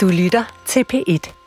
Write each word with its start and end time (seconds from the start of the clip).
Du 0.00 0.08
lytter 0.08 0.44
til 0.66 0.84
P1. 0.92 1.39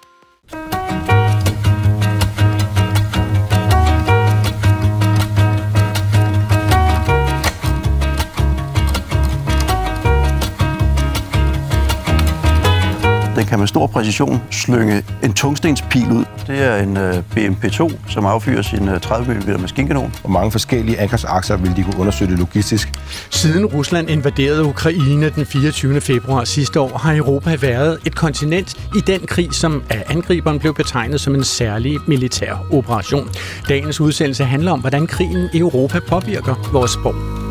Den 13.35 13.45
kan 13.45 13.59
med 13.59 13.67
stor 13.67 13.87
præcision 13.87 14.41
slynge 14.51 15.03
en 15.23 15.33
tungstenspil 15.33 16.11
ud. 16.11 16.25
Det 16.47 16.63
er 16.63 16.77
en 16.77 16.97
uh, 16.97 17.13
BMP-2, 17.35 17.91
som 18.09 18.25
affyrer 18.25 18.61
sin 18.61 18.89
uh, 18.89 18.97
30 18.97 19.33
mm 19.33 19.61
maskinkanon. 19.61 20.13
Og 20.23 20.31
mange 20.31 20.51
forskellige 20.51 20.99
angrebsakser 20.99 21.57
vil 21.57 21.75
de 21.75 21.83
kunne 21.83 21.99
undersøge 21.99 22.31
det 22.31 22.39
logistisk. 22.39 22.89
Siden 23.29 23.65
Rusland 23.65 24.09
invaderede 24.09 24.63
Ukraine 24.63 25.29
den 25.29 25.45
24. 25.45 26.01
februar 26.01 26.43
sidste 26.43 26.79
år, 26.79 26.97
har 26.97 27.15
Europa 27.15 27.55
været 27.61 27.99
et 28.05 28.15
kontinent 28.15 28.75
i 28.95 28.99
den 28.99 29.19
krig, 29.19 29.53
som 29.53 29.83
af 29.89 30.03
angriberen 30.09 30.59
blev 30.59 30.73
betegnet 30.73 31.21
som 31.21 31.35
en 31.35 31.43
særlig 31.43 31.99
militær 32.07 32.65
operation. 32.71 33.29
Dagens 33.69 34.01
udsendelse 34.01 34.43
handler 34.43 34.71
om, 34.71 34.79
hvordan 34.79 35.07
krigen 35.07 35.49
i 35.53 35.57
Europa 35.57 35.99
påvirker 35.99 36.69
vores 36.73 36.91
sprog. 36.91 37.42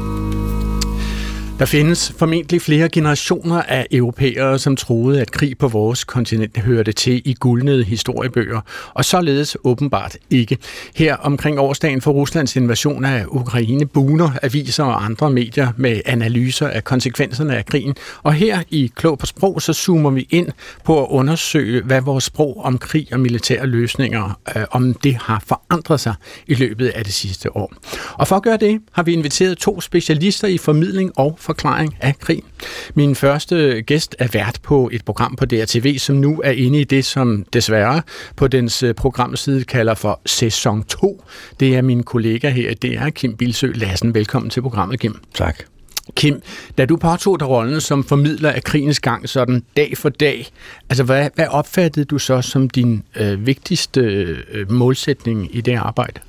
Der 1.62 1.66
findes 1.66 2.12
formentlig 2.18 2.62
flere 2.62 2.88
generationer 2.88 3.62
af 3.62 3.86
europæere, 3.90 4.58
som 4.58 4.76
troede, 4.76 5.20
at 5.20 5.30
krig 5.30 5.58
på 5.58 5.68
vores 5.68 6.04
kontinent 6.04 6.58
hørte 6.58 6.92
til 6.92 7.22
i 7.24 7.34
guldnede 7.34 7.84
historiebøger, 7.84 8.60
og 8.94 9.04
således 9.04 9.56
åbenbart 9.64 10.16
ikke. 10.30 10.58
Her 10.94 11.16
omkring 11.16 11.58
årsdagen 11.58 12.00
for 12.00 12.12
Ruslands 12.12 12.56
invasion 12.56 13.04
af 13.04 13.24
Ukraine 13.28 13.86
buner 13.86 14.30
aviser 14.42 14.84
og 14.84 15.04
andre 15.04 15.30
medier 15.30 15.72
med 15.76 16.00
analyser 16.06 16.68
af 16.68 16.84
konsekvenserne 16.84 17.56
af 17.56 17.66
krigen, 17.66 17.94
og 18.22 18.34
her 18.34 18.62
i 18.70 18.92
Klog 18.94 19.18
på 19.18 19.26
Sprog, 19.26 19.62
så 19.62 19.72
zoomer 19.72 20.10
vi 20.10 20.26
ind 20.30 20.48
på 20.84 21.04
at 21.04 21.06
undersøge, 21.10 21.82
hvad 21.82 22.00
vores 22.00 22.24
sprog 22.24 22.60
om 22.64 22.78
krig 22.78 23.08
og 23.12 23.20
militære 23.20 23.66
løsninger, 23.66 24.38
øh, 24.56 24.64
om 24.70 24.94
det 24.94 25.14
har 25.14 25.42
forandret 25.46 26.00
sig 26.00 26.14
i 26.46 26.54
løbet 26.54 26.88
af 26.88 27.04
det 27.04 27.14
sidste 27.14 27.56
år. 27.56 27.72
Og 28.12 28.28
for 28.28 28.36
at 28.36 28.42
gøre 28.42 28.56
det, 28.56 28.80
har 28.92 29.02
vi 29.02 29.12
inviteret 29.12 29.58
to 29.58 29.80
specialister 29.80 30.48
i 30.48 30.58
formidling 30.58 31.18
og 31.18 31.36
forklaring 31.52 31.96
af 32.00 32.18
krig. 32.18 32.42
Min 32.94 33.14
første 33.14 33.82
gæst 33.82 34.16
er 34.18 34.28
vært 34.32 34.58
på 34.62 34.90
et 34.92 35.04
program 35.04 35.36
på 35.36 35.44
DRTV, 35.44 35.98
som 35.98 36.16
nu 36.16 36.40
er 36.44 36.50
inde 36.50 36.80
i 36.80 36.84
det, 36.84 37.04
som 37.04 37.44
desværre 37.52 38.02
på 38.36 38.48
dens 38.48 38.84
programside 38.96 39.64
kalder 39.64 39.94
for 39.94 40.20
sæson 40.26 40.84
2. 40.84 41.24
Det 41.60 41.76
er 41.76 41.82
min 41.82 42.02
kollega 42.02 42.50
her, 42.50 42.74
det 42.74 42.94
er 42.94 43.10
Kim 43.10 43.36
Bilsø 43.36 43.72
Lassen. 43.74 44.14
Velkommen 44.14 44.50
til 44.50 44.62
programmet, 44.62 45.00
Kim. 45.00 45.16
Tak. 45.34 45.62
Kim, 46.16 46.42
da 46.78 46.86
du 46.86 46.96
påtog 46.96 47.40
dig 47.40 47.48
rollen 47.48 47.80
som 47.80 48.04
formidler 48.04 48.50
af 48.50 48.64
krigens 48.64 49.00
gang 49.00 49.28
sådan 49.28 49.62
dag 49.76 49.96
for 49.96 50.08
dag, 50.08 50.46
altså 50.90 51.04
hvad, 51.04 51.28
hvad 51.34 51.46
opfattede 51.46 52.04
du 52.04 52.18
så 52.18 52.42
som 52.42 52.70
din 52.70 53.02
øh, 53.16 53.46
vigtigste 53.46 54.00
øh, 54.00 54.70
målsætning 54.70 55.56
i 55.56 55.60
det 55.60 55.76
arbejde? 55.76 56.20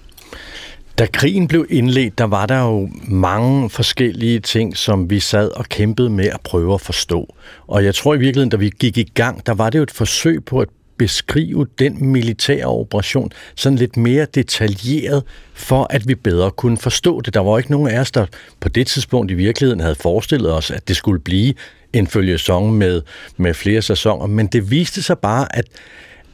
Da 0.99 1.05
krigen 1.05 1.47
blev 1.47 1.66
indledt, 1.69 2.17
der 2.17 2.23
var 2.23 2.45
der 2.45 2.59
jo 2.59 2.89
mange 3.08 3.69
forskellige 3.69 4.39
ting, 4.39 4.77
som 4.77 5.09
vi 5.09 5.19
sad 5.19 5.49
og 5.49 5.66
kæmpede 5.66 6.09
med 6.09 6.25
at 6.25 6.41
prøve 6.44 6.73
at 6.73 6.81
forstå. 6.81 7.36
Og 7.67 7.86
jeg 7.86 7.95
tror 7.95 8.13
i 8.13 8.17
virkeligheden, 8.17 8.49
da 8.49 8.58
vi 8.58 8.72
gik 8.80 8.97
i 8.97 9.11
gang, 9.14 9.45
der 9.45 9.53
var 9.53 9.69
det 9.69 9.77
jo 9.77 9.83
et 9.83 9.91
forsøg 9.91 10.45
på 10.45 10.59
at 10.59 10.67
beskrive 10.97 11.67
den 11.80 12.08
militære 12.08 12.66
operation 12.66 13.31
sådan 13.55 13.77
lidt 13.77 13.97
mere 13.97 14.25
detaljeret, 14.36 15.23
for 15.53 15.88
at 15.89 16.08
vi 16.08 16.16
bedre 16.16 16.52
kunne 16.52 16.77
forstå 16.77 17.21
det. 17.21 17.33
Der 17.33 17.39
var 17.39 17.58
ikke 17.58 17.71
nogen 17.71 17.88
af 17.88 17.99
os, 17.99 18.11
der 18.11 18.25
på 18.59 18.69
det 18.69 18.88
tidspunkt 18.88 19.31
i 19.31 19.33
virkeligheden 19.33 19.80
havde 19.80 19.95
forestillet 19.95 20.53
os, 20.53 20.71
at 20.71 20.88
det 20.88 20.95
skulle 20.95 21.19
blive 21.19 21.53
en 21.94 22.08
følgesong 22.08 22.73
med, 22.77 23.02
med 23.38 23.53
flere 23.53 23.81
sæsoner, 23.81 24.27
men 24.27 24.47
det 24.47 24.71
viste 24.71 25.02
sig 25.02 25.19
bare, 25.19 25.55
at, 25.55 25.66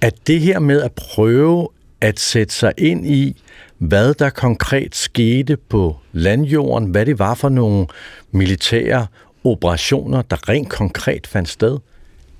at 0.02 0.14
det 0.28 0.40
her 0.40 0.60
med 0.60 0.82
at 0.82 0.92
prøve 0.92 1.68
at 2.02 2.20
sætte 2.20 2.54
sig 2.54 2.74
ind 2.78 3.08
i, 3.08 3.42
hvad 3.80 4.14
der 4.14 4.30
konkret 4.30 4.96
skete 4.96 5.58
på 5.58 5.98
landjorden, 6.12 6.90
hvad 6.90 7.06
det 7.06 7.20
var 7.20 7.34
for 7.34 7.50
nogle 7.50 7.88
militære 8.32 9.08
operationer, 9.44 10.22
der 10.22 10.50
rent 10.50 10.70
konkret 10.70 11.28
fandt 11.28 11.50
sted, 11.50 11.78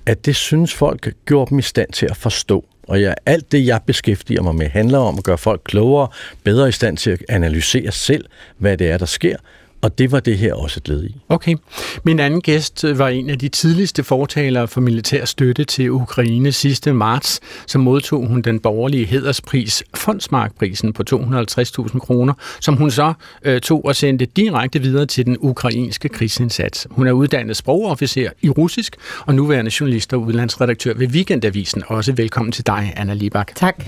at 0.06 0.26
det 0.26 0.36
synes 0.36 0.74
folk 0.74 1.14
gjorde 1.26 1.50
dem 1.50 1.58
i 1.58 1.62
stand 1.62 1.92
til 1.92 2.06
at 2.06 2.16
forstå. 2.16 2.64
Og 2.88 3.00
ja, 3.00 3.14
alt 3.26 3.52
det, 3.52 3.66
jeg 3.66 3.80
beskæftiger 3.86 4.42
mig 4.42 4.54
med, 4.54 4.68
handler 4.68 4.98
om 4.98 5.18
at 5.18 5.24
gøre 5.24 5.38
folk 5.38 5.60
klogere, 5.64 6.08
bedre 6.44 6.68
i 6.68 6.72
stand 6.72 6.96
til 6.96 7.10
at 7.10 7.22
analysere 7.28 7.92
selv, 7.92 8.24
hvad 8.58 8.76
det 8.76 8.90
er, 8.90 8.98
der 8.98 9.06
sker, 9.06 9.36
og 9.82 9.98
det 9.98 10.12
var 10.12 10.20
det 10.20 10.38
her 10.38 10.54
også 10.54 10.80
et 10.80 10.88
led 10.88 11.04
i. 11.04 11.16
Okay. 11.28 11.56
Min 12.04 12.20
anden 12.20 12.40
gæst 12.40 12.84
var 12.98 13.08
en 13.08 13.30
af 13.30 13.38
de 13.38 13.48
tidligste 13.48 14.04
fortalere 14.04 14.68
for 14.68 14.80
militær 14.80 15.24
støtte 15.24 15.64
til 15.64 15.90
Ukraine 15.90 16.52
sidste 16.52 16.92
marts. 16.92 17.40
Så 17.66 17.78
modtog 17.78 18.26
hun 18.26 18.42
den 18.42 18.60
borgerlige 18.60 19.04
hederspris, 19.06 19.82
Fondsmarkprisen 19.94 20.92
på 20.92 21.02
250.000 21.14 21.98
kroner, 21.98 22.32
som 22.60 22.76
hun 22.76 22.90
så 22.90 23.12
øh, 23.44 23.60
tog 23.60 23.84
og 23.84 23.96
sendte 23.96 24.24
direkte 24.24 24.78
videre 24.82 25.06
til 25.06 25.26
den 25.26 25.36
ukrainske 25.40 26.08
krigsindsats. 26.08 26.86
Hun 26.90 27.06
er 27.06 27.12
uddannet 27.12 27.56
sprogofficer 27.56 28.30
i 28.42 28.50
russisk 28.50 28.96
og 29.26 29.34
nuværende 29.34 29.70
journalist 29.80 30.12
og 30.12 30.20
udlandsredaktør 30.20 30.94
ved 30.94 31.08
Weekendavisen. 31.08 31.82
Også 31.86 32.12
velkommen 32.12 32.52
til 32.52 32.66
dig, 32.66 32.92
Anna 32.96 33.14
Libak. 33.14 33.54
Tak. 33.54 33.84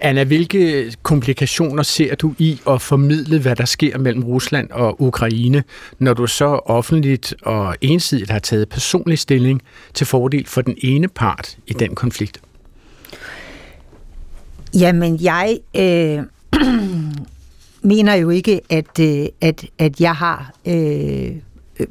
Anna, 0.00 0.24
hvilke 0.24 0.92
komplikationer 1.02 1.82
ser 1.82 2.14
du 2.14 2.34
i 2.38 2.60
at 2.70 2.82
formidle, 2.82 3.38
hvad 3.38 3.56
der 3.56 3.64
sker 3.64 3.98
mellem 3.98 4.24
Rusland 4.24 4.70
og 4.70 5.02
Ukraine 5.02 5.25
Ukraine, 5.26 5.64
når 5.98 6.14
du 6.14 6.26
så 6.26 6.46
offentligt 6.46 7.34
og 7.42 7.76
ensidigt 7.80 8.30
har 8.30 8.38
taget 8.38 8.68
personlig 8.68 9.18
stilling 9.18 9.62
til 9.94 10.06
fordel 10.06 10.46
for 10.46 10.60
den 10.60 10.74
ene 10.78 11.08
part 11.08 11.56
i 11.66 11.72
den 11.72 11.94
konflikt? 11.94 12.40
Jamen, 14.74 15.18
jeg 15.22 15.58
øh, 15.76 16.22
mener 17.92 18.14
jo 18.14 18.30
ikke, 18.30 18.60
at, 18.70 19.00
øh, 19.00 19.26
at, 19.40 19.64
at 19.78 20.00
jeg 20.00 20.14
har 20.14 20.52
øh, 20.66 21.36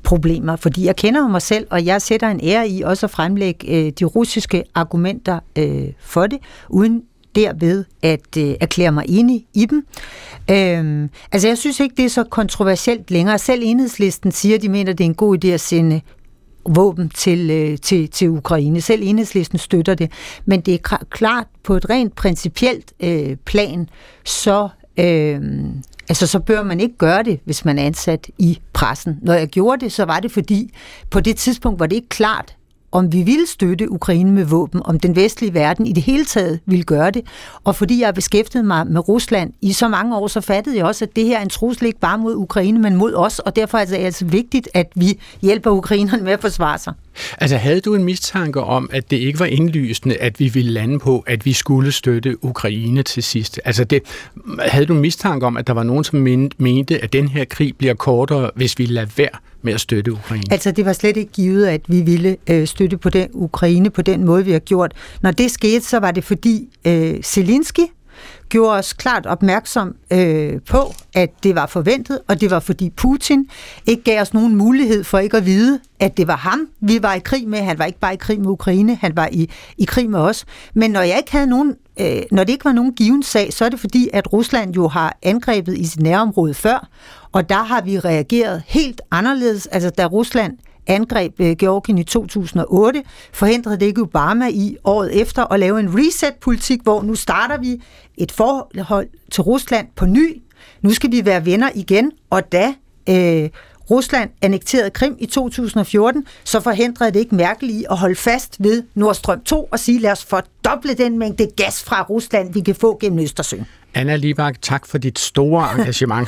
problemer, 0.03 0.55
fordi 0.55 0.85
jeg 0.85 0.95
kender 0.95 1.27
mig 1.27 1.41
selv, 1.41 1.67
og 1.69 1.85
jeg 1.85 2.01
sætter 2.01 2.27
en 2.27 2.39
ære 2.43 2.69
i 2.69 2.81
også 2.81 3.05
at 3.05 3.09
fremlægge 3.09 3.67
øh, 3.67 3.91
de 3.99 4.05
russiske 4.05 4.63
argumenter 4.75 5.39
øh, 5.55 5.87
for 5.99 6.27
det, 6.27 6.39
uden 6.69 7.03
derved 7.35 7.83
at 8.01 8.37
øh, 8.37 8.55
erklære 8.61 8.91
mig 8.91 9.05
enig 9.07 9.45
i 9.53 9.65
dem. 9.65 9.87
Øhm, 10.51 11.09
altså 11.31 11.47
jeg 11.47 11.57
synes 11.57 11.79
ikke, 11.79 11.95
det 11.95 12.05
er 12.05 12.09
så 12.09 12.23
kontroversielt 12.23 13.11
længere. 13.11 13.39
Selv 13.39 13.61
enhedslisten 13.65 14.31
siger, 14.31 14.55
at 14.55 14.61
de 14.61 14.69
mener, 14.69 14.91
at 14.91 14.97
det 14.97 15.03
er 15.03 15.09
en 15.09 15.15
god 15.15 15.45
idé 15.45 15.47
at 15.47 15.61
sende 15.61 16.01
våben 16.69 17.09
til, 17.09 17.51
øh, 17.51 17.77
til, 17.77 18.09
til 18.09 18.29
Ukraine. 18.29 18.81
Selv 18.81 19.01
enhedslisten 19.03 19.59
støtter 19.59 19.93
det. 19.93 20.11
Men 20.45 20.61
det 20.61 20.73
er 20.73 20.97
klart, 21.09 21.47
på 21.63 21.75
et 21.75 21.89
rent 21.89 22.15
principielt 22.15 22.93
øh, 22.99 23.35
plan, 23.45 23.89
så... 24.25 24.69
Øh, 24.99 25.41
Altså, 26.09 26.27
så 26.27 26.39
bør 26.39 26.63
man 26.63 26.79
ikke 26.79 26.97
gøre 26.97 27.23
det, 27.23 27.39
hvis 27.45 27.65
man 27.65 27.79
er 27.79 27.83
ansat 27.83 28.27
i 28.37 28.59
pressen. 28.73 29.19
Når 29.21 29.33
jeg 29.33 29.47
gjorde 29.47 29.85
det, 29.85 29.91
så 29.91 30.05
var 30.05 30.19
det 30.19 30.31
fordi, 30.31 30.73
på 31.09 31.19
det 31.19 31.37
tidspunkt 31.37 31.79
var 31.79 31.85
det 31.85 31.95
ikke 31.95 32.09
klart, 32.09 32.55
om 32.95 33.13
vi 33.13 33.23
ville 33.23 33.47
støtte 33.47 33.91
Ukraine 33.91 34.31
med 34.31 34.45
våben, 34.45 34.81
om 34.85 34.99
den 34.99 35.15
vestlige 35.15 35.53
verden 35.53 35.85
i 35.85 35.91
det 35.91 36.03
hele 36.03 36.25
taget 36.25 36.59
ville 36.65 36.83
gøre 36.83 37.11
det. 37.11 37.21
Og 37.63 37.75
fordi 37.75 37.99
jeg 37.99 38.07
har 38.07 38.11
beskæftiget 38.11 38.65
mig 38.65 38.87
med 38.87 39.07
Rusland 39.09 39.53
i 39.61 39.73
så 39.73 39.87
mange 39.87 40.17
år, 40.17 40.27
så 40.27 40.41
fattede 40.41 40.77
jeg 40.77 40.85
også, 40.85 41.05
at 41.05 41.15
det 41.15 41.25
her 41.25 41.37
er 41.37 41.41
en 41.41 41.49
trussel 41.49 41.85
ikke 41.85 41.99
bare 41.99 42.17
mod 42.17 42.35
Ukraine, 42.35 42.79
men 42.79 42.95
mod 42.95 43.13
os, 43.13 43.39
og 43.39 43.55
derfor 43.55 43.77
er 43.77 43.85
det 43.85 43.95
altså 43.95 44.25
vigtigt, 44.25 44.69
at 44.73 44.91
vi 44.95 45.19
hjælper 45.41 45.71
ukrainerne 45.71 46.23
med 46.23 46.31
at 46.31 46.41
forsvare 46.41 46.77
sig. 46.77 46.93
Altså 47.37 47.57
havde 47.57 47.81
du 47.81 47.95
en 47.95 48.03
mistanke 48.03 48.61
om, 48.61 48.89
at 48.93 49.11
det 49.11 49.17
ikke 49.17 49.39
var 49.39 49.45
indlysende, 49.45 50.17
at 50.17 50.39
vi 50.39 50.49
ville 50.49 50.71
lande 50.71 50.99
på, 50.99 51.23
at 51.27 51.45
vi 51.45 51.53
skulle 51.53 51.91
støtte 51.91 52.43
Ukraine 52.43 53.03
til 53.03 53.23
sidst? 53.23 53.59
Altså 53.65 53.83
det, 53.83 54.01
havde 54.59 54.85
du 54.85 54.93
en 54.93 55.01
mistanke 55.01 55.45
om, 55.45 55.57
at 55.57 55.67
der 55.67 55.73
var 55.73 55.83
nogen, 55.83 56.03
som 56.03 56.19
mente, 56.57 57.03
at 57.03 57.13
den 57.13 57.27
her 57.27 57.45
krig 57.45 57.77
bliver 57.77 57.93
kortere, 57.93 58.51
hvis 58.55 58.79
vi 58.79 58.85
lader 58.85 59.07
være 59.17 59.29
med 59.65 59.73
at 59.73 59.81
støtte 59.81 60.11
Ukraine? 60.11 60.43
Altså 60.51 60.71
det 60.71 60.85
var 60.85 60.93
slet 60.93 61.17
ikke 61.17 61.31
givet, 61.31 61.67
at 61.67 61.81
vi 61.87 62.01
ville 62.01 62.37
øh, 62.49 62.67
støtte 62.67 62.97
på 62.97 63.09
den 63.09 63.29
Ukraine 63.33 63.89
på 63.89 64.01
den 64.01 64.25
måde, 64.25 64.45
vi 64.45 64.51
har 64.51 64.59
gjort. 64.59 64.93
Når 65.21 65.31
det 65.31 65.51
skete, 65.51 65.85
så 65.85 65.99
var 65.99 66.11
det 66.11 66.23
fordi 66.23 66.69
øh, 66.87 67.21
Zelensky, 67.23 67.83
gjorde 68.49 68.77
os 68.77 68.93
klart 68.93 69.25
opmærksom 69.25 69.95
øh, 70.11 70.61
på, 70.69 70.93
at 71.13 71.29
det 71.43 71.55
var 71.55 71.65
forventet, 71.65 72.19
og 72.27 72.41
det 72.41 72.51
var 72.51 72.59
fordi 72.59 72.89
Putin 72.89 73.49
ikke 73.85 74.03
gav 74.03 74.21
os 74.21 74.33
nogen 74.33 74.55
mulighed 74.55 75.03
for 75.03 75.19
ikke 75.19 75.37
at 75.37 75.45
vide, 75.45 75.79
at 75.99 76.17
det 76.17 76.27
var 76.27 76.35
ham, 76.35 76.67
vi 76.79 77.01
var 77.01 77.13
i 77.13 77.19
krig 77.19 77.47
med. 77.47 77.59
Han 77.59 77.79
var 77.79 77.85
ikke 77.85 77.99
bare 77.99 78.13
i 78.13 78.17
krig 78.17 78.39
med 78.39 78.47
Ukraine, 78.47 78.95
han 78.95 79.15
var 79.15 79.29
i, 79.31 79.49
i 79.77 79.85
krig 79.85 80.09
med 80.09 80.19
os. 80.19 80.45
Men 80.73 80.91
når 80.91 81.01
jeg 81.01 81.17
ikke 81.17 81.31
havde 81.31 81.47
nogen, 81.47 81.75
øh, 81.99 82.21
når 82.31 82.43
det 82.43 82.53
ikke 82.53 82.65
var 82.65 82.71
nogen 82.71 82.93
given 82.93 83.23
sag, 83.23 83.53
så 83.53 83.65
er 83.65 83.69
det 83.69 83.79
fordi, 83.79 84.09
at 84.13 84.33
Rusland 84.33 84.75
jo 84.75 84.87
har 84.87 85.17
angrebet 85.23 85.77
i 85.77 85.85
sit 85.85 86.01
nærområde 86.01 86.53
før, 86.53 86.87
og 87.31 87.49
der 87.49 87.63
har 87.63 87.81
vi 87.81 87.99
reageret 87.99 88.63
helt 88.67 89.01
anderledes. 89.11 89.67
Altså 89.67 89.89
da 89.89 90.05
Rusland 90.05 90.57
angreb 90.87 91.39
øh, 91.39 91.55
Georgien 91.55 91.97
i 91.97 92.03
2008, 92.03 93.03
forhindrede 93.33 93.79
det 93.79 93.85
ikke 93.85 94.01
Obama 94.01 94.47
i 94.49 94.77
året 94.83 95.21
efter 95.21 95.53
at 95.53 95.59
lave 95.59 95.79
en 95.79 95.97
reset-politik, 95.97 96.79
hvor 96.83 97.01
nu 97.01 97.15
starter 97.15 97.57
vi 97.57 97.81
et 98.17 98.31
forhold 98.31 99.07
til 99.31 99.43
Rusland 99.43 99.87
på 99.95 100.05
ny. 100.05 100.41
Nu 100.81 100.93
skal 100.93 101.11
vi 101.11 101.25
være 101.25 101.45
venner 101.45 101.69
igen, 101.75 102.11
og 102.29 102.51
da 102.51 102.73
øh, 103.09 103.49
Rusland 103.91 104.29
annekterede 104.41 104.89
Krim 104.89 105.15
i 105.19 105.25
2014, 105.25 106.27
så 106.43 106.59
forhindrede 106.59 107.11
det 107.11 107.19
ikke 107.19 107.35
Merkel 107.35 107.69
i 107.69 107.85
at 107.91 107.97
holde 107.97 108.15
fast 108.15 108.55
ved 108.59 108.83
Nordstrøm 108.93 109.41
2 109.41 109.67
og 109.71 109.79
sige, 109.79 109.99
lad 109.99 110.11
os 110.11 110.25
fordoble 110.25 110.93
den 110.93 111.19
mængde 111.19 111.47
gas 111.57 111.83
fra 111.83 112.05
Rusland, 112.09 112.53
vi 112.53 112.59
kan 112.59 112.75
få 112.75 112.97
gennem 113.01 113.19
Østersøen. 113.19 113.65
Anna 113.97 114.15
Libak, 114.15 114.61
tak 114.61 114.85
for 114.85 114.97
dit 114.97 115.19
store 115.19 115.67
engagement. 115.77 116.27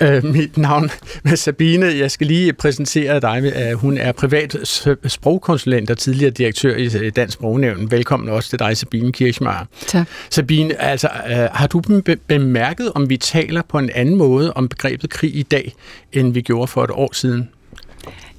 uh, 0.00 0.24
mit 0.36 0.56
navn 0.56 0.90
er 1.24 1.34
Sabine. 1.34 1.86
Jeg 1.86 2.10
skal 2.10 2.26
lige 2.26 2.52
præsentere 2.52 3.20
dig. 3.20 3.72
Uh, 3.72 3.80
hun 3.80 3.98
er 3.98 4.12
privat 4.12 4.56
sprogkonsulent 5.06 5.90
og 5.90 5.98
tidligere 5.98 6.30
direktør 6.30 6.76
i 6.76 6.88
øh, 6.96 7.12
Dansk 7.16 7.34
Sprognævn. 7.34 7.90
Velkommen 7.90 8.28
også 8.28 8.48
til 8.48 8.58
dig, 8.58 8.76
Sabine 8.76 9.12
Kirchmeier. 9.12 9.66
Tak. 9.86 10.06
Sabine, 10.30 10.82
altså, 10.82 11.08
uh, 11.26 11.32
har 11.32 11.66
du 11.66 11.82
bemærket, 12.26 12.92
om 12.94 13.10
vi 13.10 13.16
taler 13.16 13.62
på 13.68 13.78
en 13.78 13.90
anden 13.94 14.16
måde 14.16 14.52
om 14.52 14.68
begrebet 14.68 15.10
krig 15.10 15.36
i 15.36 15.42
dag, 15.42 15.74
end 16.12 16.32
vi 16.32 16.40
gjorde 16.40 16.66
for 16.66 16.84
et 16.84 16.90
år 16.90 17.10
siden? 17.12 17.48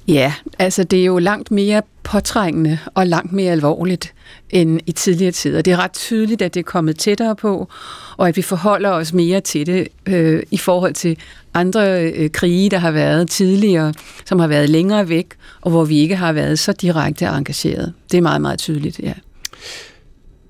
Ja, 0.08 0.32
altså 0.58 0.84
det 0.84 1.00
er 1.00 1.04
jo 1.04 1.18
langt 1.18 1.50
mere 1.50 1.82
påtrængende 2.02 2.78
og 2.94 3.06
langt 3.06 3.32
mere 3.32 3.52
alvorligt 3.52 4.14
end 4.50 4.80
i 4.86 4.92
tidligere 4.92 5.32
tider. 5.32 5.62
Det 5.62 5.72
er 5.72 5.76
ret 5.76 5.92
tydeligt, 5.92 6.42
at 6.42 6.54
det 6.54 6.60
er 6.60 6.64
kommet 6.64 6.98
tættere 6.98 7.36
på, 7.36 7.68
og 8.16 8.28
at 8.28 8.36
vi 8.36 8.42
forholder 8.42 8.90
os 8.90 9.12
mere 9.12 9.40
til 9.40 9.66
det 9.66 9.88
øh, 10.06 10.42
i 10.50 10.58
forhold 10.58 10.94
til 10.94 11.18
andre 11.54 12.02
øh, 12.12 12.30
krige, 12.30 12.70
der 12.70 12.78
har 12.78 12.90
været 12.90 13.30
tidligere, 13.30 13.94
som 14.24 14.38
har 14.38 14.46
været 14.46 14.70
længere 14.70 15.08
væk, 15.08 15.26
og 15.60 15.70
hvor 15.70 15.84
vi 15.84 15.98
ikke 15.98 16.16
har 16.16 16.32
været 16.32 16.58
så 16.58 16.72
direkte 16.72 17.24
engageret. 17.24 17.92
Det 18.10 18.18
er 18.18 18.22
meget, 18.22 18.40
meget 18.40 18.58
tydeligt, 18.58 18.98
ja. 18.98 19.12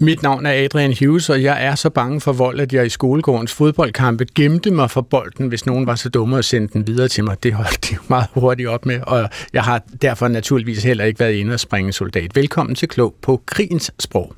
Mit 0.01 0.23
navn 0.23 0.47
er 0.47 0.65
Adrian 0.65 0.95
Hughes, 1.01 1.31
og 1.31 1.43
jeg 1.43 1.65
er 1.65 1.75
så 1.75 1.91
bange 1.91 2.21
for 2.21 2.33
vold, 2.33 2.61
at 2.61 2.73
jeg 2.73 2.87
i 2.87 2.89
skolegårdens 2.89 3.53
fodboldkampe 3.53 4.27
gemte 4.35 4.71
mig 4.71 4.91
for 4.91 5.01
bolden, 5.01 5.49
hvis 5.49 5.67
nogen 5.67 5.87
var 5.87 5.95
så 5.95 6.09
dumme 6.09 6.39
at 6.39 6.45
sende 6.45 6.69
den 6.69 6.87
videre 6.87 7.09
til 7.09 7.25
mig. 7.25 7.43
Det 7.43 7.53
holdt 7.55 7.91
de 7.91 7.97
meget 8.09 8.27
hurtigt 8.35 8.69
op 8.69 8.87
med, 8.87 9.01
og 9.03 9.29
jeg 9.53 9.63
har 9.63 9.83
derfor 10.03 10.29
naturligvis 10.29 10.83
heller 10.85 11.05
ikke 11.05 11.21
været 11.21 11.33
inde 11.33 11.55
og 11.55 11.61
springe 11.61 11.93
soldat. 11.93 12.37
Velkommen 12.37 12.75
til 12.75 12.89
Klog 12.89 13.15
på 13.23 13.43
krigens 13.47 13.91
sprog. 13.99 14.35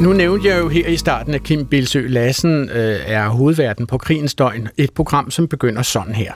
Nu 0.00 0.12
nævnte 0.12 0.48
jeg 0.48 0.60
jo 0.60 0.68
her 0.68 0.88
i 0.88 0.96
starten, 0.96 1.34
at 1.34 1.42
Kim 1.42 1.66
Bilsø 1.66 2.06
Lassen 2.08 2.70
øh, 2.70 3.00
er 3.06 3.28
hovedverden 3.28 3.86
på 3.86 3.98
Krigens 3.98 4.34
Døgn. 4.34 4.68
Et 4.76 4.90
program, 4.92 5.30
som 5.30 5.48
begynder 5.48 5.82
sådan 5.82 6.14
her. 6.14 6.32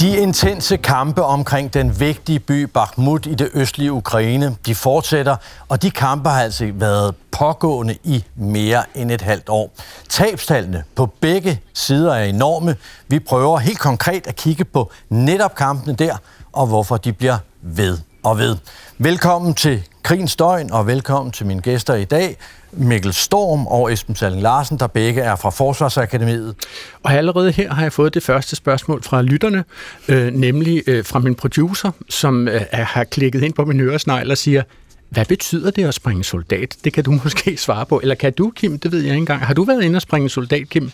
De 0.00 0.16
intense 0.16 0.76
kampe 0.76 1.22
omkring 1.22 1.74
den 1.74 2.00
vigtige 2.00 2.40
by 2.40 2.62
Bakhmut 2.62 3.26
i 3.26 3.34
det 3.34 3.50
østlige 3.54 3.92
Ukraine, 3.92 4.56
de 4.66 4.74
fortsætter, 4.74 5.36
og 5.68 5.82
de 5.82 5.90
kampe 5.90 6.28
har 6.28 6.42
altså 6.42 6.70
været 6.74 7.14
pågående 7.30 7.96
i 8.04 8.24
mere 8.34 8.84
end 8.94 9.10
et 9.12 9.22
halvt 9.22 9.48
år. 9.48 9.70
Tabstallene 10.08 10.84
på 10.94 11.06
begge 11.06 11.60
sider 11.74 12.14
er 12.14 12.24
enorme. 12.24 12.76
Vi 13.08 13.18
prøver 13.18 13.58
helt 13.58 13.78
konkret 13.78 14.26
at 14.26 14.36
kigge 14.36 14.64
på 14.64 14.90
netop 15.08 15.54
kampene 15.54 15.94
der, 15.96 16.16
og 16.52 16.66
hvorfor 16.66 16.96
de 16.96 17.12
bliver 17.12 17.38
ved 17.62 17.98
og 18.22 18.38
ved. 18.38 18.56
Velkommen 18.98 19.54
til 19.54 19.82
Krigens 20.02 20.36
Døgn, 20.36 20.72
og 20.72 20.86
velkommen 20.86 21.32
til 21.32 21.46
mine 21.46 21.60
gæster 21.60 21.94
i 21.94 22.04
dag. 22.04 22.36
Mikkel 22.76 23.12
Storm 23.12 23.66
og 23.66 23.92
Esben 23.92 24.14
Salling 24.14 24.42
Larsen, 24.42 24.78
der 24.78 24.86
begge 24.86 25.20
er 25.20 25.36
fra 25.36 25.50
Forsvarsakademiet. 25.50 26.54
Og 27.02 27.12
allerede 27.12 27.52
her 27.52 27.74
har 27.74 27.82
jeg 27.82 27.92
fået 27.92 28.14
det 28.14 28.22
første 28.22 28.56
spørgsmål 28.56 29.02
fra 29.02 29.22
lytterne, 29.22 29.64
øh, 30.08 30.34
nemlig 30.34 30.82
øh, 30.86 31.04
fra 31.04 31.18
min 31.18 31.34
producer, 31.34 31.90
som 32.08 32.48
øh, 32.48 32.60
har 32.72 33.04
klikket 33.04 33.42
ind 33.42 33.54
på 33.54 33.64
min 33.64 33.80
øresnegl 33.80 34.30
og 34.30 34.38
siger, 34.38 34.62
hvad 35.08 35.24
betyder 35.24 35.70
det 35.70 35.84
at 35.84 35.94
springe 35.94 36.24
soldat? 36.24 36.76
Det 36.84 36.92
kan 36.92 37.04
du 37.04 37.10
måske 37.24 37.56
svare 37.56 37.86
på. 37.86 38.00
Eller 38.00 38.14
kan 38.14 38.32
du, 38.32 38.52
Kim? 38.56 38.78
Det 38.78 38.92
ved 38.92 38.98
jeg 38.98 39.08
ikke 39.08 39.16
engang. 39.16 39.46
Har 39.46 39.54
du 39.54 39.64
været 39.64 39.82
inde 39.82 39.96
og 39.96 40.02
springe 40.02 40.28
soldat, 40.28 40.68
Kim? 40.68 40.90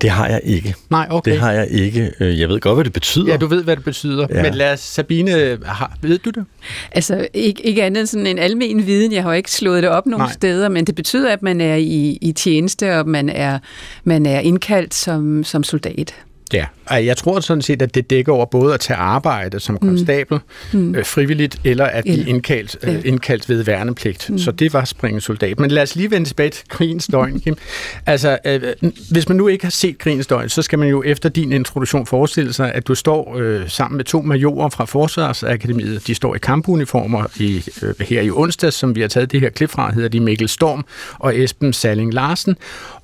Det 0.00 0.10
har 0.10 0.28
jeg 0.28 0.40
ikke. 0.44 0.74
Nej, 0.90 1.06
okay. 1.10 1.30
Det 1.30 1.40
har 1.40 1.52
jeg 1.52 1.68
ikke. 1.70 2.12
Øh, 2.20 2.40
jeg 2.40 2.48
ved 2.48 2.60
godt, 2.60 2.76
hvad 2.76 2.84
det 2.84 2.92
betyder. 2.92 3.32
Ja, 3.32 3.36
du 3.36 3.46
ved, 3.46 3.64
hvad 3.64 3.76
det 3.76 3.84
betyder. 3.84 4.26
Ja. 4.30 4.42
Men 4.42 4.54
lad 4.54 4.72
os, 4.72 4.80
Sabine, 4.80 5.58
har, 5.64 5.96
ved 6.02 6.18
du 6.18 6.30
det? 6.30 6.44
Altså, 6.92 7.28
ikke, 7.34 7.66
ikke 7.66 7.82
andet 7.84 8.00
end 8.00 8.06
sådan 8.06 8.26
en 8.26 8.38
almen 8.38 8.86
viden. 8.86 9.12
Jeg 9.12 9.22
har 9.22 9.30
jo 9.30 9.36
ikke 9.36 9.50
slået 9.52 9.82
det 9.82 9.90
op 9.90 10.06
nogen 10.06 10.22
Nej. 10.22 10.32
steder, 10.32 10.68
men 10.68 10.84
det 10.84 10.94
betyder, 10.94 11.32
at 11.32 11.42
man 11.42 11.60
er 11.60 11.74
i, 11.74 12.18
i 12.20 12.32
tjeneste, 12.32 12.98
og 12.98 13.08
man 13.08 13.28
er, 13.28 13.58
man 14.04 14.26
er 14.26 14.40
indkaldt 14.40 14.94
som, 14.94 15.44
som 15.44 15.64
soldat. 15.64 16.14
Ja, 16.52 16.66
jeg 16.90 17.16
tror 17.16 17.40
sådan 17.40 17.62
set, 17.62 17.82
at 17.82 17.94
det 17.94 18.10
dækker 18.10 18.32
over 18.32 18.46
både 18.46 18.74
at 18.74 18.80
tage 18.80 18.96
arbejde 18.96 19.60
som 19.60 19.78
mm. 19.82 19.88
konstabel, 19.88 20.38
mm. 20.72 20.94
øh, 20.94 21.04
frivilligt, 21.04 21.60
eller 21.64 21.84
at 21.84 22.04
blive 22.04 22.28
indkaldt, 22.28 22.76
øh, 22.82 23.02
indkaldt 23.04 23.48
ved 23.48 23.62
værnepligt. 23.62 24.30
Mm. 24.30 24.38
Så 24.38 24.52
det 24.52 24.72
var 24.72 24.84
springe 24.84 25.20
soldat. 25.20 25.60
Men 25.60 25.70
lad 25.70 25.82
os 25.82 25.96
lige 25.96 26.10
vende 26.10 26.28
tilbage 26.28 26.50
til 26.50 26.68
krigens 26.68 27.06
døgn, 27.06 27.40
Kim. 27.40 27.56
Altså, 28.06 28.38
øh, 28.46 28.62
hvis 29.10 29.28
man 29.28 29.36
nu 29.36 29.48
ikke 29.48 29.64
har 29.64 29.70
set 29.70 29.98
krigens 29.98 30.26
døgn, 30.26 30.48
så 30.48 30.62
skal 30.62 30.78
man 30.78 30.88
jo 30.88 31.02
efter 31.06 31.28
din 31.28 31.52
introduktion 31.52 32.06
forestille 32.06 32.52
sig, 32.52 32.72
at 32.74 32.86
du 32.86 32.94
står 32.94 33.36
øh, 33.38 33.68
sammen 33.68 33.96
med 33.96 34.04
to 34.04 34.22
majorer 34.22 34.68
fra 34.68 34.84
Forsvarsakademiet. 34.84 36.06
De 36.06 36.14
står 36.14 36.34
i 36.34 36.38
kampuniformer 36.38 37.24
i, 37.40 37.64
øh, 37.82 37.94
her 38.00 38.20
i 38.20 38.30
onsdag, 38.30 38.72
som 38.72 38.94
vi 38.94 39.00
har 39.00 39.08
taget 39.08 39.32
det 39.32 39.40
her 39.40 39.50
klip 39.50 39.70
fra, 39.70 39.92
hedder 39.92 40.08
de 40.08 40.20
Mikkel 40.20 40.48
Storm 40.48 40.84
og 41.18 41.38
Esben 41.38 41.72
Salling 41.72 42.14
Larsen. 42.14 42.56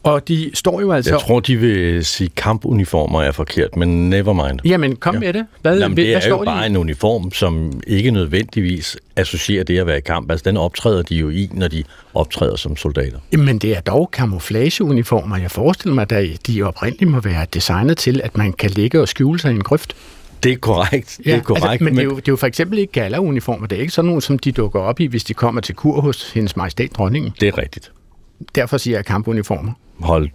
Og 0.03 0.29
de 0.29 0.51
står 0.55 0.81
jo 0.81 0.93
altså... 0.93 1.11
Jeg 1.11 1.21
tror, 1.21 1.41
de 1.41 1.57
vil 1.57 2.05
sige 2.05 2.31
kampuniformer 2.37 3.23
er 3.23 3.33
forkert, 3.33 3.70
men 3.77 4.11
never 4.11 4.33
mind. 4.33 4.61
Jamen, 4.65 4.97
kom 4.97 5.15
ja. 5.15 5.21
med 5.21 5.33
det. 5.33 5.47
Hvad, 5.63 5.79
Jamen, 5.79 5.97
det 5.97 6.07
hvad 6.07 6.23
er 6.23 6.29
jo 6.29 6.45
bare 6.45 6.67
en 6.67 6.77
uniform, 6.77 7.33
som 7.33 7.81
ikke 7.87 8.11
nødvendigvis 8.11 8.97
associerer 9.17 9.65
det 9.65 9.79
at 9.79 9.87
være 9.87 9.99
i 9.99 10.01
kamp. 10.01 10.31
Altså, 10.31 10.45
den 10.45 10.57
optræder 10.57 11.03
de 11.03 11.15
jo 11.15 11.31
i, 11.31 11.51
når 11.53 11.69
de 11.69 11.85
optræder 12.15 12.57
som 12.57 12.77
soldater. 12.77 13.19
Men 13.33 13.59
det 13.59 13.77
er 13.77 13.81
dog 13.81 14.09
camouflageuniformer. 14.13 15.37
Jeg 15.37 15.51
forestiller 15.51 15.95
mig, 15.95 16.13
at 16.13 16.47
de 16.47 16.63
oprindeligt 16.63 17.11
må 17.11 17.21
være 17.21 17.47
designet 17.55 17.99
til, 17.99 18.21
at 18.25 18.37
man 18.37 18.53
kan 18.53 18.71
ligge 18.71 19.01
og 19.01 19.09
skjule 19.09 19.39
sig 19.39 19.51
i 19.51 19.55
en 19.55 19.63
grøft. 19.63 19.97
Det 20.43 20.53
er 20.53 20.57
korrekt. 20.57 21.21
Ja, 21.27 21.31
det 21.31 21.39
er 21.39 21.43
korrekt. 21.43 21.67
Altså, 21.67 21.85
men, 21.85 21.95
men 21.95 21.97
det 21.97 22.01
er, 22.01 22.05
jo, 22.05 22.17
det 22.17 22.29
er 22.29 22.33
jo 22.33 22.37
for 22.37 22.47
eksempel 22.47 22.79
ikke 22.79 22.93
gala-uniformer. 22.93 23.67
Det 23.67 23.77
er 23.77 23.81
ikke 23.81 23.93
sådan 23.93 24.07
nogle, 24.07 24.23
som 24.23 24.39
de 24.39 24.53
dukker 24.53 24.81
op 24.81 25.01
i, 25.01 25.07
hvis 25.07 25.25
de 25.25 25.35
kommer 25.35 25.61
til 25.61 25.75
kur 25.75 26.01
hos 26.01 26.33
hendes 26.33 26.57
majestæt 26.57 26.91
dronningen. 26.95 27.33
Det 27.41 27.49
er 27.49 27.59
rigtigt. 27.59 27.93
Derfor 28.55 28.79
siger 28.79 28.97
jeg 28.97 29.05
kampuniformer. 29.05 29.73
Hold. 30.01 30.31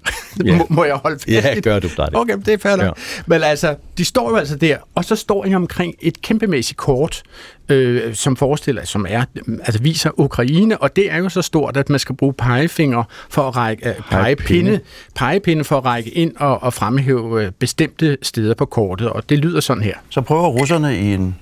Ja. 0.45 0.55
må, 0.57 0.67
må 0.69 0.83
jeg 0.83 0.95
holde 0.95 1.19
fast 1.19 1.27
Ja, 1.27 1.59
gør 1.59 1.79
du 1.79 1.89
bare 1.97 2.09
det. 2.09 2.15
Okay, 2.15 2.37
det 2.37 2.47
er 2.47 2.57
færdigt. 2.57 2.85
Ja. 2.85 2.91
Men 3.25 3.43
altså, 3.43 3.75
de 3.97 4.05
står 4.05 4.29
jo 4.29 4.35
altså 4.35 4.55
der, 4.55 4.77
og 4.95 5.05
så 5.05 5.15
står 5.15 5.43
de 5.43 5.55
omkring 5.55 5.95
et 6.01 6.21
kæmpemæssigt 6.21 6.77
kort, 6.77 7.23
øh, 7.69 8.15
som 8.15 8.35
forestiller, 8.35 8.85
som 8.85 9.05
er, 9.09 9.23
altså 9.63 9.81
viser 9.81 10.19
Ukraine, 10.19 10.77
og 10.77 10.95
det 10.95 11.11
er 11.11 11.17
jo 11.17 11.29
så 11.29 11.41
stort, 11.41 11.77
at 11.77 11.89
man 11.89 11.99
skal 11.99 12.15
bruge 12.15 12.33
pegefinger 12.33 13.03
for 13.29 13.41
at 13.41 13.55
række, 13.55 13.89
øh, 13.89 13.95
pegepinde, 14.11 14.79
pegepinde 15.15 15.63
for 15.63 15.77
at 15.77 15.85
række 15.85 16.09
ind 16.09 16.35
og, 16.37 16.63
og 16.63 16.73
fremhæve 16.73 17.43
øh, 17.43 17.51
bestemte 17.59 18.17
steder 18.21 18.53
på 18.53 18.65
kortet, 18.65 19.09
og 19.09 19.29
det 19.29 19.39
lyder 19.39 19.59
sådan 19.59 19.83
her. 19.83 19.95
Så 20.09 20.21
prøver 20.21 20.47
russerne 20.47 20.97
i 20.99 21.13
en 21.13 21.35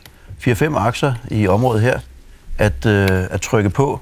4-5 0.48 0.78
akser 0.78 1.14
i 1.32 1.48
området 1.48 1.82
her, 1.82 2.00
at, 2.58 2.86
øh, 2.86 3.08
at 3.30 3.42
trykke 3.42 3.70
på 3.70 4.00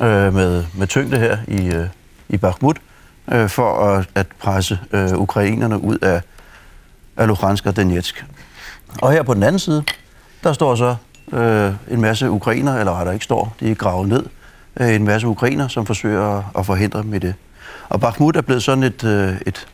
øh, 0.00 0.34
med, 0.34 0.64
med 0.74 0.86
tyngde 0.86 1.18
her 1.18 1.38
i, 1.48 1.66
øh, 1.66 1.86
i 2.28 2.36
Bakhmut, 2.36 2.76
øh, 3.32 3.48
for 3.48 3.88
at, 3.88 4.08
at 4.14 4.26
presse 4.38 4.78
øh, 4.92 5.12
ukrainerne 5.12 5.82
ud 5.82 5.98
af, 5.98 6.20
af 7.16 7.26
Luhansk 7.26 7.66
og 7.66 7.76
Donetsk. 7.76 8.24
Og 9.02 9.12
her 9.12 9.22
på 9.22 9.34
den 9.34 9.42
anden 9.42 9.58
side, 9.58 9.84
der 10.44 10.52
står 10.52 10.74
så 10.74 10.96
øh, 11.32 11.72
en 11.90 12.00
masse 12.00 12.30
ukrainer, 12.30 12.78
eller 12.78 12.98
rettere 12.98 13.14
ikke 13.14 13.24
står, 13.24 13.56
de 13.60 13.70
er 13.70 13.74
gravet 13.74 14.08
ned, 14.08 14.26
øh, 14.80 14.94
en 14.94 15.04
masse 15.04 15.26
ukrainer, 15.26 15.68
som 15.68 15.86
forsøger 15.86 16.38
at, 16.38 16.44
at 16.58 16.66
forhindre 16.66 17.02
dem 17.02 17.14
i 17.14 17.18
det. 17.18 17.34
Og 17.88 18.00
Bakhmut 18.00 18.36
er 18.36 18.40
blevet 18.40 18.62
sådan 18.62 18.84
et, 18.84 19.04
øh, 19.04 19.34
et, 19.46 19.66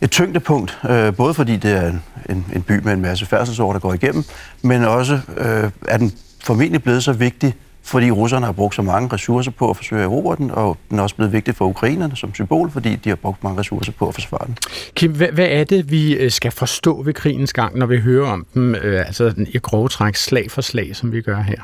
et 0.00 0.10
tyngdepunkt, 0.10 0.78
øh, 0.90 1.16
både 1.16 1.34
fordi 1.34 1.56
det 1.56 1.72
er 1.72 1.92
en, 2.28 2.46
en 2.54 2.62
by 2.62 2.80
med 2.84 2.92
en 2.92 3.00
masse 3.00 3.26
færdselsår, 3.26 3.72
der 3.72 3.80
går 3.80 3.94
igennem, 3.94 4.24
men 4.62 4.84
også 4.84 5.20
øh, 5.36 5.70
er 5.88 5.96
den 5.96 6.12
formentlig 6.44 6.82
blevet 6.82 7.04
så 7.04 7.12
vigtig 7.12 7.54
fordi 7.86 8.10
russerne 8.10 8.46
har 8.46 8.52
brugt 8.52 8.74
så 8.74 8.82
mange 8.82 9.08
ressourcer 9.12 9.50
på 9.50 9.70
at 9.70 9.76
forsøge 9.76 10.02
at 10.02 10.06
erobre 10.06 10.36
den, 10.36 10.50
og 10.50 10.76
den 10.90 10.98
er 10.98 11.02
også 11.02 11.16
blevet 11.16 11.32
vigtig 11.32 11.54
for 11.54 11.64
ukrainerne 11.66 12.16
som 12.16 12.34
symbol, 12.34 12.70
fordi 12.70 12.96
de 12.96 13.08
har 13.08 13.16
brugt 13.16 13.44
mange 13.44 13.60
ressourcer 13.60 13.92
på 13.92 14.08
at 14.08 14.14
forsvare 14.14 14.46
den. 14.46 14.56
Kim, 14.94 15.12
hvad, 15.12 15.28
hvad 15.28 15.48
er 15.50 15.64
det, 15.64 15.90
vi 15.90 16.12
øh, 16.12 16.30
skal 16.30 16.50
forstå 16.50 17.02
ved 17.02 17.14
krigens 17.14 17.52
gang, 17.52 17.78
når 17.78 17.86
vi 17.86 17.98
hører 17.98 18.30
om 18.30 18.46
dem, 18.54 18.74
øh, 18.74 19.06
altså 19.06 19.34
i 19.48 19.58
grove 19.58 19.88
træk, 19.88 20.16
slag 20.16 20.50
for 20.50 20.62
slag, 20.62 20.96
som 20.96 21.12
vi 21.12 21.20
gør 21.20 21.40
her? 21.40 21.60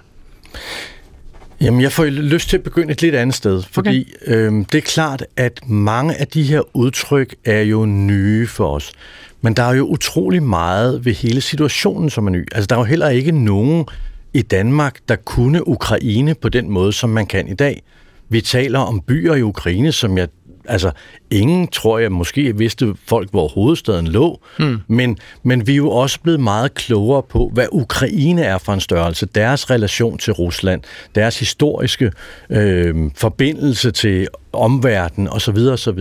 Jamen, 1.61 1.81
jeg 1.81 1.93
får 1.93 2.05
lyst 2.05 2.49
til 2.49 2.57
at 2.57 2.62
begynde 2.62 2.93
et 2.93 3.02
lidt 3.02 3.14
andet 3.14 3.37
sted, 3.37 3.62
fordi 3.71 4.14
okay. 4.23 4.35
øhm, 4.35 4.64
det 4.64 4.79
er 4.79 4.83
klart, 4.83 5.25
at 5.37 5.61
mange 5.67 6.21
af 6.21 6.26
de 6.26 6.43
her 6.43 6.76
udtryk 6.76 7.35
er 7.45 7.61
jo 7.61 7.87
nye 7.87 8.47
for 8.47 8.69
os. 8.69 8.93
Men 9.41 9.55
der 9.55 9.62
er 9.62 9.75
jo 9.75 9.87
utrolig 9.87 10.43
meget 10.43 11.05
ved 11.05 11.14
hele 11.14 11.41
situationen, 11.41 12.11
som 12.11 12.26
er 12.26 12.31
ny. 12.31 12.49
Altså, 12.52 12.67
der 12.67 12.76
er 12.76 12.81
jo 12.81 12.85
heller 12.85 13.09
ikke 13.09 13.33
nogen 13.33 13.87
i 14.34 14.42
Danmark, 14.42 14.98
der 15.08 15.16
kunne 15.16 15.68
Ukraine 15.68 16.34
på 16.34 16.48
den 16.48 16.70
måde, 16.70 16.92
som 16.92 17.10
man 17.10 17.26
kan 17.26 17.48
i 17.48 17.54
dag. 17.54 17.82
Vi 18.28 18.40
taler 18.40 18.78
om 18.78 19.00
byer 19.00 19.34
i 19.34 19.42
Ukraine, 19.42 19.92
som 19.92 20.18
jeg 20.18 20.28
altså 20.64 20.90
ingen, 21.30 21.68
tror 21.68 21.98
jeg, 21.98 22.12
måske 22.12 22.58
vidste 22.58 22.94
folk, 23.06 23.30
hvor 23.30 23.48
hovedstaden 23.48 24.08
lå, 24.08 24.40
mm. 24.58 24.78
men, 24.88 25.18
men 25.42 25.66
vi 25.66 25.72
er 25.72 25.76
jo 25.76 25.90
også 25.90 26.20
blevet 26.20 26.40
meget 26.40 26.74
klogere 26.74 27.22
på, 27.22 27.50
hvad 27.54 27.66
Ukraine 27.72 28.42
er 28.42 28.58
for 28.58 28.72
en 28.72 28.80
størrelse, 28.80 29.26
deres 29.26 29.70
relation 29.70 30.18
til 30.18 30.32
Rusland, 30.32 30.82
deres 31.14 31.38
historiske 31.38 32.12
øh, 32.50 33.10
forbindelse 33.14 33.90
til 33.90 34.28
omverdenen 34.52 35.28
osv. 35.28 35.56
osv. 35.56 36.00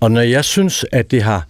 Og 0.00 0.10
når 0.10 0.20
jeg 0.20 0.44
synes, 0.44 0.84
at 0.92 1.10
det 1.10 1.22
har 1.22 1.46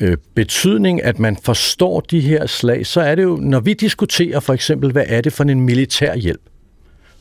øh, 0.00 0.16
betydning, 0.34 1.02
at 1.02 1.18
man 1.18 1.36
forstår 1.44 2.00
de 2.00 2.20
her 2.20 2.46
slag, 2.46 2.86
så 2.86 3.00
er 3.00 3.14
det 3.14 3.22
jo, 3.22 3.36
når 3.36 3.60
vi 3.60 3.72
diskuterer 3.72 4.40
for 4.40 4.52
eksempel, 4.52 4.92
hvad 4.92 5.04
er 5.06 5.20
det 5.20 5.32
for 5.32 5.44
en 5.44 5.60
militær 5.60 6.16
hjælp, 6.16 6.40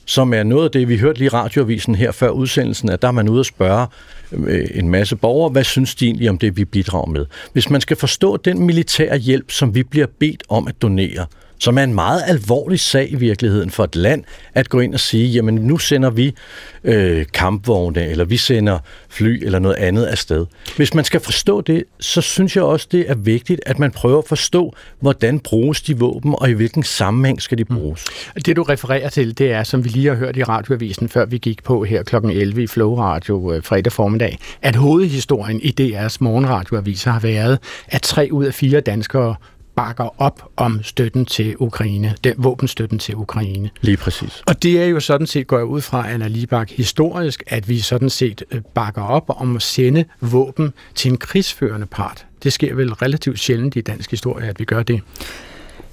som 0.06 0.34
er 0.34 0.44
noget 0.44 0.66
af 0.66 0.72
det, 0.72 0.88
vi 0.88 0.98
hørte 0.98 1.18
lige 1.18 1.26
i 1.26 1.30
radioavisen 1.30 1.96
her 1.96 2.12
før 2.12 2.30
udsendelsen, 2.30 2.90
at 2.90 3.02
der 3.02 3.08
er 3.08 3.12
man 3.12 3.30
ude 3.30 3.40
og 3.40 3.46
spørge 3.46 3.88
øh, 4.34 4.68
en 4.74 4.90
masse 4.90 5.16
borgere, 5.16 5.50
hvad 5.50 5.64
synes 5.64 5.96
de 5.96 6.06
egentlig 6.06 6.30
om 6.30 6.38
det, 6.38 6.58
vi 6.58 6.66
bidrager 6.66 7.12
med? 7.12 7.26
Hvis 7.54 7.70
man 7.70 7.82
skal 7.82 7.98
forstå 7.98 8.38
den 8.38 8.66
militære 8.66 9.18
hjælp, 9.18 9.52
som 9.52 9.76
vi 9.76 9.84
bliver 9.84 10.08
bedt 10.20 10.44
om 10.50 10.68
at 10.68 10.82
donere, 10.82 11.26
som 11.64 11.78
er 11.78 11.84
en 11.84 11.94
meget 11.94 12.24
alvorlig 12.28 12.80
sag 12.80 13.12
i 13.12 13.16
virkeligheden 13.16 13.70
for 13.70 13.84
et 13.84 13.96
land, 13.96 14.24
at 14.54 14.70
gå 14.70 14.80
ind 14.80 14.94
og 14.94 15.00
sige, 15.00 15.28
jamen 15.28 15.56
nu 15.56 15.78
sender 15.78 16.10
vi 16.10 16.36
øh, 16.84 17.26
kampvogne, 17.34 18.08
eller 18.08 18.26
vi 18.26 18.38
sender 18.38 18.80
fly, 19.10 19.46
eller 19.46 19.60
noget 19.60 19.76
andet 19.76 20.06
afsted. 20.06 20.46
Hvis 20.78 20.94
man 20.94 21.06
skal 21.06 21.20
forstå 21.20 21.62
det, 21.62 21.84
så 22.00 22.22
synes 22.22 22.56
jeg 22.56 22.64
også, 22.64 22.88
det 22.92 23.10
er 23.10 23.16
vigtigt, 23.16 23.62
at 23.66 23.80
man 23.80 23.92
prøver 23.92 24.18
at 24.18 24.28
forstå, 24.28 24.74
hvordan 25.00 25.40
bruges 25.40 25.82
de 25.82 26.00
våben, 26.00 26.36
og 26.38 26.50
i 26.50 26.54
hvilken 26.54 26.84
sammenhæng 26.84 27.42
skal 27.42 27.58
de 27.58 27.66
bruges. 27.66 28.06
Det 28.46 28.56
du 28.56 28.64
refererer 28.64 29.10
til, 29.10 29.38
det 29.38 29.52
er, 29.52 29.64
som 29.64 29.84
vi 29.84 29.90
lige 29.90 30.08
har 30.08 30.16
hørt 30.16 30.38
i 30.38 30.44
radioavisen, 30.44 31.10
før 31.10 31.26
vi 31.26 31.38
gik 31.38 31.64
på 31.64 31.84
her 31.84 32.04
kl. 32.04 32.16
11 32.16 32.64
i 32.64 32.68
Flow 32.68 32.96
Radio 32.96 33.54
øh, 33.54 33.64
fredag 33.64 33.92
formiddag, 33.92 34.40
at 34.62 34.76
hovedhistorien 34.76 35.62
i 35.62 35.76
DR's 35.82 36.18
morgenradioaviser 36.20 37.12
har 37.12 37.20
været, 37.20 37.60
at 37.88 38.02
tre 38.02 38.30
ud 38.32 38.46
af 38.46 38.54
fire 38.54 38.80
danskere 38.80 39.36
bakker 39.76 40.22
op 40.22 40.52
om 40.58 40.84
støtten 40.84 41.26
til 41.26 41.56
Ukraine, 41.60 42.16
den 42.24 42.34
våbenstøtten 42.38 43.00
til 43.00 43.16
Ukraine. 43.16 43.70
Lige 43.82 43.98
præcis. 43.98 44.42
Og 44.48 44.64
det 44.64 44.82
er 44.82 44.86
jo 44.86 45.00
sådan 45.00 45.28
set, 45.28 45.48
går 45.48 45.58
jeg 45.58 45.66
ud 45.66 45.82
fra, 45.82 46.10
Anna 46.10 46.28
Libak, 46.28 46.70
historisk, 46.72 47.44
at 47.48 47.70
vi 47.70 47.80
sådan 47.80 48.10
set 48.10 48.44
øh, 48.52 48.62
bakker 48.74 49.02
op 49.02 49.26
om 49.28 49.56
at 49.56 49.62
sende 49.62 50.06
våben 50.22 50.74
til 50.96 51.12
en 51.12 51.18
krigsførende 51.18 51.86
part. 51.86 52.26
Det 52.44 52.54
sker 52.54 52.76
vel 52.76 52.94
relativt 52.94 53.40
sjældent 53.40 53.76
i 53.76 53.82
dansk 53.82 54.12
historie, 54.12 54.48
at 54.48 54.60
vi 54.60 54.66
gør 54.66 54.84
det. 54.84 55.02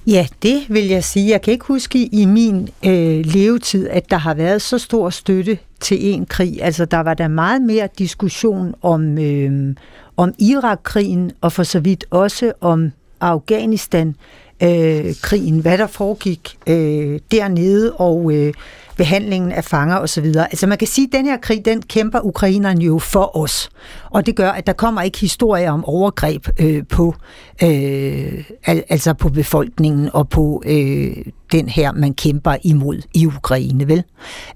Ja, 0.07 0.27
det 0.43 0.61
vil 0.69 0.87
jeg 0.87 1.05
sige. 1.05 1.31
Jeg 1.31 1.43
kan 1.43 1.53
ikke 1.53 1.65
huske 1.65 2.07
i 2.07 2.25
min 2.25 2.69
øh, 2.85 3.25
levetid, 3.25 3.89
at 3.89 4.11
der 4.11 4.17
har 4.17 4.35
været 4.35 4.63
så 4.63 4.79
stor 4.79 5.11
støtte 5.11 5.59
til 5.81 6.15
en 6.15 6.27
krig. 6.27 6.63
Altså, 6.63 6.85
der 6.85 6.99
var 6.99 7.15
der 7.15 7.29
meget 7.29 7.63
mere 7.63 7.89
diskussion 7.99 8.75
om, 8.83 9.19
øh, 9.19 9.75
om 10.17 10.35
Irak-krigen, 10.39 11.33
og 11.41 11.53
for 11.53 11.63
så 11.63 11.81
vidt 11.81 12.05
også 12.11 12.53
om 12.61 12.93
Afghanistan, 13.21 14.15
øh, 14.63 15.15
krigen, 15.23 15.59
hvad 15.59 15.79
der 15.79 15.87
foregik 15.87 16.57
øh, 16.67 17.21
dernede, 17.31 17.93
og 17.93 18.33
øh, 18.35 18.53
behandlingen 18.97 19.53
af 19.53 19.65
fanger 19.65 19.97
osv. 19.97 20.27
Altså 20.37 20.67
man 20.67 20.79
kan 20.79 20.89
sige, 20.89 21.07
at 21.07 21.19
den 21.19 21.27
her 21.27 21.37
krig, 21.37 21.65
den 21.65 21.83
kæmper 21.83 22.21
ukrainerne 22.21 22.85
jo 22.85 22.99
for 22.99 23.37
os. 23.37 23.71
Og 24.11 24.27
det 24.27 24.37
gør, 24.37 24.51
at 24.51 24.67
der 24.67 24.73
kommer 24.73 25.03
ikke 25.03 25.19
historier 25.19 25.71
om 25.71 25.85
overgreb 25.85 26.47
øh, 26.61 26.83
på, 26.89 27.15
øh, 27.63 28.45
al- 28.67 28.85
altså 28.89 29.15
på 29.15 29.29
befolkningen 29.29 30.11
og 30.13 30.29
på 30.29 30.63
øh, 30.67 31.17
den 31.53 31.69
her, 31.69 31.93
man 31.93 32.15
kæmper 32.15 32.57
imod 32.63 33.03
i 33.15 33.27
Ukraine, 33.27 33.89
vel? 33.89 34.05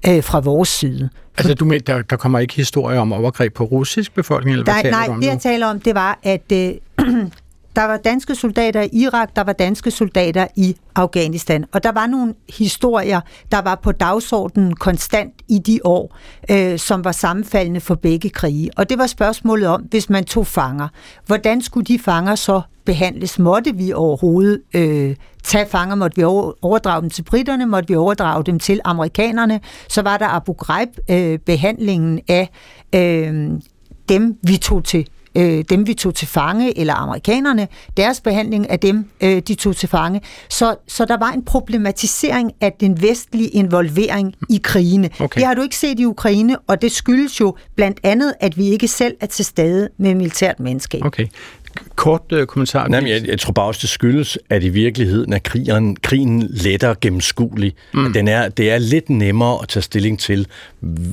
Øh, 0.08 0.22
fra 0.22 0.40
vores 0.40 0.68
side. 0.68 1.08
Altså 1.38 1.54
du 1.54 1.64
mener, 1.64 1.80
der, 1.80 2.02
der 2.02 2.16
kommer 2.16 2.38
ikke 2.38 2.54
historier 2.54 3.00
om 3.00 3.12
overgreb 3.12 3.54
på 3.54 3.64
russisk 3.64 4.14
befolkning? 4.14 4.52
Eller 4.52 4.64
hvad 4.64 4.74
taler 4.82 4.90
nej 4.90 5.06
om 5.08 5.20
det 5.20 5.26
nu? 5.26 5.30
jeg 5.32 5.40
taler 5.40 5.66
om, 5.66 5.80
det 5.80 5.94
var, 5.94 6.18
at 6.22 6.52
øh, 6.52 6.72
der 7.76 7.84
var 7.84 7.96
danske 7.96 8.34
soldater 8.34 8.82
i 8.82 8.88
Irak, 8.92 9.36
der 9.36 9.44
var 9.44 9.52
danske 9.52 9.90
soldater 9.90 10.46
i 10.56 10.76
Afghanistan. 10.94 11.64
Og 11.72 11.82
der 11.82 11.92
var 11.92 12.06
nogle 12.06 12.34
historier, 12.58 13.20
der 13.52 13.62
var 13.62 13.74
på 13.74 13.92
dagsordenen 13.92 14.74
konstant 14.74 15.34
i 15.48 15.58
de 15.58 15.80
år, 15.84 16.16
øh, 16.50 16.78
som 16.78 17.04
var 17.04 17.12
sammenfaldende 17.12 17.80
for 17.80 17.94
begge 17.94 18.30
krige. 18.30 18.70
Og 18.76 18.90
det 18.90 18.98
var 18.98 19.06
spørgsmålet 19.06 19.68
om, 19.68 19.82
hvis 19.82 20.10
man 20.10 20.24
tog 20.24 20.46
fanger, 20.46 20.88
hvordan 21.26 21.62
skulle 21.62 21.84
de 21.84 21.98
fanger 21.98 22.34
så 22.34 22.60
behandles? 22.84 23.38
Måtte 23.38 23.76
vi 23.76 23.92
overhovedet 23.92 24.62
øh, 24.74 25.16
tage 25.42 25.66
fanger? 25.66 25.94
Måtte 25.94 26.16
vi 26.16 26.24
overdrage 26.62 27.02
dem 27.02 27.10
til 27.10 27.22
britterne? 27.22 27.66
Måtte 27.66 27.88
vi 27.88 27.96
overdrage 27.96 28.44
dem 28.44 28.58
til 28.58 28.80
amerikanerne? 28.84 29.60
Så 29.88 30.02
var 30.02 30.16
der 30.16 30.28
Abu 30.28 30.52
Ghraib-behandlingen 30.52 32.20
øh, 32.30 32.36
af 32.36 32.50
øh, 32.94 33.50
dem, 34.08 34.38
vi 34.42 34.56
tog 34.56 34.84
til 34.84 35.08
øh, 35.34 35.64
dem 35.70 35.86
vi 35.86 35.94
tog 35.94 36.14
til 36.14 36.28
fange, 36.28 36.78
eller 36.78 36.94
amerikanerne, 36.94 37.68
deres 37.96 38.20
behandling 38.20 38.70
af 38.70 38.80
dem, 38.80 39.10
øh, 39.20 39.42
de 39.48 39.54
tog 39.54 39.76
til 39.76 39.88
fange. 39.88 40.20
Så, 40.48 40.76
så 40.88 41.04
der 41.04 41.16
var 41.16 41.30
en 41.30 41.44
problematisering 41.44 42.52
af 42.60 42.72
den 42.80 43.02
vestlige 43.02 43.48
involvering 43.48 44.34
i 44.50 44.60
krigene. 44.62 45.10
Okay. 45.20 45.40
Det 45.40 45.46
har 45.46 45.54
du 45.54 45.62
ikke 45.62 45.76
set 45.76 46.00
i 46.00 46.04
Ukraine, 46.04 46.58
og 46.58 46.82
det 46.82 46.92
skyldes 46.92 47.40
jo 47.40 47.56
blandt 47.76 48.00
andet, 48.02 48.34
at 48.40 48.58
vi 48.58 48.68
ikke 48.68 48.88
selv 48.88 49.16
er 49.20 49.26
til 49.26 49.44
stede 49.44 49.88
med 49.98 50.14
militært 50.14 50.60
mandskab. 50.60 51.04
Okay. 51.04 51.26
Kort 51.96 52.22
øh, 52.32 52.46
kommentar. 52.46 52.88
Nej, 52.88 53.04
jeg, 53.06 53.26
jeg 53.26 53.40
tror 53.40 53.52
bare 53.52 53.66
også, 53.66 53.78
det 53.82 53.88
skyldes, 53.88 54.38
at 54.50 54.64
i 54.64 54.68
virkeligheden 54.68 55.32
er 55.32 55.38
krigen, 55.38 55.96
krigen 55.96 56.42
lettere 56.50 56.94
gennemskuelig. 57.00 57.74
Mm. 57.94 58.06
At 58.06 58.14
den 58.14 58.28
er, 58.28 58.48
det 58.48 58.70
er 58.70 58.78
lidt 58.78 59.10
nemmere 59.10 59.58
at 59.62 59.68
tage 59.68 59.82
stilling 59.82 60.18
til, 60.18 60.46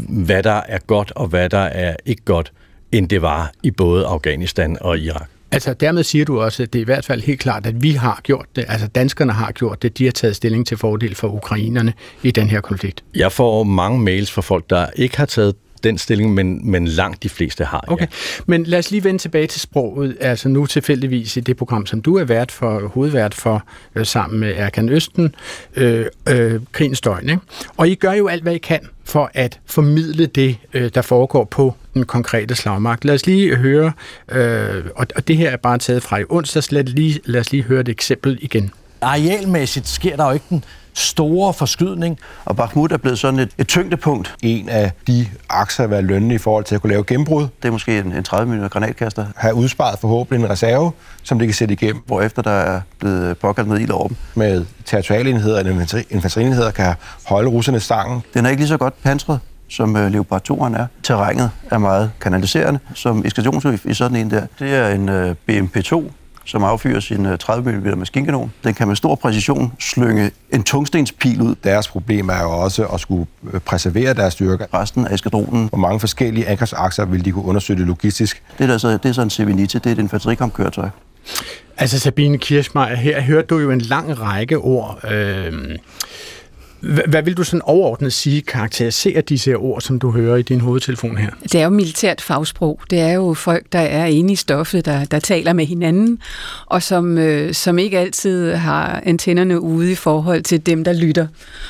hvad 0.10 0.44
der 0.44 0.62
er 0.68 0.80
godt 0.88 1.12
og 1.16 1.28
hvad 1.28 1.50
der 1.50 1.58
er 1.58 1.96
ikke 2.06 2.22
godt, 2.25 2.51
end 2.92 3.10
det 3.10 3.22
var 3.22 3.52
i 3.64 3.72
både 3.72 4.06
Afghanistan 4.06 4.78
og 4.82 5.00
Irak. 5.00 5.30
Altså 5.52 5.74
dermed 5.74 6.04
siger 6.04 6.26
du 6.26 6.42
også, 6.42 6.64
at 6.64 6.74
det 6.74 6.80
er 6.80 6.84
i 6.84 6.86
hvert 6.86 7.06
fald 7.06 7.22
helt 7.22 7.40
klart, 7.40 7.66
at 7.66 7.84
vi 7.84 7.92
har 7.92 8.22
gjort 8.24 8.46
det, 8.56 8.66
altså 8.68 8.88
danskerne 8.88 9.32
har 9.32 9.52
gjort 9.52 9.82
det, 9.82 9.98
de 9.98 10.06
har 10.06 10.12
taget 10.12 10.36
stilling 10.36 10.68
til 10.68 10.78
fordel 10.78 11.16
for 11.16 11.28
ukrainerne 11.28 11.94
i 12.24 12.32
den 12.32 12.50
her 12.50 12.62
konflikt. 12.62 13.04
Jeg 13.16 13.32
får 13.32 13.64
mange 13.64 14.00
mails 14.00 14.32
fra 14.32 14.42
folk, 14.42 14.70
der 14.70 14.88
ikke 14.96 15.18
har 15.18 15.26
taget 15.26 15.56
den 15.84 15.98
stilling, 15.98 16.34
men, 16.34 16.72
men 16.72 16.88
langt 16.88 17.24
de 17.24 17.30
fleste 17.30 17.66
har. 17.66 17.86
Okay, 17.88 18.08
men 18.46 18.64
lad 18.64 18.80
os 18.80 18.92
lige 18.92 19.04
vende 19.04 19.20
tilbage 19.20 19.48
til 19.48 19.62
sproget. 19.62 20.18
Altså 20.20 20.50
nu 20.50 20.66
tilfældigvis 20.66 21.38
i 21.38 21.40
det 21.40 21.58
program, 21.58 21.86
som 21.86 22.02
du 22.02 22.18
er 22.18 22.24
vært 22.24 22.52
for, 22.52 22.88
hovedvært 22.88 23.34
for, 23.34 23.64
øh, 23.96 24.06
sammen 24.06 24.40
med 24.40 24.54
Erkan 24.56 24.90
Østen, 24.90 25.36
øh, 25.76 26.06
øh, 26.30 26.62
Krigens 26.72 27.02
Døgn. 27.02 27.30
Ikke? 27.30 27.42
Og 27.78 27.90
I 27.90 27.96
gør 27.96 28.14
jo 28.14 28.28
alt, 28.28 28.44
hvad 28.44 28.54
I 28.54 28.58
kan 28.58 28.80
for 29.12 29.32
at 29.34 29.60
formidle 29.65 30.25
det, 30.25 30.58
øh, 30.74 30.91
der 30.96 31.01
foregår 31.01 31.44
på 31.44 31.75
den 31.94 32.06
konkrete 32.06 32.56
slagmark. 32.56 33.03
Lad 33.03 33.15
os 33.15 33.25
lige 33.25 33.56
høre, 33.56 33.91
øh, 34.32 34.86
og, 34.96 35.08
og 35.15 35.27
det 35.27 35.38
her 35.38 35.50
er 35.50 35.58
bare 35.58 35.77
taget 35.77 36.03
fra 36.03 36.18
i 36.18 36.24
onsdags, 36.30 36.72
lad, 36.72 36.84
lige, 36.84 37.20
lad 37.25 37.39
os 37.39 37.51
lige 37.51 37.63
høre 37.63 37.82
et 37.82 37.89
eksempel 37.89 38.39
igen. 38.41 38.72
Arealmæssigt 39.01 39.88
sker 39.88 40.15
der 40.15 40.25
jo 40.25 40.32
ikke 40.32 40.46
den 40.50 40.63
store 40.94 41.54
forskydning. 41.54 42.18
Og 42.46 42.56
Bakhmut 42.56 42.92
er 42.92 42.98
blevet 42.98 43.20
sådan 43.20 43.40
et, 43.40 43.50
et 43.58 43.68
tyngdepunkt. 43.68 44.36
En 44.42 44.70
af 44.70 44.92
de 45.08 45.28
akser 45.50 45.84
at 45.84 45.90
være 45.90 46.02
lønne 46.02 46.34
i 46.34 46.38
forhold 46.38 46.64
til 46.64 46.76
at 46.76 46.82
kunne 46.82 46.90
lave 46.92 47.04
gennembrud, 47.04 47.48
Det 47.62 47.68
er 47.68 47.72
måske 47.72 48.00
en, 48.00 48.12
en 48.12 48.24
30 48.24 48.56
mm 48.56 48.68
granatkaster, 48.68 49.26
have 49.36 49.56
udsparet 49.56 50.00
forhåbentlig 50.00 50.46
en 50.46 50.50
reserve, 50.52 50.92
som 51.24 51.40
de 51.40 51.46
kan 51.46 51.54
sætte 51.54 51.74
igennem 51.74 52.02
hvor 52.06 52.22
efter 52.22 52.42
der 52.42 52.52
er 52.52 52.82
blevet 53.00 53.38
påkaldt 53.38 53.70
med 53.70 53.80
ild 53.80 53.92
over 53.92 54.08
dem. 54.08 54.18
med 54.36 54.66
territorialenheder 54.86 55.60
eller 55.60 55.74
infanteri- 55.74 56.06
infanterienheder, 56.10 56.72
kan 56.72 56.94
holde 57.26 57.50
russerne 57.50 57.80
stangen. 57.80 58.22
Den 58.34 58.46
er 58.46 58.50
ikke 58.50 58.62
lige 58.62 58.68
så 58.70 58.78
godt 58.78 59.04
pansret, 59.04 59.40
som 59.70 59.96
øh, 59.96 60.12
Leopard 60.12 60.52
2'eren 60.52 60.78
er. 60.80 60.86
Terrænet 61.04 61.52
er 61.72 61.78
meget 61.78 62.12
kanaliserende, 62.22 62.80
som 62.96 63.22
eksklusionsøf 63.26 63.86
i 63.86 63.94
sådan 63.94 64.18
en 64.18 64.32
der. 64.32 64.42
Det 64.60 64.76
er 64.76 64.88
en 64.90 65.10
øh, 65.10 65.36
BMP-2, 65.50 66.04
som 66.46 66.64
affyrer 66.64 67.00
sin 67.00 67.26
øh, 67.26 67.38
30 67.38 67.72
mm 67.72 68.00
maskinkanon. 68.00 68.54
Den 68.64 68.74
kan 68.74 68.88
med 68.88 68.96
stor 68.96 69.16
præcision 69.16 69.74
slynge 69.80 70.32
en 70.54 70.64
tungstenspil 70.64 71.42
ud. 71.42 71.56
Deres 71.64 71.88
problem 71.88 72.30
er 72.30 72.42
jo 72.42 72.50
også 72.52 72.86
at 72.86 73.00
skulle 73.00 73.26
øh, 73.54 73.60
preservere 73.60 74.14
deres 74.14 74.34
styrker. 74.34 74.66
Resten 74.74 75.08
af 75.08 75.14
eskadronen, 75.14 75.68
Hvor 75.70 75.78
mange 75.78 76.00
forskellige 76.00 76.48
angrebsakser 76.48 77.06
vil 77.06 77.26
de 77.26 77.32
kunne 77.32 77.46
undersøge 77.46 77.80
det 77.80 77.88
logistisk. 77.88 78.44
det 78.58 78.70
er, 78.70 78.78
så, 78.78 78.90
det 78.90 79.06
er 79.06 79.14
så 79.14 79.22
en 79.22 79.30
CV-90, 79.30 79.62
det 79.64 79.86
er 79.86 79.92
et 79.92 80.00
infanterikampkøretøj. 80.00 80.90
Altså 81.78 82.00
Sabine 82.00 82.38
Kirschmeier, 82.38 82.96
her 82.96 83.22
hørte 83.22 83.48
du 83.48 83.60
jo 83.60 83.72
en 83.72 83.82
lang 83.82 84.20
række 84.20 84.58
ord. 84.58 85.12
Øh, 85.12 85.54
hvad, 86.82 87.24
vil 87.24 87.38
du 87.38 87.44
sådan 87.44 87.62
overordnet 87.62 88.14
sige 88.14 88.42
karakteriserer 88.42 89.22
disse 89.22 89.50
her 89.50 89.64
ord, 89.64 89.82
som 89.82 90.00
du 90.00 90.12
hører 90.12 90.36
i 90.36 90.42
din 90.42 90.60
hovedtelefon 90.60 91.18
her? 91.18 91.30
Det 91.44 91.56
er 91.56 91.64
jo 91.64 91.70
militært 91.70 92.22
fagsprog. 92.22 92.80
Det 92.90 93.00
er 93.00 93.14
jo 93.14 93.34
folk, 93.34 93.66
der 93.72 93.80
er 93.80 94.06
inde 94.06 94.34
i 94.34 94.36
stoffet, 94.36 94.86
der, 94.86 95.06
der 95.06 95.20
taler 95.20 95.54
med 95.54 95.66
hinanden, 95.66 96.20
og 96.66 96.84
som, 96.84 97.18
øh, 97.18 97.54
som 97.54 97.80
ikke 97.80 98.00
altid 98.00 98.54
har 98.54 99.02
antennerne 99.06 99.60
ude 99.60 99.92
i 99.92 99.96
forhold 99.96 100.44
til 100.44 100.66
dem, 100.66 100.84
der 100.84 100.94
lytter. 100.94 101.28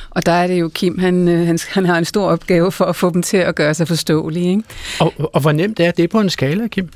Og 0.10 0.26
der 0.26 0.32
er 0.32 0.48
det 0.48 0.60
jo 0.60 0.70
Kim, 0.70 1.00
han, 1.00 1.28
øh, 1.28 1.48
han, 1.48 1.60
han 1.70 1.86
har 1.86 1.98
en 1.98 2.06
stor 2.06 2.28
opgave 2.28 2.72
for 2.72 2.86
at 2.86 2.96
få 2.96 3.10
dem 3.10 3.24
til 3.24 3.38
at 3.38 3.56
gøre 3.56 3.74
sig 3.74 3.88
forståelige. 3.88 4.50
Ikke? 4.50 4.64
Og, 5.00 5.14
og 5.34 5.42
hvor 5.42 5.52
nemt 5.52 5.80
er 5.80 5.92
det 5.92 6.10
på 6.10 6.20
en 6.20 6.30
skala, 6.30 6.68
Kim? 6.68 6.90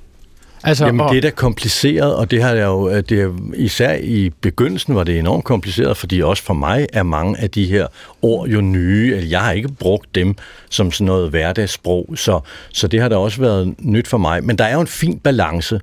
Altså, 0.66 0.86
Jamen, 0.86 1.02
og, 1.02 1.10
det 1.10 1.18
er 1.18 1.22
da 1.22 1.30
kompliceret, 1.30 2.16
og 2.16 2.32
det 2.32 2.44
har 2.44 2.54
jeg 2.54 2.66
jo, 2.66 2.90
øh, 2.90 3.04
det 3.10 3.22
er, 3.22 3.32
især 3.56 3.96
i 3.96 4.32
begyndelsen 4.42 4.96
var 4.96 5.04
det 5.04 5.20
enormt 5.20 5.44
kompliceret, 5.44 5.98
fordi 5.98 6.22
også 6.22 6.44
for 6.44 6.54
mig 6.54 6.88
er 6.94 7.04
mange 7.04 7.40
af 7.40 7.50
de 7.50 7.66
her 7.66 7.88
ord 8.22 8.48
jo 8.48 8.62
nye, 8.62 9.14
eller 9.16 9.30
jeg 9.30 9.42
har 9.42 9.52
ikke 9.52 9.70
brugt 9.80 10.16
dem 10.16 10.36
som 10.70 10.92
sådan 10.92 11.06
noget 11.06 11.30
hverdagssprog, 11.30 12.14
så, 12.16 12.40
så 12.74 12.88
det 12.88 13.02
har 13.02 13.10
da 13.10 13.16
også 13.16 13.42
været 13.42 13.76
nyt 13.80 14.08
for 14.08 14.18
mig. 14.18 14.44
Men 14.44 14.58
der 14.58 14.64
er 14.64 14.74
jo 14.74 14.82
en 14.82 14.88
fin 14.88 15.20
balance, 15.20 15.80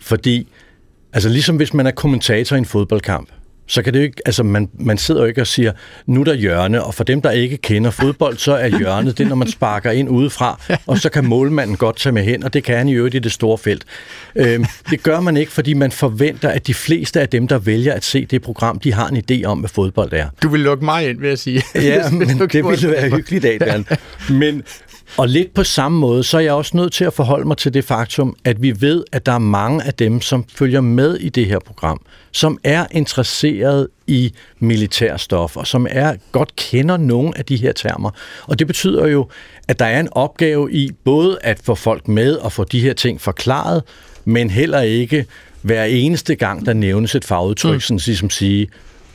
fordi, 0.00 0.48
altså 1.12 1.28
ligesom 1.28 1.56
hvis 1.56 1.74
man 1.74 1.86
er 1.86 1.90
kommentator 1.90 2.56
i 2.56 2.58
en 2.58 2.64
fodboldkamp, 2.64 3.28
så 3.66 3.82
kan 3.82 3.94
det 3.94 4.00
ikke, 4.00 4.22
altså 4.26 4.42
man, 4.42 4.68
man 4.78 4.98
sidder 4.98 5.20
jo 5.20 5.26
ikke 5.26 5.40
og 5.40 5.46
siger, 5.46 5.72
nu 6.06 6.20
er 6.20 6.24
der 6.24 6.34
hjørne, 6.34 6.84
og 6.84 6.94
for 6.94 7.04
dem, 7.04 7.22
der 7.22 7.30
ikke 7.30 7.56
kender 7.56 7.90
fodbold, 7.90 8.36
så 8.36 8.52
er 8.52 8.78
hjørnet 8.78 9.18
det, 9.18 9.28
når 9.28 9.36
man 9.36 9.48
sparker 9.48 9.90
ind 9.90 10.08
udefra, 10.08 10.60
og 10.86 10.98
så 10.98 11.08
kan 11.08 11.24
målmanden 11.24 11.76
godt 11.76 11.96
tage 11.96 12.12
med 12.12 12.24
hen, 12.24 12.44
og 12.44 12.52
det 12.54 12.64
kan 12.64 12.76
han 12.76 12.88
i 12.88 12.92
øvrigt 12.92 13.14
i 13.14 13.18
det 13.18 13.32
store 13.32 13.58
felt. 13.58 13.84
Øhm, 14.36 14.64
det 14.90 15.02
gør 15.02 15.20
man 15.20 15.36
ikke, 15.36 15.52
fordi 15.52 15.74
man 15.74 15.92
forventer, 15.92 16.48
at 16.48 16.66
de 16.66 16.74
fleste 16.74 17.20
af 17.20 17.28
dem, 17.28 17.48
der 17.48 17.58
vælger 17.58 17.92
at 17.92 18.04
se 18.04 18.26
det 18.26 18.42
program, 18.42 18.78
de 18.78 18.92
har 18.92 19.08
en 19.08 19.22
idé 19.30 19.44
om, 19.44 19.58
hvad 19.58 19.70
fodbold 19.70 20.12
er. 20.12 20.28
Du 20.42 20.48
vil 20.48 20.60
lukke 20.60 20.84
mig 20.84 21.08
ind, 21.08 21.20
vil 21.20 21.28
jeg 21.28 21.38
sige. 21.38 21.62
Ja, 21.74 22.10
men 22.10 22.28
det 22.28 22.64
ville 22.64 22.90
være 22.90 23.10
hyggeligt, 23.10 23.44
Adrian. 23.44 23.86
Men, 24.30 24.62
og 25.16 25.28
lidt 25.28 25.54
på 25.54 25.64
samme 25.64 25.98
måde, 25.98 26.24
så 26.24 26.36
er 26.36 26.40
jeg 26.40 26.52
også 26.52 26.76
nødt 26.76 26.92
til 26.92 27.04
at 27.04 27.12
forholde 27.12 27.48
mig 27.48 27.56
til 27.56 27.74
det 27.74 27.84
faktum, 27.84 28.36
at 28.44 28.62
vi 28.62 28.80
ved, 28.80 29.04
at 29.12 29.26
der 29.26 29.32
er 29.32 29.38
mange 29.38 29.84
af 29.84 29.94
dem, 29.94 30.20
som 30.20 30.44
følger 30.54 30.80
med 30.80 31.16
i 31.16 31.28
det 31.28 31.46
her 31.46 31.58
program, 31.58 32.00
som 32.32 32.58
er 32.64 32.86
interesseret 32.90 33.88
i 34.06 34.32
militærstof, 34.58 35.56
og 35.56 35.66
som 35.66 35.86
er 35.90 36.14
godt 36.32 36.56
kender 36.56 36.96
nogle 36.96 37.38
af 37.38 37.44
de 37.44 37.56
her 37.56 37.72
termer. 37.72 38.10
Og 38.46 38.58
det 38.58 38.66
betyder 38.66 39.06
jo, 39.06 39.28
at 39.68 39.78
der 39.78 39.86
er 39.86 40.00
en 40.00 40.08
opgave 40.12 40.72
i 40.72 40.90
både 41.04 41.38
at 41.40 41.60
få 41.62 41.74
folk 41.74 42.08
med 42.08 42.34
og 42.34 42.52
få 42.52 42.64
de 42.64 42.80
her 42.80 42.92
ting 42.92 43.20
forklaret, 43.20 43.82
men 44.24 44.50
heller 44.50 44.80
ikke 44.80 45.26
hver 45.62 45.84
eneste 45.84 46.34
gang, 46.34 46.66
der 46.66 46.72
nævnes 46.72 47.14
et 47.14 47.24
fagudtryk, 47.24 47.74
mm. 47.74 47.80
sådan 47.80 48.00
ligesom 48.06 48.30
sige, 48.30 48.68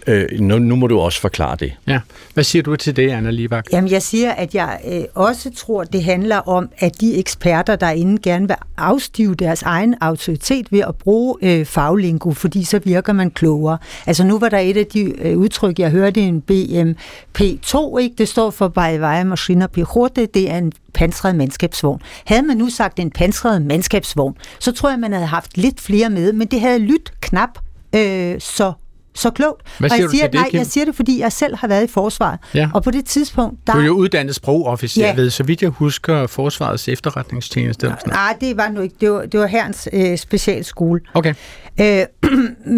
øh, 0.09 0.39
nu, 0.39 0.59
nu 0.59 0.75
må 0.75 0.87
du 0.87 0.99
også 0.99 1.21
forklare 1.21 1.55
det. 1.55 1.73
Ja. 1.87 1.99
Hvad 2.33 2.43
siger 2.43 2.63
du 2.63 2.75
til 2.75 2.95
det, 2.95 3.11
Anna 3.11 3.29
Libak? 3.29 3.65
Jamen, 3.71 3.91
jeg 3.91 4.01
siger, 4.01 4.31
at 4.31 4.55
jeg 4.55 4.79
øh, 4.87 5.01
også 5.15 5.51
tror, 5.55 5.83
det 5.83 6.03
handler 6.03 6.37
om, 6.37 6.69
at 6.77 7.01
de 7.01 7.17
eksperter 7.17 7.75
derinde 7.75 8.21
gerne 8.21 8.47
vil 8.47 8.55
afstive 8.77 9.35
deres 9.35 9.61
egen 9.61 9.95
autoritet 10.01 10.71
ved 10.71 10.79
at 10.79 10.95
bruge 10.95 11.35
øh, 11.41 11.65
faglingo, 11.65 12.31
fordi 12.31 12.63
så 12.63 12.79
virker 12.83 13.13
man 13.13 13.31
klogere. 13.31 13.77
Altså, 14.05 14.23
nu 14.23 14.39
var 14.39 14.49
der 14.49 14.57
et 14.57 14.77
af 14.77 14.85
de 14.85 15.27
øh, 15.27 15.37
udtryk, 15.37 15.79
jeg 15.79 15.89
hørte 15.91 16.21
en 16.21 16.43
BMP2, 16.51 17.97
ikke? 17.97 18.15
det 18.17 18.27
står 18.27 18.49
for 18.49 18.67
Bajvaja 18.67 19.23
Maschiner 19.23 19.67
Pichote, 19.67 20.25
det 20.25 20.51
er 20.51 20.57
en 20.57 20.71
pansret 20.93 21.35
mandskabsvogn. 21.35 22.01
Havde 22.25 22.43
man 22.43 22.57
nu 22.57 22.69
sagt 22.69 22.99
en 22.99 23.11
pansret 23.11 23.61
mandskabsvogn, 23.61 24.35
så 24.59 24.71
tror 24.71 24.89
jeg, 24.89 24.99
man 24.99 25.13
havde 25.13 25.25
haft 25.25 25.57
lidt 25.57 25.81
flere 25.81 26.09
med, 26.09 26.33
men 26.33 26.47
det 26.47 26.61
havde 26.61 26.79
lyttet 26.79 27.13
knap 27.21 27.49
øh, 27.95 28.35
så 28.39 28.73
så 29.19 29.29
klogt. 29.29 29.61
Hvad 29.79 29.89
og 29.91 29.95
siger 29.95 30.03
jeg 30.03 30.07
du 30.07 30.11
siger, 30.11 30.23
til 30.23 30.31
det, 30.31 30.39
nej, 30.39 30.49
Kim? 30.49 30.57
jeg 30.57 30.65
siger 30.65 30.85
det, 30.85 30.95
fordi 30.95 31.19
jeg 31.19 31.31
selv 31.31 31.55
har 31.55 31.67
været 31.67 31.83
i 31.83 31.87
forsvaret. 31.87 32.39
Ja. 32.53 32.69
Og 32.73 32.83
på 32.83 32.91
det 32.91 33.05
tidspunkt, 33.05 33.67
der... 33.67 33.73
Du 33.73 33.79
er 33.79 33.83
jo 33.85 33.93
uddannet 33.93 34.35
sprogofficer 34.35 35.01
Ja. 35.07 35.15
ved, 35.15 35.29
så 35.29 35.43
vidt 35.43 35.61
jeg 35.61 35.69
husker, 35.69 36.27
Forsvarets 36.27 36.87
efterretningstjeneste. 36.87 37.85
eller 37.85 37.97
sådan. 37.99 38.13
Nej, 38.13 38.37
det 38.41 38.57
var 38.57 38.69
nu 38.69 38.81
ikke. 38.81 38.95
Det 39.01 39.11
var, 39.11 39.21
det 39.25 39.39
var 39.39 39.47
herrens 39.47 39.87
øh, 39.93 40.17
specialskole. 40.17 41.01
Okay. 41.13 41.33
Øh, 41.81 42.01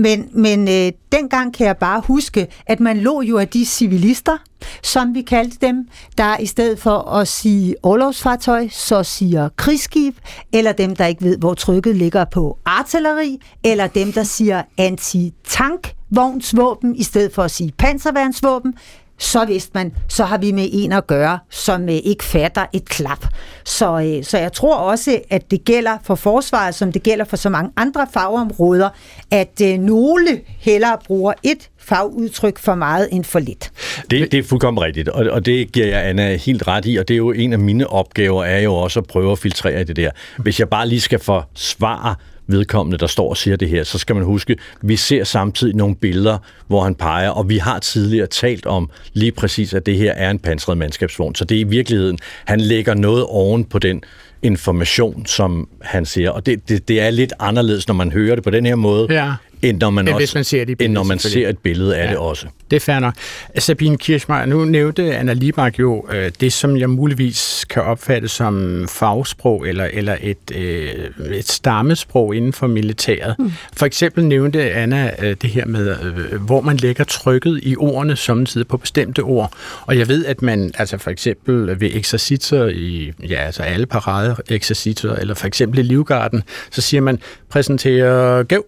men 0.05 0.29
men 0.33 0.67
øh, 0.67 0.91
dengang 1.11 1.53
kan 1.53 1.67
jeg 1.67 1.77
bare 1.77 2.01
huske, 2.05 2.47
at 2.67 2.79
man 2.79 2.97
lå 2.97 3.21
jo 3.21 3.37
af 3.37 3.47
de 3.47 3.65
civilister, 3.65 4.37
som 4.83 5.15
vi 5.15 5.21
kaldte 5.21 5.67
dem, 5.67 5.87
der 6.17 6.37
i 6.37 6.45
stedet 6.45 6.79
for 6.79 7.09
at 7.09 7.27
sige 7.27 7.75
overlovsfartøj, 7.83 8.67
så 8.71 9.03
siger 9.03 9.49
krigsskib, 9.55 10.15
eller 10.53 10.71
dem, 10.71 10.95
der 10.95 11.05
ikke 11.05 11.23
ved, 11.23 11.37
hvor 11.37 11.53
trykket 11.53 11.95
ligger 11.95 12.25
på 12.25 12.57
artilleri, 12.65 13.39
eller 13.63 13.87
dem, 13.87 14.11
der 14.11 14.23
siger 14.23 14.63
anti-tankvognsvåben, 14.77 16.95
i 16.95 17.03
stedet 17.03 17.33
for 17.33 17.43
at 17.43 17.51
sige 17.51 17.73
panserværnsvåben, 17.77 18.73
så 19.21 19.45
vidste 19.45 19.71
man, 19.73 19.93
så 20.07 20.23
har 20.23 20.37
vi 20.37 20.51
med 20.51 20.69
en 20.71 20.91
at 20.91 21.07
gøre, 21.07 21.39
som 21.49 21.89
øh, 21.89 21.95
ikke 21.95 22.23
fatter 22.23 22.65
et 22.73 22.85
klap. 22.85 23.25
Så, 23.63 23.99
øh, 23.99 24.23
så 24.23 24.37
jeg 24.37 24.53
tror 24.53 24.75
også, 24.75 25.19
at 25.29 25.51
det 25.51 25.65
gælder 25.65 25.97
for 26.03 26.15
forsvaret, 26.15 26.75
som 26.75 26.91
det 26.91 27.03
gælder 27.03 27.25
for 27.25 27.37
så 27.37 27.49
mange 27.49 27.71
andre 27.77 28.07
fagområder, 28.13 28.89
at 29.31 29.61
øh, 29.63 29.79
nogle 29.79 30.41
hellere 30.59 30.97
bruger 31.05 31.33
et 31.43 31.69
fagudtryk 31.77 32.59
for 32.59 32.75
meget 32.75 33.09
end 33.11 33.23
for 33.23 33.39
lidt. 33.39 33.71
Det, 34.11 34.31
det 34.31 34.39
er 34.39 34.43
fuldkommen 34.43 34.83
rigtigt, 34.83 35.09
og, 35.09 35.31
og 35.31 35.45
det 35.45 35.71
giver 35.71 35.87
jeg 35.87 36.07
Anna 36.07 36.35
helt 36.35 36.67
ret 36.67 36.85
i, 36.85 36.95
og 36.95 37.07
det 37.07 37.13
er 37.13 37.17
jo 37.17 37.31
en 37.31 37.53
af 37.53 37.59
mine 37.59 37.87
opgaver, 37.87 38.43
er 38.43 38.59
jo 38.59 38.73
også 38.73 38.99
at 38.99 39.07
prøve 39.07 39.31
at 39.31 39.39
filtrere 39.39 39.83
det 39.83 39.95
der. 39.95 40.11
Hvis 40.37 40.59
jeg 40.59 40.69
bare 40.69 40.87
lige 40.87 41.01
skal 41.01 41.19
forsvare 41.19 42.15
vedkommende, 42.47 42.97
der 42.97 43.07
står 43.07 43.29
og 43.29 43.37
siger 43.37 43.57
det 43.57 43.69
her, 43.69 43.83
så 43.83 43.97
skal 43.97 44.15
man 44.15 44.25
huske, 44.25 44.55
vi 44.81 44.95
ser 44.95 45.23
samtidig 45.23 45.75
nogle 45.75 45.95
billeder, 45.95 46.37
hvor 46.67 46.83
han 46.83 46.95
peger, 46.95 47.29
og 47.29 47.49
vi 47.49 47.57
har 47.57 47.79
tidligere 47.79 48.27
talt 48.27 48.65
om 48.65 48.89
lige 49.13 49.31
præcis, 49.31 49.73
at 49.73 49.85
det 49.85 49.97
her 49.97 50.11
er 50.11 50.29
en 50.29 50.39
pansret 50.39 50.77
mandskabsvogn. 50.77 51.35
Så 51.35 51.45
det 51.45 51.55
er 51.55 51.61
i 51.61 51.63
virkeligheden, 51.63 52.17
han 52.45 52.59
lægger 52.59 52.93
noget 52.93 53.25
oven 53.25 53.65
på 53.65 53.79
den 53.79 54.03
information, 54.41 55.25
som 55.25 55.69
han 55.81 56.05
siger. 56.05 56.29
Og 56.29 56.45
det, 56.45 56.69
det, 56.69 56.87
det 56.87 57.01
er 57.01 57.09
lidt 57.09 57.33
anderledes, 57.39 57.87
når 57.87 57.95
man 57.95 58.11
hører 58.11 58.35
det 58.35 58.43
på 58.43 58.49
den 58.49 58.65
her 58.65 58.75
måde, 58.75 59.07
Ja 59.09 59.33
end 59.61 59.79
når 59.79 59.89
man, 59.89 60.07
End 60.07 60.13
også, 60.15 60.21
hvis 60.21 60.35
man 60.35 60.43
ser 60.43 60.65
det 60.65 60.81
i 60.81 60.85
end 60.85 60.93
når 60.93 61.03
man 61.03 61.19
ser 61.19 61.49
et 61.49 61.57
billede 61.57 61.97
af 61.97 62.05
Ja. 62.05 62.09
det 62.09 62.17
også. 62.17 62.47
Det 62.71 62.75
er 62.75 62.79
fair 62.79 62.99
nok. 62.99 63.13
Sabine 63.59 63.97
Kirchmeier, 63.97 64.45
nu 64.45 64.65
nævnte 64.65 65.15
Anna 65.15 65.33
Libak 65.33 65.79
jo 65.79 66.05
øh, 66.13 66.31
det, 66.41 66.53
som 66.53 66.77
jeg 66.77 66.89
muligvis 66.89 67.65
kan 67.69 67.83
opfatte 67.83 68.27
som 68.27 68.85
fagsprog 68.89 69.67
eller, 69.67 69.87
eller 69.93 70.17
et, 70.21 70.37
øh, 70.55 70.89
et 71.37 71.47
stammesprog 71.51 72.35
inden 72.35 72.53
for 72.53 72.67
militæret. 72.67 73.35
Mm. 73.39 73.51
For 73.77 73.85
eksempel 73.85 74.25
nævnte 74.25 74.71
Anna 74.71 75.11
øh, 75.21 75.35
det 75.41 75.49
her 75.49 75.65
med, 75.65 75.95
øh, 76.03 76.41
hvor 76.41 76.61
man 76.61 76.77
lægger 76.77 77.03
trykket 77.03 77.59
i 77.63 77.75
ordene 77.77 78.15
samtidig 78.15 78.67
på 78.67 78.77
bestemte 78.77 79.19
ord. 79.19 79.51
Og 79.85 79.97
jeg 79.97 80.07
ved, 80.07 80.25
at 80.25 80.41
man 80.41 80.71
altså 80.77 80.97
for 80.97 81.11
eksempel 81.11 81.79
ved 81.81 81.89
eksercitser 81.93 82.67
i 82.67 83.11
ja, 83.29 83.35
altså 83.35 83.63
alle 83.63 83.85
parade 83.85 84.35
eksercitser, 84.49 85.15
eller 85.15 85.33
for 85.33 85.47
eksempel 85.47 85.79
i 85.79 85.83
Livgarden, 85.83 86.43
så 86.71 86.81
siger 86.81 87.01
man, 87.01 87.19
præsentere 87.49 88.43
gav 88.43 88.63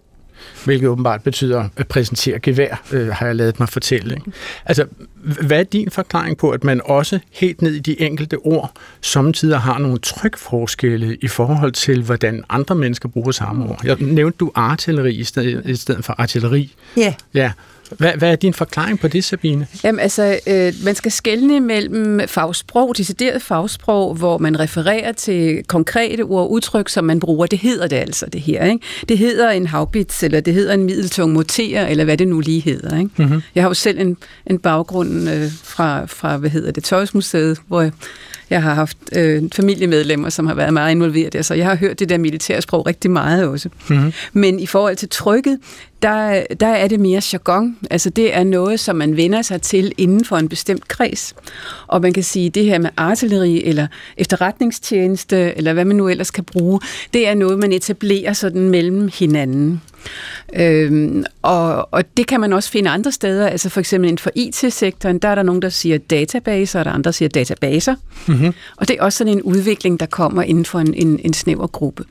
hvilket 0.64 0.88
åbenbart 0.88 1.22
betyder 1.22 1.68
at 1.76 1.88
præsentere 1.88 2.38
gevær, 2.38 2.82
øh, 2.92 3.08
har 3.08 3.26
jeg 3.26 3.36
lavet 3.36 3.60
mig 3.60 3.68
fortælle. 3.68 4.14
Ikke? 4.14 4.32
Altså, 4.64 4.86
hvad 5.46 5.60
er 5.60 5.64
din 5.64 5.90
forklaring 5.90 6.36
på, 6.36 6.50
at 6.50 6.64
man 6.64 6.80
også 6.84 7.18
helt 7.30 7.62
ned 7.62 7.72
i 7.74 7.78
de 7.78 8.00
enkelte 8.00 8.36
ord 8.36 8.72
samtidig 9.00 9.58
har 9.58 9.78
nogle 9.78 9.98
trykforskelle 9.98 11.16
i 11.20 11.28
forhold 11.28 11.72
til, 11.72 12.02
hvordan 12.02 12.44
andre 12.48 12.74
mennesker 12.74 13.08
bruger 13.08 13.32
samme 13.32 13.68
ord? 13.68 13.80
Jeg 13.84 13.96
nævnte 14.00 14.36
du 14.38 14.50
artilleri 14.54 15.14
i 15.14 15.24
stedet, 15.24 15.62
i 15.66 15.76
stedet 15.76 16.04
for 16.04 16.14
artilleri. 16.18 16.74
Ja, 16.96 17.14
Ja. 17.34 17.52
Hvad, 17.90 18.12
hvad 18.12 18.32
er 18.32 18.36
din 18.36 18.54
forklaring 18.54 19.00
på 19.00 19.08
det, 19.08 19.24
Sabine? 19.24 19.66
Jamen 19.84 20.00
altså, 20.00 20.38
øh, 20.46 20.72
man 20.84 20.94
skal 20.94 21.12
skelne 21.12 21.60
mellem 21.60 22.20
fagsprog, 22.26 22.94
decideret 22.96 23.42
fagsprog, 23.42 24.14
hvor 24.14 24.38
man 24.38 24.60
refererer 24.60 25.12
til 25.12 25.64
konkrete 25.66 26.20
ord 26.20 26.40
og 26.40 26.52
udtryk, 26.52 26.88
som 26.88 27.04
man 27.04 27.20
bruger. 27.20 27.46
Det 27.46 27.58
hedder 27.58 27.86
det 27.86 27.96
altså, 27.96 28.26
det 28.26 28.40
her. 28.40 28.64
Ikke? 28.64 28.84
Det 29.08 29.18
hedder 29.18 29.50
en 29.50 29.66
havbits, 29.66 30.22
eller 30.22 30.40
det 30.40 30.54
hedder 30.54 30.74
en 30.74 30.84
middeltung 30.84 31.32
moter, 31.32 31.86
eller 31.86 32.04
hvad 32.04 32.16
det 32.16 32.28
nu 32.28 32.40
lige 32.40 32.60
hedder. 32.60 32.98
Ikke? 32.98 33.10
Mm-hmm. 33.16 33.42
Jeg 33.54 33.62
har 33.62 33.70
jo 33.70 33.74
selv 33.74 34.00
en, 34.00 34.16
en 34.46 34.58
baggrund 34.58 35.30
øh, 35.30 35.50
fra, 35.62 36.04
fra, 36.06 36.36
hvad 36.36 36.50
hedder 36.50 36.70
det, 36.70 36.84
Tøjsmuseet, 36.84 37.58
hvor 37.68 37.82
jeg, 37.82 37.92
jeg 38.50 38.62
har 38.62 38.74
haft 38.74 38.96
øh, 39.16 39.42
familiemedlemmer, 39.52 40.28
som 40.28 40.46
har 40.46 40.54
været 40.54 40.72
meget 40.72 40.90
involveret 40.90 41.32
der, 41.32 41.42
så 41.42 41.54
jeg 41.54 41.66
har 41.66 41.76
hørt 41.76 41.98
det 41.98 42.08
der 42.08 42.18
militærsprog 42.18 42.86
rigtig 42.86 43.10
meget 43.10 43.46
også. 43.48 43.68
Mm-hmm. 43.88 44.12
Men 44.32 44.60
i 44.60 44.66
forhold 44.66 44.96
til 44.96 45.08
trykket, 45.08 45.58
der, 46.04 46.44
der 46.60 46.66
er 46.66 46.88
det 46.88 47.00
mere 47.00 47.22
jargon. 47.32 47.76
Altså 47.90 48.10
det 48.10 48.36
er 48.36 48.44
noget, 48.44 48.80
som 48.80 48.96
man 48.96 49.16
vender 49.16 49.42
sig 49.42 49.62
til 49.62 49.92
inden 49.98 50.24
for 50.24 50.36
en 50.36 50.48
bestemt 50.48 50.88
kreds. 50.88 51.34
Og 51.86 52.00
man 52.00 52.12
kan 52.12 52.22
sige, 52.22 52.50
det 52.50 52.64
her 52.64 52.78
med 52.78 52.90
artilleri 52.96 53.64
eller 53.64 53.86
efterretningstjeneste, 54.16 55.56
eller 55.56 55.72
hvad 55.72 55.84
man 55.84 55.96
nu 55.96 56.08
ellers 56.08 56.30
kan 56.30 56.44
bruge, 56.44 56.80
det 57.14 57.28
er 57.28 57.34
noget, 57.34 57.58
man 57.58 57.72
etablerer 57.72 58.32
sådan 58.32 58.68
mellem 58.68 59.10
hinanden. 59.18 59.80
Øhm, 60.56 61.24
og, 61.42 61.94
og 61.94 62.16
det 62.16 62.26
kan 62.26 62.40
man 62.40 62.52
også 62.52 62.70
finde 62.70 62.90
andre 62.90 63.12
steder, 63.12 63.48
altså 63.48 63.68
for 63.68 63.80
eksempel 63.80 64.08
inden 64.08 64.18
for 64.18 64.30
IT-sektoren, 64.34 65.18
der 65.18 65.28
er 65.28 65.34
der 65.34 65.42
nogen, 65.42 65.62
der 65.62 65.68
siger 65.68 65.98
databaser, 65.98 66.78
og 66.78 66.84
der 66.84 66.90
er 66.90 66.94
andre, 66.94 67.04
der 67.08 67.12
siger 67.12 67.28
databaser. 67.28 67.94
Mm-hmm. 68.26 68.54
Og 68.76 68.88
det 68.88 68.96
er 68.98 69.02
også 69.02 69.18
sådan 69.18 69.32
en 69.32 69.42
udvikling, 69.42 70.00
der 70.00 70.06
kommer 70.06 70.42
inden 70.42 70.64
for 70.64 70.78
en, 70.78 70.94
en, 70.94 71.20
en 71.24 71.32
snæver 71.32 71.66
gruppe. 71.66 72.04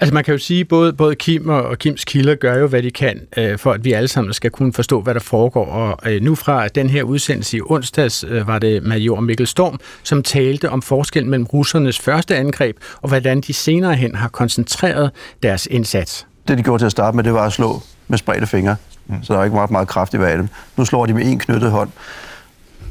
Altså 0.00 0.14
man 0.14 0.24
kan 0.24 0.32
jo 0.32 0.38
sige, 0.38 0.64
både, 0.64 0.92
både 0.92 1.14
Kim 1.14 1.48
og, 1.48 1.62
og 1.62 1.78
Kims 1.78 2.04
kilder 2.04 2.34
gør 2.34 2.58
jo, 2.58 2.66
hvad 2.66 2.82
de 2.82 2.90
kan, 2.90 3.20
øh, 3.36 3.58
for 3.58 3.72
at 3.72 3.84
vi 3.84 3.92
alle 3.92 4.08
sammen 4.08 4.34
skal 4.34 4.50
kunne 4.50 4.72
forstå, 4.72 5.00
hvad 5.00 5.14
der 5.14 5.20
foregår. 5.20 5.66
Og 5.66 6.12
øh, 6.12 6.22
nu 6.22 6.34
fra 6.34 6.68
den 6.68 6.90
her 6.90 7.02
udsendelse 7.02 7.56
i 7.56 7.60
onsdags, 7.66 8.24
øh, 8.28 8.48
var 8.48 8.58
det 8.58 8.82
major 8.82 9.20
Mikkel 9.20 9.46
Storm, 9.46 9.80
som 10.02 10.22
talte 10.22 10.70
om 10.70 10.82
forskellen 10.82 11.30
mellem 11.30 11.46
russernes 11.46 11.98
første 11.98 12.36
angreb, 12.36 12.76
og 13.02 13.08
hvordan 13.08 13.40
de 13.40 13.52
senere 13.52 13.94
hen 13.94 14.14
har 14.14 14.28
koncentreret 14.28 15.10
deres 15.42 15.68
indsats. 15.70 16.26
Det, 16.48 16.58
de 16.58 16.62
gjorde 16.62 16.80
til 16.80 16.86
at 16.86 16.92
starte 16.92 17.16
med, 17.16 17.24
det 17.24 17.34
var 17.34 17.46
at 17.46 17.52
slå 17.52 17.82
med 18.08 18.18
spredte 18.18 18.46
fingre. 18.46 18.76
Mm. 19.06 19.22
Så 19.22 19.32
der 19.32 19.40
er 19.40 19.44
ikke 19.44 19.54
meget, 19.54 19.70
meget 19.70 19.88
kraft 19.88 20.14
i 20.14 20.16
hver 20.16 20.28
af 20.28 20.36
dem. 20.36 20.48
Nu 20.76 20.84
slår 20.84 21.06
de 21.06 21.12
med 21.12 21.26
en 21.26 21.38
knyttet 21.38 21.70
hånd. 21.70 21.90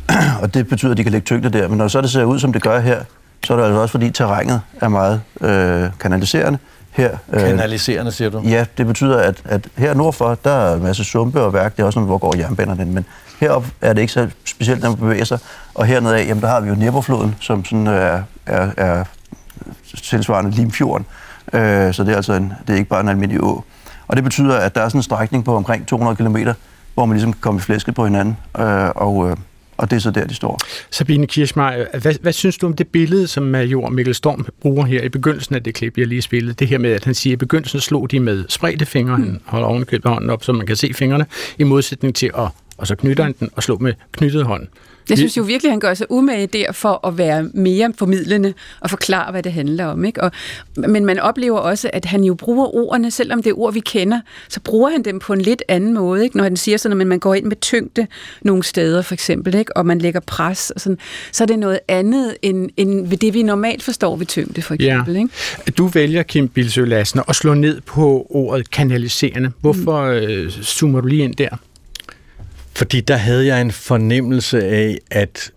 og 0.42 0.54
det 0.54 0.68
betyder, 0.68 0.92
at 0.92 0.98
de 0.98 1.04
kan 1.04 1.12
lægge 1.12 1.26
tyngde 1.26 1.50
der. 1.50 1.68
Men 1.68 1.78
når 1.78 1.88
så 1.88 2.02
det 2.02 2.10
ser 2.12 2.24
ud, 2.24 2.40
som 2.40 2.54
det 2.54 2.62
gør 2.62 2.80
her, 2.80 3.04
så 3.46 3.54
er 3.54 3.58
det 3.58 3.64
altså 3.64 3.80
også, 3.80 3.92
fordi 3.92 4.10
terrænet 4.10 4.62
er 4.82 4.88
meget 4.88 5.22
øh, 5.42 5.90
kanaliserende. 6.00 6.60
Her, 6.94 7.18
øh, 7.34 7.42
Kanaliserende, 7.42 8.12
siger 8.12 8.30
du? 8.30 8.42
Ja, 8.46 8.66
det 8.78 8.88
betyder, 8.88 9.18
at, 9.18 9.42
at 9.46 9.68
her 9.78 9.94
nordfor, 9.94 10.38
der 10.44 10.52
er 10.52 10.76
en 10.76 10.84
masse 10.84 11.04
sumpe 11.04 11.42
og 11.42 11.54
værk. 11.54 11.76
Det 11.76 11.82
er 11.82 11.86
også 11.86 12.00
noget, 12.00 12.10
hvor 12.10 12.18
går 12.18 12.38
jernbanerne. 12.38 12.86
Men 12.86 13.06
heroppe 13.40 13.70
er 13.82 13.94
det 13.94 14.02
ikke 14.02 14.14
så 14.14 14.30
specielt, 14.46 14.82
når 14.82 14.90
man 14.90 14.98
bevæger 15.00 15.24
sig. 15.24 15.40
Og 15.74 15.86
hernede 15.86 16.18
af, 16.18 16.28
jamen, 16.28 16.42
der 16.42 16.48
har 16.48 16.60
vi 16.60 16.70
jo 16.70 16.76
Nibberfloden, 16.76 17.36
som 17.40 17.66
sådan 17.66 17.88
er, 17.88 18.22
er, 18.46 18.72
er 18.78 19.04
tilsvarende 20.04 20.52
Limfjorden. 20.52 21.06
Øh, 21.54 21.94
så 21.94 22.04
det 22.04 22.12
er 22.12 22.16
altså 22.16 22.34
en, 22.34 22.54
det 22.68 22.74
er 22.74 22.78
ikke 22.78 22.90
bare 22.90 23.02
en 23.02 23.10
almindelig 23.10 23.44
å. 23.44 23.64
Og 24.08 24.16
det 24.16 24.24
betyder, 24.24 24.58
at 24.58 24.76
der 24.76 24.82
er 24.82 24.90
sådan 24.90 25.00
en 25.00 25.04
strækning 25.04 25.46
på 25.46 25.56
omkring 25.56 25.88
200 25.88 26.16
km 26.16 26.38
hvor 26.94 27.06
man 27.06 27.16
ligesom 27.16 27.34
kan 27.34 27.42
komme 27.42 27.58
i 27.58 27.62
flæsket 27.62 27.96
på 27.96 28.06
hinanden, 28.06 28.38
øh, 28.60 28.90
og, 28.96 29.30
øh, 29.30 29.38
og 29.78 29.92
det 29.92 29.96
er 29.96 30.00
så 30.00 30.12
der, 30.12 30.28
de 30.28 30.36
står. 30.36 30.60
Sabine 30.92 31.28
Kirschmeier, 31.28 32.00
hvad, 32.00 32.16
hvad 32.22 32.34
synes 32.34 32.58
du 32.58 32.66
om 32.66 32.74
det 32.74 32.88
billede, 32.88 33.28
som 33.28 33.44
major 33.44 33.90
Mikkel 33.90 34.16
Storm 34.16 34.46
bruger 34.62 34.86
her 34.86 35.02
i 35.02 35.10
begyndelsen 35.10 35.56
af 35.56 35.64
det 35.64 35.74
klip, 35.74 35.98
jeg 35.98 36.08
lige 36.08 36.22
spillede? 36.22 36.54
Det 36.54 36.68
her 36.68 36.78
med, 36.78 36.92
at 36.92 37.06
han 37.06 37.14
siger, 37.14 37.32
at 37.32 37.38
i 37.38 37.38
begyndelsen 37.38 37.80
slog 37.80 38.12
de 38.12 38.20
med 38.20 38.44
spredte 38.50 38.86
fingre, 38.86 39.16
han 39.16 39.42
holder 39.46 39.68
ovenkøbet 39.68 40.12
hånden 40.12 40.30
op, 40.30 40.44
så 40.44 40.54
man 40.54 40.68
kan 40.68 40.76
se 40.76 40.94
fingrene, 40.94 41.26
i 41.58 41.64
modsætning 41.64 42.16
til 42.16 42.32
at 42.38 42.48
og 42.78 42.88
så 42.88 42.96
knytter 42.96 43.24
han 43.24 43.36
den 43.40 43.50
og 43.56 43.64
slår 43.64 43.78
med 43.78 43.94
knyttet 44.12 44.46
hånd. 44.46 44.68
Jeg 45.10 45.18
synes 45.18 45.38
jo 45.38 45.44
virkelig, 45.44 45.70
at 45.70 45.72
han 45.72 45.80
gør 45.80 45.94
sig 45.94 46.12
umage 46.12 46.48
der 46.48 46.72
for 46.72 47.08
at 47.08 47.18
være 47.18 47.44
mere 47.54 47.94
formidlende 47.98 48.54
og 48.80 48.90
forklare, 48.90 49.32
hvad 49.32 49.44
det 49.44 49.54
handler 49.54 49.86
om. 49.86 50.06
Ikke? 50.06 50.22
Og, 50.22 50.32
men 50.76 51.06
man 51.06 51.20
oplever 51.20 51.60
også, 51.60 51.90
at 51.94 52.06
han 52.06 52.24
jo 52.24 52.34
bruger 52.34 52.76
ordene, 52.76 53.12
selvom 53.12 53.44
det 53.44 53.50
er 53.50 53.60
ord, 53.60 53.74
vi 53.74 53.80
kender, 53.80 54.22
så 54.50 54.60
bruger 54.60 54.90
han 54.90 55.04
dem 55.04 55.20
på 55.20 55.34
en 55.34 55.42
lidt 55.42 55.64
anden 55.68 55.94
måde. 55.94 56.24
Ikke? 56.24 56.38
Når 56.38 56.44
han 56.44 56.58
siger 56.58 56.78
sådan, 56.78 57.02
at 57.02 57.08
man 57.08 57.20
går 57.20 57.34
ind 57.34 57.46
med 57.46 57.62
tyngde 57.62 58.08
nogle 58.42 58.64
steder, 58.64 59.02
for 59.02 59.14
eksempel, 59.14 59.56
ikke? 59.56 59.78
og 59.78 59.86
man 59.86 60.00
lægger 60.00 60.20
pres, 60.20 60.72
og 60.72 60.82
sådan, 60.82 60.98
så 61.32 61.44
er 61.44 61.46
det 61.46 61.60
noget 61.60 61.80
andet 61.88 62.36
end, 62.42 62.70
end 62.78 63.08
ved 63.08 63.18
det, 63.18 63.34
vi 63.34 63.44
normalt 63.44 63.84
forstår 63.84 64.16
ved 64.16 64.26
tyngde, 64.26 64.62
for 64.62 64.74
eksempel. 64.74 65.14
Ja. 65.14 65.20
Ikke? 65.20 65.32
Du 65.78 65.88
vælger, 65.88 66.24
Kim 66.24 66.48
Bilsø 66.48 66.86
Lassen, 66.86 67.22
at 67.28 67.36
slå 67.36 67.54
ned 67.54 67.82
på 67.82 68.28
ordet 68.30 68.72
kanaliserende. 68.72 69.52
Hvorfor 69.62 70.06
mm. 70.06 70.18
øh, 70.18 70.50
zoomer 70.50 71.02
du 71.02 71.08
lige 71.08 71.24
ind 71.24 71.36
der? 71.36 71.58
Fordi 72.76 73.02
der 73.02 73.16
havde 73.16 73.46
jeg 73.46 73.62
en 73.62 73.72
fornemmelse 73.72 74.64
af, 74.64 74.98
at 75.12 75.52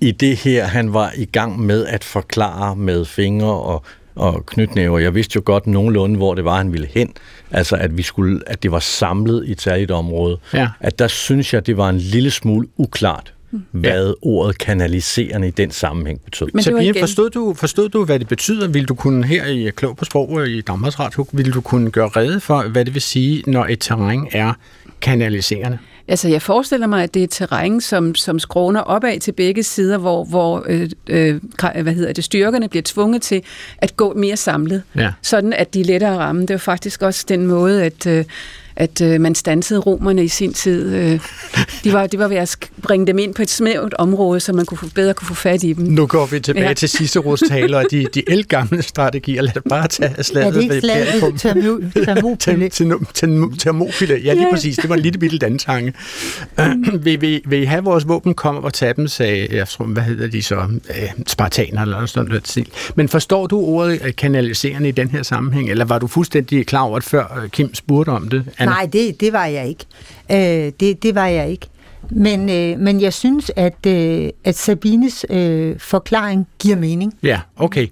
i 0.00 0.10
det 0.10 0.36
her, 0.36 0.64
han 0.64 0.92
var 0.92 1.12
i 1.16 1.24
gang 1.24 1.60
med 1.60 1.86
at 1.86 2.04
forklare 2.04 2.76
med 2.76 3.04
fingre 3.04 3.52
og, 3.52 3.82
og 4.14 4.46
knytnæver. 4.46 4.98
Jeg 4.98 5.14
vidste 5.14 5.36
jo 5.36 5.42
godt 5.44 5.66
nogenlunde, 5.66 6.16
hvor 6.16 6.34
det 6.34 6.44
var, 6.44 6.56
han 6.56 6.72
ville 6.72 6.88
hen. 6.90 7.12
Altså, 7.50 7.76
at, 7.76 7.96
vi 7.96 8.02
skulle, 8.02 8.40
at 8.46 8.62
det 8.62 8.70
var 8.70 8.78
samlet 8.78 9.46
i 9.46 9.52
et 9.52 9.60
særligt 9.60 9.90
område. 9.90 10.38
Ja. 10.54 10.68
At 10.80 10.98
der 10.98 11.08
synes 11.08 11.54
jeg, 11.54 11.66
det 11.66 11.76
var 11.76 11.88
en 11.88 11.98
lille 11.98 12.30
smule 12.30 12.68
uklart, 12.76 13.34
hvad 13.70 14.06
ja. 14.06 14.12
ordet 14.22 14.58
kanaliserende 14.58 15.48
i 15.48 15.50
den 15.50 15.70
sammenhæng 15.70 16.20
betød. 16.20 16.48
Men 16.54 16.62
Sabine, 16.62 16.84
igen- 16.84 17.00
forstod 17.00 17.30
du, 17.30 17.54
forstod 17.54 17.88
du, 17.88 18.04
hvad 18.04 18.18
det 18.18 18.28
betyder? 18.28 18.68
Vil 18.68 18.84
du 18.84 18.94
kunne 18.94 19.26
her 19.26 19.46
i 19.46 19.70
Klog 19.76 19.96
på 19.96 20.04
Sprog 20.04 20.48
i 20.48 20.60
Danmarks 20.60 21.00
Radio, 21.00 21.26
vil 21.32 21.54
du 21.54 21.60
kunne 21.60 21.90
gøre 21.90 22.08
rede 22.08 22.40
for, 22.40 22.62
hvad 22.62 22.84
det 22.84 22.94
vil 22.94 23.02
sige, 23.02 23.42
når 23.46 23.66
et 23.70 23.80
terræn 23.80 24.28
er 24.32 24.52
kanaliserende? 25.00 25.78
Altså, 26.12 26.28
jeg 26.28 26.42
forestiller 26.42 26.86
mig, 26.86 27.02
at 27.02 27.14
det 27.14 27.20
er 27.20 27.24
et 27.24 27.30
terræn, 27.30 27.80
som, 27.80 28.14
som 28.14 28.38
skråner 28.38 28.80
opad 28.80 29.20
til 29.20 29.32
begge 29.32 29.62
sider, 29.62 29.98
hvor, 29.98 30.24
hvor 30.24 30.64
øh, 30.68 30.90
øh, 31.08 31.40
hvad 31.82 31.92
hedder 31.94 32.12
det, 32.12 32.24
styrkerne 32.24 32.68
bliver 32.68 32.82
tvunget 32.86 33.22
til 33.22 33.42
at 33.78 33.96
gå 33.96 34.14
mere 34.14 34.36
samlet, 34.36 34.82
Ja. 34.96 35.12
sådan 35.22 35.52
at 35.52 35.74
de 35.74 35.80
er 35.80 35.84
lettere 35.84 36.12
at 36.12 36.18
ramme. 36.18 36.40
Det 36.42 36.50
var 36.50 36.58
faktisk 36.58 37.02
også 37.02 37.24
den 37.28 37.46
måde, 37.46 37.84
at, 37.84 38.06
øh, 38.06 38.24
at 38.76 39.00
øh, 39.00 39.20
man 39.20 39.34
stansede 39.34 39.80
romerne 39.80 40.24
i 40.24 40.28
sin 40.28 40.52
tid. 40.52 40.94
Øh, 40.94 41.20
de, 41.84 41.92
var, 41.92 42.06
de 42.06 42.18
var 42.18 42.28
ved 42.28 42.36
at 42.36 42.56
bringe 42.82 43.06
dem 43.06 43.18
ind 43.18 43.34
på 43.34 43.42
et 43.42 43.50
smævt 43.50 43.94
område, 43.94 44.40
så 44.40 44.52
man 44.52 44.66
kunne 44.66 44.78
få, 44.78 44.86
bedre 44.94 45.14
kunne 45.14 45.28
få 45.28 45.34
fat 45.34 45.62
i 45.62 45.72
dem. 45.72 45.84
Nu 45.84 46.06
går 46.06 46.26
vi 46.26 46.40
tilbage 46.40 46.66
ja. 46.66 46.74
Til 46.74 46.88
sidste 46.88 47.20
taler 47.48 47.78
og 47.78 47.84
de, 47.90 48.06
de 48.14 48.22
elgamle 48.30 48.82
strategier. 48.82 49.42
Lad 49.42 49.56
os 49.56 49.62
bare 49.68 49.88
tage 49.88 50.14
Er 50.18 50.22
slaget 50.22 50.54
det 50.54 50.62
ikke 50.62 50.74
ved 50.74 50.80
slaget 50.80 51.06
Bjergrum. 51.12 51.34
Termo- 51.34 52.02
Thermopylæ? 52.02 52.68
Term- 52.68 53.06
term- 53.18 53.56
Termopyle. 53.58 54.20
Ja, 54.24 54.34
lige 54.34 54.46
præcis. 54.52 54.76
Det 54.76 54.88
var 54.88 54.94
en 54.96 55.00
lille 55.02 55.18
bitte 55.18 55.38
dantange. 55.38 55.92
Øh, 56.60 56.66
vil, 57.04 57.20
vil, 57.20 57.42
vil 57.46 57.62
I 57.62 57.64
have 57.64 57.84
vores 57.84 58.08
våben 58.08 58.34
komme 58.34 58.60
og 58.60 58.72
tage 58.72 58.94
dem, 58.96 59.08
sagde, 59.08 59.48
jeg 59.56 59.68
tror, 59.68 59.84
hvad 59.84 60.02
hedder 60.02 60.26
de 60.26 60.42
så, 60.42 60.56
øh, 60.56 61.10
spartaner 61.26 61.82
eller 61.82 62.06
sådan 62.06 62.28
noget 62.28 62.48
stil. 62.48 62.66
Men 62.94 63.08
forstår 63.08 63.46
du 63.46 63.60
ordet 63.60 64.00
øh, 64.04 64.14
kanaliserende 64.16 64.88
i 64.88 64.92
den 64.92 65.08
her 65.08 65.22
sammenhæng, 65.22 65.70
eller 65.70 65.84
var 65.84 65.98
du 65.98 66.06
fuldstændig 66.06 66.66
klar 66.66 66.80
over 66.80 66.98
det, 66.98 67.08
før 67.08 67.40
øh, 67.44 67.50
Kim 67.50 67.74
spurgte 67.74 68.10
om 68.10 68.28
det? 68.28 68.44
Anna? 68.62 68.72
Nej, 68.74 68.86
det, 68.86 69.20
det 69.20 69.32
var 69.32 69.46
jeg 69.46 69.68
ikke. 69.68 69.84
Øh, 70.30 70.72
det, 70.80 71.02
det 71.02 71.14
var 71.14 71.26
jeg 71.26 71.50
ikke. 71.50 71.66
Men, 72.10 72.50
øh, 72.50 72.78
men 72.78 73.00
jeg 73.00 73.12
synes, 73.12 73.50
at, 73.56 73.86
øh, 73.86 74.30
at 74.44 74.54
Sabines 74.56 75.26
øh, 75.30 75.78
forklaring 75.78 76.48
giver 76.58 76.76
mening. 76.76 77.14
Ja, 77.22 77.40
okay. 77.56 77.86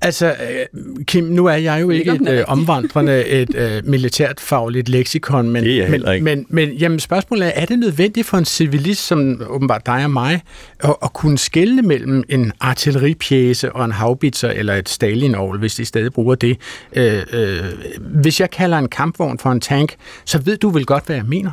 Altså, 0.00 0.26
øh, 0.26 1.04
Kim, 1.04 1.24
nu 1.24 1.46
er 1.46 1.54
jeg 1.54 1.80
jo 1.80 1.90
ikke 1.90 2.12
et 2.12 2.28
øh, 2.28 2.44
omvandrende 2.48 3.24
et 3.24 3.54
øh, 3.54 3.86
militært 3.86 4.40
fagligt 4.40 4.88
leksikon, 4.88 5.50
men, 5.50 5.64
Det 5.64 5.82
er 5.82 5.90
men, 5.90 6.14
ikke. 6.14 6.24
men, 6.24 6.46
men 6.48 6.72
jamen, 6.72 6.98
spørgsmålet 6.98 7.46
er, 7.46 7.52
er 7.60 7.66
det 7.66 7.78
nødvendigt 7.78 8.26
for 8.26 8.38
en 8.38 8.44
civilist, 8.44 9.06
som 9.06 9.42
åbenbart 9.48 9.86
dig 9.86 10.04
og 10.04 10.10
mig, 10.10 10.42
at, 10.80 10.94
at 11.02 11.12
kunne 11.12 11.38
skelne 11.38 11.82
mellem 11.82 12.24
en 12.28 12.52
artilleripjæse 12.60 13.72
og 13.72 13.84
en 13.84 13.92
havbitser 13.92 14.50
eller 14.50 14.74
et 14.74 14.88
Stalin 14.88 15.34
hvis 15.58 15.74
de 15.74 15.84
stadig 15.84 16.12
bruger 16.12 16.34
det? 16.34 16.58
Øh, 16.92 17.22
øh, 17.32 17.58
hvis 17.98 18.40
jeg 18.40 18.50
kalder 18.50 18.78
en 18.78 18.88
kampvogn 18.88 19.38
for 19.38 19.50
en 19.50 19.60
tank, 19.60 19.94
så 20.24 20.38
ved 20.38 20.56
du 20.56 20.68
vel 20.68 20.86
godt, 20.86 21.06
hvad 21.06 21.16
jeg 21.16 21.24
mener? 21.24 21.50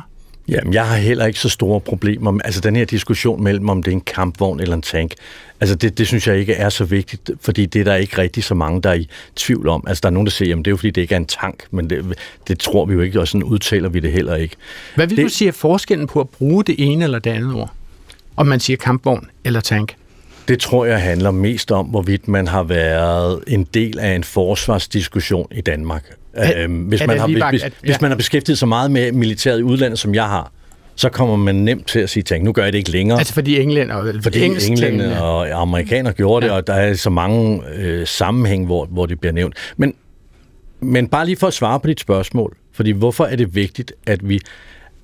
Jamen, 0.52 0.74
jeg 0.74 0.86
har 0.88 0.96
heller 0.96 1.26
ikke 1.26 1.38
så 1.40 1.48
store 1.48 1.80
problemer 1.80 2.30
med, 2.30 2.40
altså 2.44 2.60
den 2.60 2.76
her 2.76 2.84
diskussion 2.84 3.42
mellem, 3.44 3.68
om 3.68 3.82
det 3.82 3.90
er 3.90 3.94
en 3.96 4.00
kampvogn 4.00 4.60
eller 4.60 4.74
en 4.76 4.82
tank, 4.82 5.12
altså 5.60 5.74
det, 5.76 5.98
det 5.98 6.06
synes 6.06 6.26
jeg 6.26 6.38
ikke 6.38 6.52
er 6.54 6.68
så 6.68 6.84
vigtigt, 6.84 7.30
fordi 7.40 7.66
det 7.66 7.80
er 7.80 7.84
der 7.84 7.94
ikke 7.94 8.18
rigtig 8.18 8.44
så 8.44 8.54
mange, 8.54 8.82
der 8.82 8.90
er 8.90 8.94
i 8.94 9.08
tvivl 9.36 9.68
om. 9.68 9.84
Altså 9.86 10.00
der 10.00 10.08
er 10.08 10.12
nogen, 10.12 10.26
der 10.26 10.30
siger, 10.30 10.48
jamen 10.48 10.64
det 10.64 10.68
er 10.68 10.72
jo 10.72 10.76
fordi, 10.76 10.90
det 10.90 11.00
ikke 11.02 11.14
er 11.14 11.18
en 11.18 11.26
tank, 11.26 11.64
men 11.70 11.90
det, 11.90 12.18
det 12.48 12.58
tror 12.58 12.84
vi 12.86 12.94
jo 12.94 13.00
ikke, 13.00 13.20
og 13.20 13.28
sådan 13.28 13.42
udtaler 13.42 13.88
vi 13.88 14.00
det 14.00 14.12
heller 14.12 14.34
ikke. 14.36 14.56
Hvad 14.94 15.06
vil 15.06 15.16
Det- 15.16 15.24
du 15.24 15.28
sige 15.28 15.48
er 15.48 15.52
forskellen 15.52 16.06
på 16.06 16.20
at 16.20 16.28
bruge 16.28 16.64
det 16.64 16.74
ene 16.78 17.04
eller 17.04 17.18
det 17.18 17.30
andet 17.30 17.54
ord? 17.54 17.72
Om 18.36 18.46
man 18.46 18.60
siger 18.60 18.76
kampvogn 18.76 19.26
eller 19.44 19.60
tank? 19.60 19.94
Det 20.48 20.58
tror 20.60 20.84
jeg 20.84 21.00
handler 21.02 21.30
mest 21.30 21.72
om, 21.72 21.86
hvorvidt 21.86 22.28
man 22.28 22.48
har 22.48 22.62
været 22.62 23.40
en 23.46 23.64
del 23.74 23.98
af 23.98 24.14
en 24.14 24.24
forsvarsdiskussion 24.24 25.46
i 25.50 25.60
Danmark. 25.60 26.04
Øhm, 26.56 26.74
hvis, 26.82 27.00
man 27.00 27.08
det 27.08 27.20
har, 27.20 27.26
hvis, 27.82 28.00
man 28.00 28.10
har 28.10 28.16
beskæftiget 28.16 28.58
sig 28.58 28.68
meget 28.68 28.90
med 28.90 29.12
militæret 29.12 29.58
i 29.58 29.62
udlandet, 29.62 29.98
som 29.98 30.14
jeg 30.14 30.24
har, 30.24 30.52
så 30.96 31.08
kommer 31.08 31.36
man 31.36 31.54
nemt 31.54 31.86
til 31.88 31.98
at 31.98 32.10
sige, 32.10 32.22
tænk, 32.22 32.44
nu 32.44 32.52
gør 32.52 32.62
jeg 32.64 32.72
det 32.72 32.78
ikke 32.78 32.90
længere. 32.90 33.18
Altså 33.18 33.34
fordi 33.34 33.60
englænder, 33.60 34.12
Fordi 34.22 34.38
engelsktalende- 34.46 34.86
englænder 34.86 35.20
og 35.20 35.60
amerikanere 35.62 36.12
gjorde 36.12 36.46
det, 36.46 36.52
Ja. 36.52 36.56
og 36.56 36.66
der 36.66 36.72
er 36.74 36.94
så 36.94 37.10
mange 37.10 37.62
øh, 37.74 38.06
sammenhæng, 38.06 38.66
hvor, 38.66 38.84
hvor 38.86 39.06
det 39.06 39.20
bliver 39.20 39.32
nævnt. 39.32 39.54
Men, 39.76 39.94
men 40.80 41.08
bare 41.08 41.26
lige 41.26 41.36
for 41.36 41.46
at 41.46 41.54
svare 41.54 41.80
på 41.80 41.86
dit 41.86 42.00
spørgsmål, 42.00 42.56
fordi 42.72 42.90
hvorfor 42.90 43.24
er 43.24 43.36
det 43.36 43.54
vigtigt, 43.54 43.92
at 44.06 44.28
vi... 44.28 44.40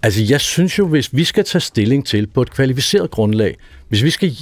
Altså 0.02 0.20
jeg 0.28 0.40
synes 0.40 0.78
jo, 0.78 0.86
hvis 0.86 1.16
vi 1.16 1.24
skal 1.24 1.44
tage 1.44 1.60
stilling 1.60 2.06
til 2.06 2.26
på 2.26 2.42
et 2.42 2.50
kvalificeret 2.50 3.10
grundlag, 3.10 3.56
hvis 3.88 4.04
vi 4.04 4.10
skal 4.10 4.32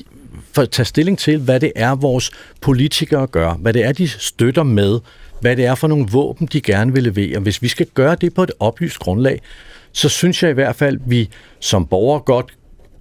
for 0.53 0.63
at 0.63 0.71
tage 0.71 0.87
stilling 0.87 1.19
til, 1.19 1.39
hvad 1.39 1.61
det 1.61 1.73
er, 1.77 1.95
vores 1.95 2.31
politikere 2.61 3.27
gør, 3.27 3.53
hvad 3.53 3.73
det 3.73 3.85
er, 3.85 3.93
de 3.93 4.09
støtter 4.09 4.63
med, 4.63 5.01
hvad 5.41 5.57
det 5.57 5.65
er 5.65 5.75
for 5.75 5.89
nogle 5.89 6.07
våben, 6.13 6.49
de 6.53 6.61
gerne 6.61 6.93
vil 6.93 7.03
levere. 7.03 7.41
Hvis 7.41 7.63
vi 7.63 7.69
skal 7.69 7.87
gøre 7.95 8.17
det 8.21 8.35
på 8.35 8.43
et 8.43 8.53
oplyst 8.61 8.99
grundlag, 8.99 9.41
så 9.93 10.09
synes 10.09 10.43
jeg 10.43 10.51
i 10.51 10.55
hvert 10.55 10.77
fald, 10.77 10.95
at 10.95 11.11
vi 11.11 11.31
som 11.61 11.87
borgere 11.87 12.21
godt 12.21 12.55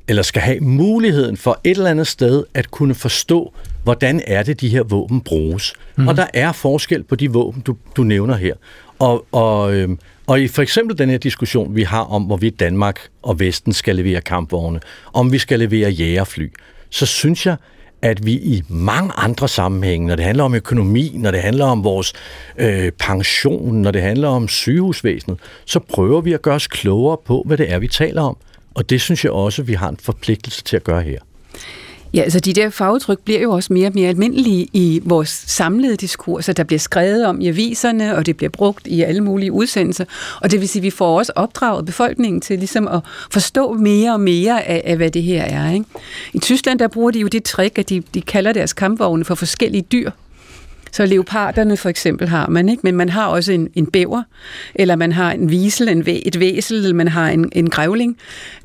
eller 0.07 0.23
skal 0.23 0.41
have 0.41 0.59
muligheden 0.59 1.37
for 1.37 1.59
et 1.63 1.77
eller 1.77 1.89
andet 1.89 2.07
sted 2.07 2.43
at 2.53 2.71
kunne 2.71 2.95
forstå, 2.95 3.53
hvordan 3.83 4.21
er 4.27 4.43
det, 4.43 4.61
de 4.61 4.69
her 4.69 4.83
våben 4.83 5.21
bruges. 5.21 5.73
Mm. 5.95 6.07
Og 6.07 6.17
der 6.17 6.25
er 6.33 6.51
forskel 6.51 7.03
på 7.03 7.15
de 7.15 7.31
våben, 7.31 7.61
du, 7.61 7.77
du 7.97 8.03
nævner 8.03 8.35
her. 8.35 8.53
Og, 8.99 9.25
og, 9.31 9.73
øhm, 9.75 9.99
og 10.27 10.41
i 10.41 10.47
for 10.47 10.61
eksempel 10.61 10.97
den 10.97 11.09
her 11.09 11.17
diskussion, 11.17 11.75
vi 11.75 11.83
har 11.83 12.03
om, 12.03 12.23
hvorvidt 12.23 12.59
Danmark 12.59 12.99
og 13.23 13.39
Vesten 13.39 13.73
skal 13.73 13.95
levere 13.95 14.21
kampvogne, 14.21 14.79
om 15.13 15.31
vi 15.31 15.37
skal 15.37 15.59
levere 15.59 15.89
jægerfly, 15.89 16.51
så 16.95 17.05
synes 17.05 17.45
jeg, 17.45 17.55
at 18.01 18.25
vi 18.25 18.31
i 18.31 18.63
mange 18.69 19.11
andre 19.17 19.47
sammenhænge, 19.47 20.07
når 20.07 20.15
det 20.15 20.25
handler 20.25 20.43
om 20.43 20.55
økonomi, 20.55 21.11
når 21.15 21.31
det 21.31 21.41
handler 21.41 21.65
om 21.65 21.83
vores 21.83 22.13
øh, 22.57 22.91
pension, 22.91 23.75
når 23.75 23.91
det 23.91 24.01
handler 24.01 24.27
om 24.27 24.47
sygehusvæsenet, 24.47 25.37
så 25.65 25.79
prøver 25.79 26.21
vi 26.21 26.33
at 26.33 26.41
gøre 26.41 26.55
os 26.55 26.67
klogere 26.67 27.17
på, 27.25 27.43
hvad 27.45 27.57
det 27.57 27.71
er, 27.71 27.79
vi 27.79 27.87
taler 27.87 28.21
om. 28.21 28.37
Og 28.73 28.89
det 28.89 29.01
synes 29.01 29.23
jeg 29.23 29.31
også, 29.31 29.63
vi 29.63 29.73
har 29.73 29.89
en 29.89 29.97
forpligtelse 29.97 30.63
til 30.63 30.75
at 30.75 30.83
gøre 30.83 31.01
her. 31.01 31.19
Ja, 32.15 32.21
altså 32.21 32.39
de 32.39 32.53
der 32.53 32.69
fagudtryk 32.69 33.19
bliver 33.19 33.39
jo 33.39 33.51
også 33.51 33.73
mere 33.73 33.87
og 33.87 33.91
mere 33.95 34.09
almindelige 34.09 34.67
i 34.73 35.01
vores 35.03 35.43
samlede 35.47 35.95
diskurser. 35.95 36.53
Der 36.53 36.63
bliver 36.63 36.79
skrevet 36.79 37.25
om 37.25 37.41
i 37.41 37.47
aviserne, 37.47 38.15
og 38.15 38.25
det 38.25 38.37
bliver 38.37 38.49
brugt 38.49 38.87
i 38.87 39.01
alle 39.01 39.21
mulige 39.21 39.51
udsendelser. 39.51 40.05
Og 40.41 40.51
det 40.51 40.59
vil 40.59 40.69
sige, 40.69 40.79
at 40.79 40.83
vi 40.83 40.89
får 40.89 41.17
også 41.17 41.31
opdraget 41.35 41.85
befolkningen 41.85 42.41
til 42.41 42.59
ligesom 42.59 42.87
at 42.87 42.99
forstå 43.31 43.73
mere 43.73 44.13
og 44.13 44.19
mere 44.19 44.67
af, 44.67 44.81
af 44.85 44.97
hvad 44.97 45.11
det 45.11 45.23
her 45.23 45.43
er. 45.43 45.71
Ikke? 45.71 45.85
I 46.33 46.39
Tyskland, 46.39 46.79
der 46.79 46.87
bruger 46.87 47.11
de 47.11 47.19
jo 47.19 47.27
det 47.27 47.43
trick, 47.43 47.77
at 47.77 47.89
de, 47.89 48.03
de 48.13 48.21
kalder 48.21 48.53
deres 48.53 48.73
kampvogne 48.73 49.25
for 49.25 49.35
forskellige 49.35 49.85
dyr. 49.91 50.11
Så 50.95 51.05
leoparderne 51.05 51.77
for 51.77 51.89
eksempel 51.89 52.27
har 52.27 52.47
man, 52.47 52.69
ikke? 52.69 52.81
men 52.83 52.95
man 52.95 53.09
har 53.09 53.27
også 53.27 53.51
en, 53.51 53.69
en 53.73 53.85
bæver, 53.85 54.23
eller 54.75 54.95
man 54.95 55.11
har 55.11 55.31
en 55.31 55.51
visel, 55.51 55.89
en 55.89 56.05
væ, 56.05 56.21
et 56.25 56.39
væsel, 56.39 56.77
eller 56.77 56.93
man 56.93 57.07
har 57.07 57.29
en, 57.29 57.49
en 57.51 57.69
grævling. 57.69 58.17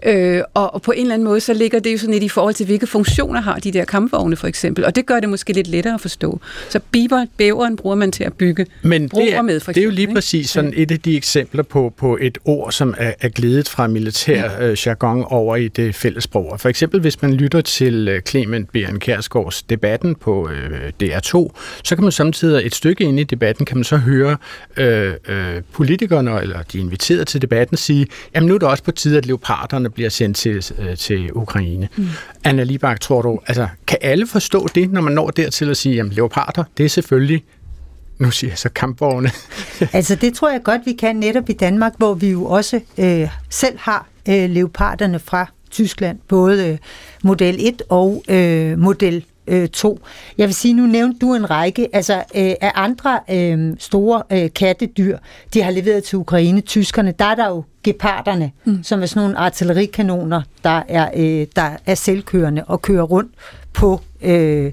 Øh, 0.07 0.43
og, 0.55 0.75
og 0.75 0.83
på 0.83 0.93
en 0.93 1.01
eller 1.01 1.15
anden 1.15 1.29
måde, 1.29 1.41
så 1.41 1.55
ligger 1.55 1.81
det 1.81 1.93
jo 1.93 1.99
sådan 1.99 2.13
lidt 2.13 2.25
i 2.25 2.29
forhold 2.29 2.55
til, 2.55 2.67
hvilke 2.67 2.87
funktioner 2.87 3.41
har 3.41 3.59
de 3.59 3.73
der 3.73 3.85
kampvogne 3.85 4.37
for 4.37 4.47
eksempel. 4.47 4.85
Og 4.85 4.97
det 4.97 5.07
gør 5.07 5.21
det 5.21 5.29
måske 5.29 5.53
lidt 5.53 5.67
lettere 5.67 5.95
at 5.95 6.01
forstå. 6.01 6.41
Så 6.69 6.81
biber, 6.93 7.27
bæveren 7.37 7.77
bruger 7.77 7.97
man 7.97 8.13
til 8.13 8.25
at 8.25 8.33
bygge 8.33 8.67
Men 8.83 9.09
det 9.09 9.35
er, 9.35 9.43
med, 9.43 9.61
for 9.61 9.73
det 9.73 9.81
er 9.81 9.85
jo 9.85 9.91
eksempel, 9.91 10.07
lige 10.07 10.15
præcis 10.15 10.51
sådan 10.51 10.73
et 10.77 10.91
af 10.91 11.01
de 11.01 11.17
eksempler 11.17 11.63
på, 11.63 11.95
på 11.97 12.19
et 12.21 12.39
ord, 12.45 12.73
som 12.73 12.95
er, 12.99 13.13
er 13.21 13.29
glidet 13.29 13.69
fra 13.69 13.87
militær 13.87 14.51
øh, 14.61 14.77
jargon 14.87 15.25
over 15.29 15.57
i 15.57 15.69
det 15.69 15.95
fælles 15.95 16.25
sprog. 16.25 16.61
For 16.61 16.69
eksempel 16.69 17.01
hvis 17.01 17.23
man 17.23 17.35
lytter 17.35 17.61
til 17.61 18.09
øh, 18.09 18.23
Clement 18.23 18.73
Bjørn 18.73 18.99
Kærsgaards 18.99 19.63
debatten 19.63 20.15
på 20.15 20.51
øh, 20.51 20.93
DR2, 21.03 21.51
så 21.85 21.97
kan 21.97 22.03
man 22.03 22.13
så 22.13 22.20
samtidig 22.21 22.67
et 22.67 22.75
stykke 22.75 23.05
ind 23.05 23.21
i 23.21 23.25
debatten, 23.25 23.67
kan 23.67 23.77
man 23.77 23.85
så 23.85 23.97
høre 23.97 24.37
øh, 24.77 25.15
øh, 25.29 25.63
politikerne, 25.73 26.41
eller 26.41 26.63
de 26.63 26.79
inviterede 26.79 27.25
til 27.25 27.43
debatten, 27.43 27.77
sige, 27.77 28.07
jamen 28.35 28.49
nu 28.49 28.55
er 28.55 28.59
det 28.59 28.69
også 28.69 28.85
på 28.85 28.91
tide, 28.91 29.19
at 29.19 29.27
leoparderne 29.27 29.91
bliver 29.91 30.11
sendt 30.11 30.37
til, 30.37 30.65
øh, 30.79 30.97
til 30.97 31.33
Ukraine. 31.33 31.89
Mm. 31.97 32.07
Anna 32.45 32.63
Libak, 32.63 33.01
tror 33.01 33.23
du, 33.23 33.41
altså, 33.47 33.69
kan 33.87 33.99
alle 34.01 34.27
forstå 34.27 34.69
det, 34.75 34.93
når 34.93 35.01
man 35.01 35.13
når 35.13 35.31
dertil 35.31 35.71
at 35.71 35.77
sige, 35.77 35.95
jamen 35.95 36.13
leoparder, 36.13 36.65
det 36.79 36.85
er 36.85 36.89
selvfølgelig 36.89 37.45
nu 38.19 38.31
siger 38.31 38.51
jeg 38.51 38.59
så 38.59 38.69
kampvogne. 38.69 39.31
altså 39.93 40.15
det 40.15 40.35
tror 40.35 40.51
jeg 40.51 40.63
godt, 40.63 40.81
vi 40.85 40.93
kan 40.93 41.17
netop 41.17 41.49
i 41.49 41.53
Danmark, 41.53 41.93
hvor 41.99 42.15
vi 42.15 42.31
jo 42.31 42.45
også 42.45 42.81
øh, 42.99 43.29
selv 43.51 43.79
har 43.79 44.07
øh, 44.29 44.51
leoparderne 44.51 45.19
fra 45.19 45.47
Tyskland, 45.71 46.19
både 46.29 46.69
øh, 46.69 46.79
model 47.23 47.57
1 47.59 47.83
og 47.89 48.25
øh, 48.29 48.79
model 48.79 49.25
øh, 49.51 49.69
2. 49.69 50.01
Jeg 50.39 50.47
vil 50.47 50.55
sige, 50.55 50.75
nu 50.75 50.87
nævnte 50.87 51.19
du 51.19 51.35
en 51.35 51.51
række 51.51 51.89
altså, 51.93 52.15
øh, 52.15 52.55
af 52.61 52.73
andre 52.75 53.21
øh, 53.31 53.77
store 53.79 54.23
øh, 54.33 54.51
kattedyr, 54.55 55.19
de 55.55 55.63
har 55.63 55.71
leveret 55.71 56.05
til 56.05 56.19
Ukraine. 56.19 56.61
Tyskerne, 56.61 57.15
der 57.19 57.25
er 57.25 57.35
der 57.35 57.49
jo 57.49 57.65
geparderne, 57.83 58.53
mm. 58.65 58.83
som 58.83 59.03
er 59.03 59.07
sådan 59.07 59.23
nogle 59.23 59.39
artillerikanoner, 59.39 60.43
der 60.65 60.83
er, 60.89 61.11
øh, 61.17 61.47
der 61.57 61.71
er 61.87 61.95
selvkørende 61.95 62.65
og 62.67 62.83
kører 62.83 63.03
rundt 63.03 63.33
på... 63.73 64.01
Øh, 64.23 64.73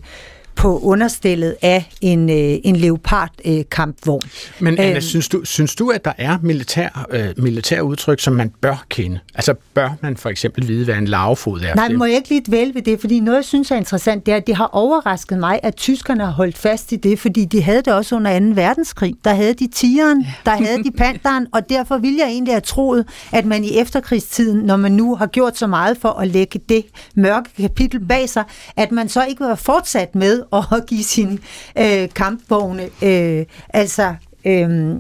på 0.58 0.80
understillet 0.80 1.56
af 1.62 1.89
en, 2.02 2.30
øh, 2.30 2.60
en 2.63 2.76
leopard-kampvogn. 2.76 4.22
Øh, 4.26 4.63
Men 4.63 4.80
Anna, 4.80 4.96
øh, 4.96 5.02
synes, 5.02 5.30
du, 5.30 5.46
synes 5.46 5.76
du, 5.76 5.89
at 5.89 6.06
der 6.06 6.13
er 6.17 6.38
militær, 6.41 7.08
øh, 7.12 7.30
militær 7.38 7.82
udtryk, 7.82 8.20
som 8.20 8.34
man 8.34 8.52
bør 8.62 8.86
kende? 8.89 9.20
Altså 9.36 9.54
bør 9.74 9.89
man 10.02 10.17
for 10.17 10.30
eksempel 10.30 10.67
vide, 10.67 10.86
hvad 10.86 10.96
en 10.96 11.08
larvefod 11.08 11.62
er? 11.62 11.76
Nej, 11.76 11.89
må 11.89 12.06
jeg 12.06 12.15
ikke 12.15 12.30
lige 12.30 12.43
dvæle 12.48 12.74
ved 12.74 12.82
det, 12.82 13.00
fordi 13.00 13.20
noget, 13.20 13.38
jeg 13.38 13.46
synes 13.46 13.72
er 13.72 13.76
interessant, 13.76 14.26
det 14.26 14.32
er, 14.32 14.36
at 14.36 14.48
det 14.48 14.56
har 14.56 14.70
overrasket 14.74 15.39
mig, 15.39 15.60
at 15.63 15.76
tyskerne 15.76 16.26
har 16.26 16.32
holdt 16.32 16.58
fast 16.58 16.91
i 16.91 16.96
det, 16.96 17.20
fordi 17.20 17.46
de 17.46 17.62
havde 17.62 17.82
det 17.82 17.93
også 17.93 18.15
under 18.15 18.39
2. 18.39 18.46
verdenskrig. 18.46 19.15
Der 19.24 19.34
havde 19.34 19.54
de 19.54 19.67
tigeren, 19.67 20.28
der 20.46 20.52
havde 20.52 20.84
de 20.84 20.91
panderen, 20.91 21.48
og 21.54 21.70
derfor 21.70 21.98
ville 21.98 22.20
jeg 22.20 22.28
egentlig 22.28 22.54
have 22.54 22.62
troet, 22.62 23.06
at 23.32 23.46
man 23.46 23.63
i 23.63 23.78
efterkrigstiden, 23.78 24.65
når 24.65 24.78
man 24.78 24.91
nu 24.91 25.15
har 25.15 25.28
gjort 25.28 25.58
så 25.58 25.67
meget 25.67 25.98
for 25.98 26.10
at 26.10 26.28
lægge 26.28 26.60
det 26.70 26.86
mørke 27.15 27.50
kapitel 27.58 28.00
bag 28.08 28.30
sig, 28.30 28.43
at 28.78 28.91
man 28.91 29.10
så 29.10 29.26
ikke 29.26 29.39
var 29.39 29.56
fortsat 29.56 30.15
med 30.15 30.43
at 30.53 30.86
give 30.88 31.03
sine 31.03 31.38
øh, 31.77 32.10
kampvogne. 32.15 32.83
Øh, 33.03 33.45
altså, 33.69 34.15
øh, 34.45 34.95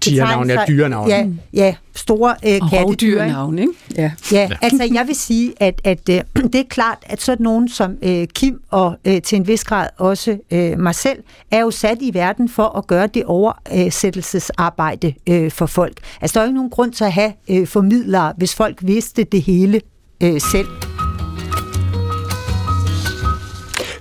Tiernaven 0.00 0.50
er 0.50 0.66
dyrenavn. 0.66 1.08
Ja, 1.08 1.26
ja 1.52 1.74
store 1.94 2.34
øh, 2.46 2.60
kattedyr. 2.70 3.22
ikke? 3.22 3.60
ikke? 3.60 3.72
Ja. 3.96 4.12
ja, 4.32 4.48
altså 4.62 4.88
jeg 4.92 5.06
vil 5.06 5.14
sige, 5.14 5.54
at, 5.60 5.80
at 5.84 6.08
øh, 6.10 6.20
det 6.52 6.54
er 6.54 6.64
klart, 6.68 6.98
at 7.02 7.22
sådan 7.22 7.44
nogen 7.44 7.68
som 7.68 7.96
øh, 8.02 8.26
Kim 8.26 8.60
og 8.70 8.96
øh, 9.04 9.22
til 9.22 9.36
en 9.36 9.46
vis 9.46 9.64
grad 9.64 9.88
også 9.96 10.38
øh, 10.50 10.78
mig 10.78 10.94
selv, 10.94 11.22
er 11.50 11.60
jo 11.60 11.70
sat 11.70 11.98
i 12.00 12.14
verden 12.14 12.48
for 12.48 12.78
at 12.78 12.86
gøre 12.86 13.06
det 13.06 13.24
oversættelsesarbejde 13.24 15.14
øh, 15.28 15.50
for 15.50 15.66
folk. 15.66 15.98
Altså 16.20 16.34
der 16.34 16.40
er 16.40 16.44
jo 16.44 16.48
ikke 16.48 16.56
nogen 16.56 16.70
grund 16.70 16.92
til 16.92 17.04
at 17.04 17.12
have 17.12 17.32
øh, 17.50 17.66
formidlere, 17.66 18.32
hvis 18.36 18.54
folk 18.54 18.78
vidste 18.82 19.24
det 19.24 19.42
hele 19.42 19.80
øh, 20.22 20.40
selv. 20.40 20.97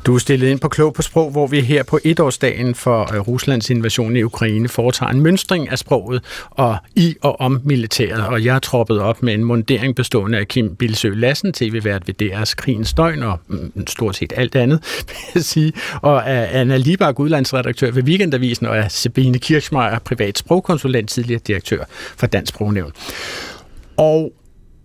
Du 0.07 0.15
er 0.15 0.19
stillet 0.19 0.47
ind 0.47 0.59
på 0.59 0.69
Klog 0.69 0.93
på 0.93 1.01
Sprog, 1.01 1.31
hvor 1.31 1.47
vi 1.47 1.61
her 1.61 1.83
på 1.83 1.99
etårsdagen 2.03 2.75
for 2.75 3.13
øh, 3.13 3.19
Ruslands 3.19 3.69
invasion 3.69 4.15
i 4.15 4.23
Ukraine 4.23 4.69
foretager 4.69 5.11
en 5.11 5.21
mønstring 5.21 5.69
af 5.69 5.77
sproget 5.77 6.23
og 6.49 6.77
i 6.95 7.15
og 7.21 7.41
om 7.41 7.61
militæret. 7.63 8.27
Og 8.27 8.45
jeg 8.45 8.55
er 8.55 8.59
troppet 8.59 8.99
op 8.99 9.23
med 9.23 9.33
en 9.33 9.43
mundering 9.43 9.95
bestående 9.95 10.37
af 10.37 10.47
Kim 10.47 10.75
Bilsø 10.75 11.09
Lassen, 11.09 11.53
tv-vært 11.53 12.07
ved 12.07 12.21
DR's 12.21 12.53
Krigens 12.55 12.93
Døgn 12.93 13.23
og 13.23 13.39
mm, 13.47 13.71
mm, 13.75 13.87
stort 13.87 14.15
set 14.15 14.33
alt 14.35 14.55
andet, 14.55 14.79
vil 15.07 15.15
jeg 15.35 15.43
sige. 15.43 15.73
Og 16.01 16.29
af 16.29 16.59
Anna 16.59 16.77
Libak, 16.77 17.19
udlandsredaktør 17.19 17.91
ved 17.91 18.03
Weekendavisen, 18.03 18.65
og 18.65 18.77
af 18.77 18.91
Sabine 18.91 19.39
Kirchmeier, 19.39 19.99
privat 19.99 20.37
sprogkonsulent, 20.37 21.09
tidligere 21.09 21.41
direktør 21.47 21.83
for 22.17 22.27
Dansk 22.27 22.49
Sprognævn. 22.53 22.91
Og 23.97 24.33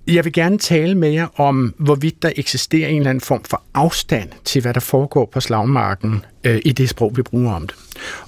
jeg 0.06 0.24
vil 0.24 0.32
gerne 0.32 0.58
tale 0.58 0.94
med 0.94 1.10
jer 1.10 1.40
om, 1.40 1.74
hvorvidt 1.78 2.22
der 2.22 2.30
eksisterer 2.36 2.88
en 2.88 2.96
eller 2.96 3.10
anden 3.10 3.20
form 3.20 3.44
for 3.44 3.62
afstand 3.74 4.28
til, 4.44 4.62
hvad 4.62 4.74
der 4.74 4.80
foregår 4.80 5.26
på 5.32 5.40
slagmarken 5.40 6.24
øh, 6.44 6.60
i 6.64 6.72
det 6.72 6.88
sprog, 6.88 7.16
vi 7.16 7.22
bruger 7.22 7.54
om 7.54 7.66
det. 7.66 7.76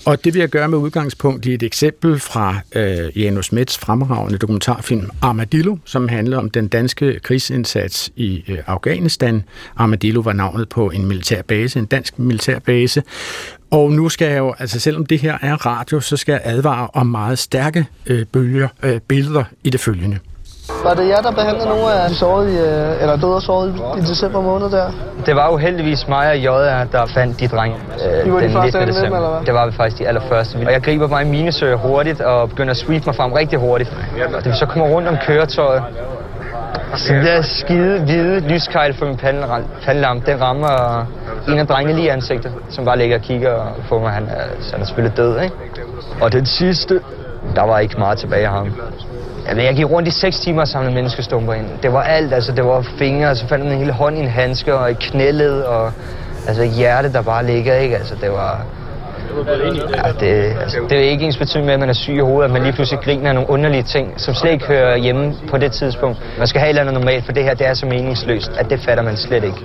Og 0.05 0.25
det 0.25 0.35
vil 0.35 0.41
jeg 0.41 0.49
gøre 0.49 0.69
med 0.69 0.79
udgangspunkt 0.79 1.47
i 1.47 1.55
et 1.55 1.63
eksempel 1.63 2.21
fra 2.21 2.57
øh, 2.75 3.19
Janus 3.23 3.53
Mets 3.53 3.79
fremragende 3.79 4.39
dokumentarfilm 4.39 5.11
Armadillo, 5.23 5.77
som 5.85 6.09
handler 6.09 6.39
om 6.39 6.51
den 6.51 6.69
danske 6.69 7.21
krigsindsats 7.21 8.11
i 8.17 8.45
øh, 8.49 8.59
Afghanistan. 8.67 9.43
Armadillo 9.77 10.21
var 10.21 10.33
navnet 10.33 10.69
på 10.69 10.91
en 10.91 11.07
militærbase, 11.07 11.79
en 11.79 11.87
dansk 11.87 12.19
militærbase. 12.19 13.03
Og 13.71 13.93
nu 13.93 14.09
skal 14.09 14.29
jeg 14.29 14.39
jo, 14.39 14.55
altså 14.59 14.81
selvom 14.81 15.07
det 15.07 15.19
her 15.19 15.39
er 15.43 15.67
radio, 15.67 16.01
så 16.01 16.17
skal 16.17 16.33
jeg 16.33 16.41
advare 16.45 16.89
om 16.93 17.07
meget 17.07 17.39
stærke 17.39 17.87
øh, 18.07 18.27
bølger, 18.27 18.69
øh, 18.83 19.01
billeder 19.01 19.45
i 19.65 19.71
det 19.71 19.81
følgende. 19.81 20.19
Var 20.68 20.94
det 20.94 21.09
jer, 21.09 21.20
der 21.20 21.31
behandlede 21.31 21.68
nogle 21.68 21.92
af 21.92 22.09
de 22.09 22.14
sårede, 22.14 22.53
i, 22.53 22.59
øh, 22.59 23.03
eller 23.03 23.16
døde 23.16 23.35
og 23.35 23.42
sårede 23.42 23.74
i, 23.98 24.00
december 24.00 24.40
måned 24.40 24.70
der? 24.70 24.90
Det 25.27 25.37
var 25.37 25.50
jo 25.50 25.57
heldigvis 25.57 26.09
mig 26.09 26.31
og 26.31 26.37
Jodda, 26.37 26.87
der 26.92 27.07
fandt 27.07 27.40
de 27.40 27.48
drenge 27.48 27.77
øh, 28.24 28.33
var 28.33 28.40
den 28.40 28.50
de 28.50 28.61
19. 28.61 28.88
december. 28.88 29.16
Eller 29.16 29.31
hvad? 29.31 29.46
Det 29.46 29.55
var 29.55 29.66
vi 29.66 29.72
faktisk 29.72 29.98
de 29.98 30.09
allerførste. 30.09 30.57
Og 30.66 30.72
jeg 30.72 30.83
griber 30.83 31.09
mig 31.09 31.22
i 31.27 31.29
minesøger 31.29 31.77
hurtigt 31.77 32.20
og 32.20 32.48
begynder 32.48 32.70
at 32.70 32.77
sweep 32.77 33.07
mig 33.07 33.14
frem 33.14 33.33
rigtig 33.33 33.59
hurtigt. 33.59 33.92
Og 34.37 34.44
da 34.44 34.50
vi 34.50 34.57
så 34.57 34.66
kommer 34.66 34.88
rundt 34.88 35.09
om 35.09 35.16
køretøjet, 35.27 35.83
så 36.96 37.12
bliver 37.12 37.42
skide 37.42 38.00
hvide 38.00 38.40
lyskejl 38.40 38.94
for 38.94 39.07
min 39.07 39.16
pandelamp. 39.85 40.27
Den 40.27 40.40
rammer 40.40 41.07
en 41.48 41.59
af 41.59 41.66
drengene 41.66 41.94
lige 41.94 42.07
i 42.07 42.09
ansigtet, 42.09 42.53
som 42.68 42.85
bare 42.85 42.98
ligger 42.98 43.16
og 43.16 43.22
kigger 43.22 43.77
på 43.88 43.98
mig. 43.98 44.12
Han 44.12 44.24
er, 44.24 44.42
så 44.61 44.72
han 44.72 44.81
er 44.81 44.87
selvfølgelig 44.87 45.16
død, 45.16 45.40
ikke? 45.40 45.55
Og 46.20 46.33
den 46.33 46.46
sidste, 46.46 47.00
der 47.57 47.62
var 47.62 47.79
ikke 47.79 47.98
meget 47.98 48.18
tilbage 48.18 48.46
af 48.46 48.53
ham. 48.53 48.72
Jamen, 49.49 49.65
jeg 49.65 49.75
gik 49.75 49.91
rundt 49.91 50.09
i 50.09 50.11
6 50.11 50.41
timer 50.41 50.61
og 50.61 50.69
samlede 50.69 50.95
menneskestumper 50.95 51.53
ind. 51.53 51.67
Det 51.83 51.93
var 51.93 52.03
alt, 52.03 52.35
altså 52.35 52.53
det 52.53 52.65
var 52.65 52.87
fingre, 52.99 53.31
og 53.31 53.37
så 53.37 53.49
fandt 53.49 53.65
man 53.65 53.73
en 53.73 53.79
hele 53.79 53.93
hånd 53.93 54.19
i 54.19 54.21
en 54.21 54.29
handske 54.29 54.75
og 54.75 54.91
et 54.91 54.99
knæled, 54.99 55.61
og 55.61 55.93
altså 56.49 56.65
hjerte, 56.65 57.13
der 57.13 57.23
bare 57.23 57.47
ligger, 57.47 57.75
ikke? 57.75 57.97
Altså 57.97 58.15
det 58.21 58.31
var... 58.31 58.67
Ja, 59.95 60.13
det, 60.21 60.57
altså, 60.61 60.79
det 60.89 60.99
er 60.99 61.11
ikke 61.11 61.25
ens 61.25 61.37
betydning 61.37 61.67
med, 61.67 61.75
at 61.75 61.81
man 61.81 61.89
er 61.89 61.93
syg 61.93 62.15
i 62.15 62.19
hovedet, 62.19 62.45
at 62.45 62.53
man 62.53 62.63
lige 62.63 62.73
pludselig 62.73 63.01
griner 63.05 63.29
af 63.29 63.35
nogle 63.35 63.51
underlige 63.51 63.83
ting, 63.83 64.21
som 64.21 64.35
slet 64.35 64.53
ikke 64.53 64.65
hører 64.65 64.97
hjemme 64.97 65.35
på 65.51 65.59
det 65.59 65.73
tidspunkt. 65.73 66.19
Man 66.39 66.47
skal 66.47 66.61
have 66.61 66.67
et 66.67 66.79
eller 66.79 66.83
andet 66.83 66.95
normalt, 66.95 67.25
for 67.25 67.33
det 67.33 67.45
her 67.45 67.55
det 67.55 67.67
er 67.67 67.75
så 67.75 67.87
meningsløst, 67.87 68.51
at 68.59 68.71
det 68.71 68.81
fatter 68.81 69.05
man 69.05 69.17
slet 69.17 69.45
ikke. 69.45 69.59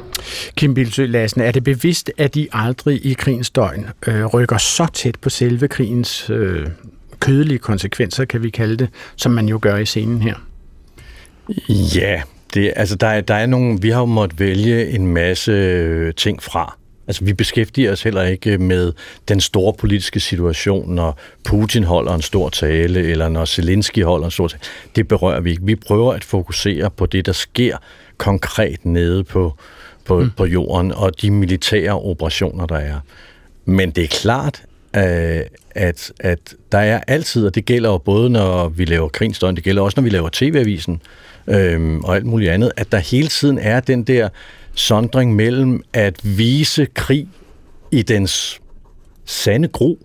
Kim 0.56 0.74
Bilsø 0.74 1.06
Lassen, 1.06 1.42
er 1.42 1.52
det 1.52 1.64
bevidst, 1.64 2.12
at 2.18 2.36
de 2.36 2.48
aldrig 2.54 3.06
i 3.06 3.14
krigens 3.14 3.50
døgn 3.50 3.90
øh, 4.08 4.26
rykker 4.26 4.58
så 4.58 4.88
tæt 4.94 5.16
på 5.22 5.30
selve 5.30 5.68
krigens 5.68 6.30
øh, 6.30 6.68
kødelige 7.20 7.58
konsekvenser, 7.58 8.26
kan 8.26 8.44
vi 8.44 8.50
kalde 8.50 8.78
det, 8.78 8.90
som 9.16 9.32
man 9.32 9.48
jo 9.48 9.60
gør 9.62 9.78
i 9.78 9.86
scenen 9.86 10.22
her. 10.22 10.36
Ja, 11.96 12.22
det, 12.54 12.74
altså 12.76 12.96
der 12.96 13.08
er, 13.08 13.22
der 13.22 13.34
er 13.34 13.46
nogle, 13.46 13.82
vi 13.82 13.90
har 13.90 14.00
jo 14.00 14.06
måttet 14.06 14.40
vælge 14.40 14.90
en 14.90 15.08
masse 15.08 15.52
øh, 15.52 16.14
ting 16.14 16.44
fra. 16.44 16.76
Altså, 17.08 17.26
vi 17.26 17.34
beskæftiger 17.34 17.92
os 17.92 18.04
heller 18.04 18.24
ikke 18.24 18.58
med 18.58 18.94
den 19.28 19.40
store 19.40 19.74
politiske 19.74 20.20
situation, 20.20 20.94
når 20.94 21.20
Putin 21.44 21.84
holder 21.84 22.14
en 22.14 22.22
stor 22.22 22.50
tale, 22.50 23.00
eller 23.00 23.30
når 23.30 23.46
Zelensky 23.46 24.04
holder 24.04 24.26
en 24.26 24.32
stor 24.32 24.48
tale. 24.48 24.62
Det 24.96 25.08
berører 25.08 25.40
vi 25.40 25.52
ikke. 25.52 25.64
Vi 25.64 25.76
prøver 25.76 26.14
at 26.14 26.24
fokusere 26.24 26.90
på 26.90 27.06
det, 27.06 27.26
der 27.26 27.32
sker 27.32 27.78
konkret 28.18 28.86
nede 28.86 29.24
på, 29.24 29.54
på, 30.06 30.20
mm. 30.20 30.30
på 30.38 30.46
jorden, 30.46 30.92
og 30.92 31.22
de 31.22 31.32
militære 31.32 32.00
operationer, 32.00 32.66
der 32.66 32.78
er. 32.78 33.00
Men 33.66 33.92
det 33.92 34.04
er 34.04 34.08
klart, 34.08 34.64
øh, 34.96 35.42
at, 35.72 36.12
at 36.20 36.56
der 36.72 36.78
er 36.78 37.02
altid, 37.08 37.46
og 37.46 37.56
det 37.56 37.66
gælder 37.66 37.90
jo 37.90 37.98
både, 37.98 38.30
når 38.30 38.70
vi 38.70 38.86
laver 38.86 39.10
krigsdøgn, 39.10 39.56
det 39.56 39.64
gælder 39.64 39.82
også, 39.82 39.96
når 39.98 40.04
vi 40.04 40.10
laver 40.10 40.30
TV-avisen 40.34 41.02
øh, 41.48 41.98
og 41.98 42.16
alt 42.16 42.26
muligt 42.26 42.52
andet, 42.52 42.72
at 42.78 42.92
der 42.92 42.98
hele 42.98 43.28
tiden 43.28 43.60
er 43.60 43.80
den 43.80 44.04
der 44.04 44.30
sondring 44.74 45.36
mellem 45.36 45.84
at 45.94 46.20
vise 46.24 46.88
krig 46.94 47.28
i 47.92 48.02
dens 48.02 48.62
sande 49.26 49.68
gro, 49.68 50.00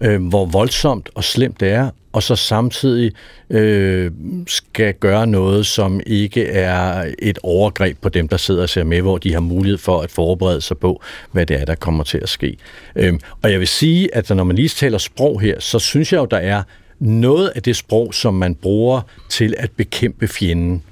øh, 0.00 0.26
hvor 0.26 0.46
voldsomt 0.46 1.10
og 1.14 1.24
slemt 1.24 1.60
det 1.60 1.68
er, 1.68 1.90
og 2.18 2.22
så 2.22 2.36
samtidig 2.36 3.12
øh, 3.50 4.10
skal 4.46 4.94
gøre 4.94 5.26
noget, 5.26 5.66
som 5.66 6.00
ikke 6.06 6.46
er 6.46 7.12
et 7.18 7.38
overgreb 7.42 7.98
på 8.00 8.08
dem, 8.08 8.28
der 8.28 8.36
sidder 8.36 8.62
og 8.62 8.68
ser 8.68 8.84
med, 8.84 9.00
hvor 9.00 9.18
de 9.18 9.32
har 9.32 9.40
mulighed 9.40 9.78
for 9.78 10.00
at 10.00 10.10
forberede 10.10 10.60
sig 10.60 10.78
på, 10.78 11.02
hvad 11.32 11.46
det 11.46 11.60
er, 11.60 11.64
der 11.64 11.74
kommer 11.74 12.04
til 12.04 12.18
at 12.18 12.28
ske. 12.28 12.56
Øh, 12.96 13.14
og 13.42 13.52
jeg 13.52 13.60
vil 13.60 13.68
sige, 13.68 14.14
at 14.14 14.30
når 14.30 14.44
man 14.44 14.56
lige 14.56 14.68
taler 14.68 14.98
sprog 14.98 15.40
her, 15.40 15.60
så 15.60 15.78
synes 15.78 16.12
jeg 16.12 16.18
jo, 16.18 16.24
der 16.24 16.36
er 16.36 16.62
noget 16.98 17.48
af 17.48 17.62
det 17.62 17.76
sprog, 17.76 18.14
som 18.14 18.34
man 18.34 18.54
bruger 18.54 19.00
til 19.28 19.54
at 19.58 19.70
bekæmpe 19.70 20.28
fjenden, 20.28 20.82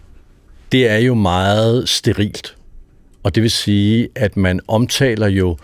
det 0.72 0.90
er 0.90 0.98
jo 0.98 1.14
meget 1.14 1.88
sterilt. 1.88 2.56
Og 3.22 3.34
det 3.34 3.42
vil 3.42 3.50
sige, 3.50 4.08
at 4.14 4.36
man 4.36 4.60
omtaler 4.68 5.28
jo 5.28 5.56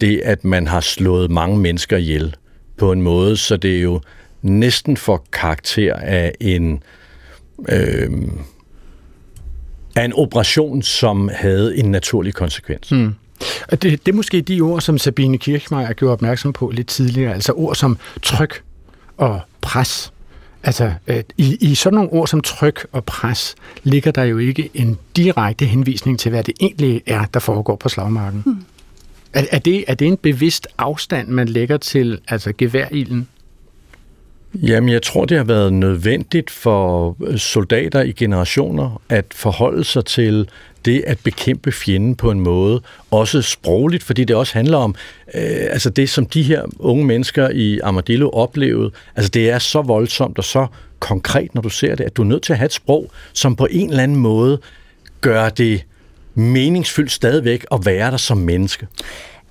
det, 0.00 0.20
at 0.24 0.44
man 0.44 0.66
har 0.66 0.80
slået 0.80 1.30
mange 1.30 1.58
mennesker 1.58 1.96
ihjel 1.96 2.34
på 2.76 2.92
en 2.92 3.02
måde, 3.02 3.36
så 3.36 3.56
det 3.56 3.76
er 3.76 3.80
jo 3.80 4.00
næsten 4.46 4.96
får 4.96 5.26
karakter 5.32 5.94
af 5.94 6.32
en 6.40 6.82
øh, 7.68 8.10
af 9.96 10.04
en 10.04 10.12
operation, 10.12 10.82
som 10.82 11.30
havde 11.34 11.76
en 11.76 11.90
naturlig 11.90 12.34
konsekvens. 12.34 12.92
Mm. 12.92 13.14
Og 13.68 13.82
det, 13.82 14.06
det 14.06 14.12
er 14.12 14.16
måske 14.16 14.40
de 14.40 14.60
ord, 14.60 14.80
som 14.80 14.98
Sabine 14.98 15.38
Kirchmeier 15.38 15.92
gjorde 15.92 16.12
opmærksom 16.12 16.52
på 16.52 16.70
lidt 16.70 16.86
tidligere, 16.86 17.34
altså 17.34 17.52
ord 17.52 17.74
som 17.74 17.98
tryk 18.22 18.62
og 19.16 19.40
pres. 19.60 20.12
Altså, 20.62 20.92
øh, 21.06 21.22
i, 21.36 21.56
i 21.60 21.74
sådan 21.74 21.94
nogle 21.94 22.12
ord 22.12 22.28
som 22.28 22.40
tryk 22.40 22.86
og 22.92 23.04
pres, 23.04 23.54
ligger 23.82 24.10
der 24.10 24.22
jo 24.22 24.38
ikke 24.38 24.70
en 24.74 24.98
direkte 25.16 25.64
henvisning 25.64 26.18
til, 26.18 26.30
hvad 26.30 26.44
det 26.44 26.54
egentlig 26.60 27.02
er, 27.06 27.24
der 27.24 27.40
foregår 27.40 27.76
på 27.76 27.88
slagmarken. 27.88 28.40
Hmm. 28.40 28.64
Er, 29.32 29.44
er, 29.50 29.58
det, 29.58 29.84
er 29.88 29.94
det 29.94 30.06
en 30.06 30.16
bevidst 30.16 30.68
afstand, 30.78 31.28
man 31.28 31.48
lægger 31.48 31.76
til 31.76 32.20
altså 32.28 32.52
geværilden? 32.58 33.28
Jamen, 34.62 34.88
jeg 34.88 35.02
tror, 35.02 35.24
det 35.24 35.36
har 35.36 35.44
været 35.44 35.72
nødvendigt 35.72 36.50
for 36.50 37.16
øh, 37.26 37.38
soldater 37.38 38.02
i 38.02 38.12
generationer 38.12 39.02
at 39.08 39.24
forholde 39.30 39.84
sig 39.84 40.04
til 40.04 40.48
det 40.84 41.04
at 41.06 41.18
bekæmpe 41.24 41.72
fjenden 41.72 42.14
på 42.14 42.30
en 42.30 42.40
måde, 42.40 42.80
også 43.10 43.42
sprogligt, 43.42 44.02
fordi 44.02 44.24
det 44.24 44.36
også 44.36 44.52
handler 44.52 44.78
om, 44.78 44.94
øh, 45.34 45.42
altså 45.70 45.90
det, 45.90 46.10
som 46.10 46.26
de 46.26 46.42
her 46.42 46.62
unge 46.78 47.04
mennesker 47.04 47.48
i 47.48 47.78
Armadillo 47.78 48.30
oplevede, 48.30 48.90
altså 49.16 49.30
det 49.30 49.50
er 49.50 49.58
så 49.58 49.82
voldsomt 49.82 50.38
og 50.38 50.44
så 50.44 50.66
konkret, 50.98 51.54
når 51.54 51.62
du 51.62 51.68
ser 51.68 51.94
det, 51.94 52.04
at 52.04 52.16
du 52.16 52.22
er 52.22 52.26
nødt 52.26 52.42
til 52.42 52.52
at 52.52 52.58
have 52.58 52.66
et 52.66 52.72
sprog, 52.72 53.10
som 53.32 53.56
på 53.56 53.66
en 53.70 53.90
eller 53.90 54.02
anden 54.02 54.16
måde 54.16 54.58
gør 55.20 55.48
det 55.48 55.84
meningsfyldt 56.34 57.12
stadigvæk 57.12 57.66
at 57.72 57.86
være 57.86 58.10
der 58.10 58.16
som 58.16 58.38
menneske. 58.38 58.86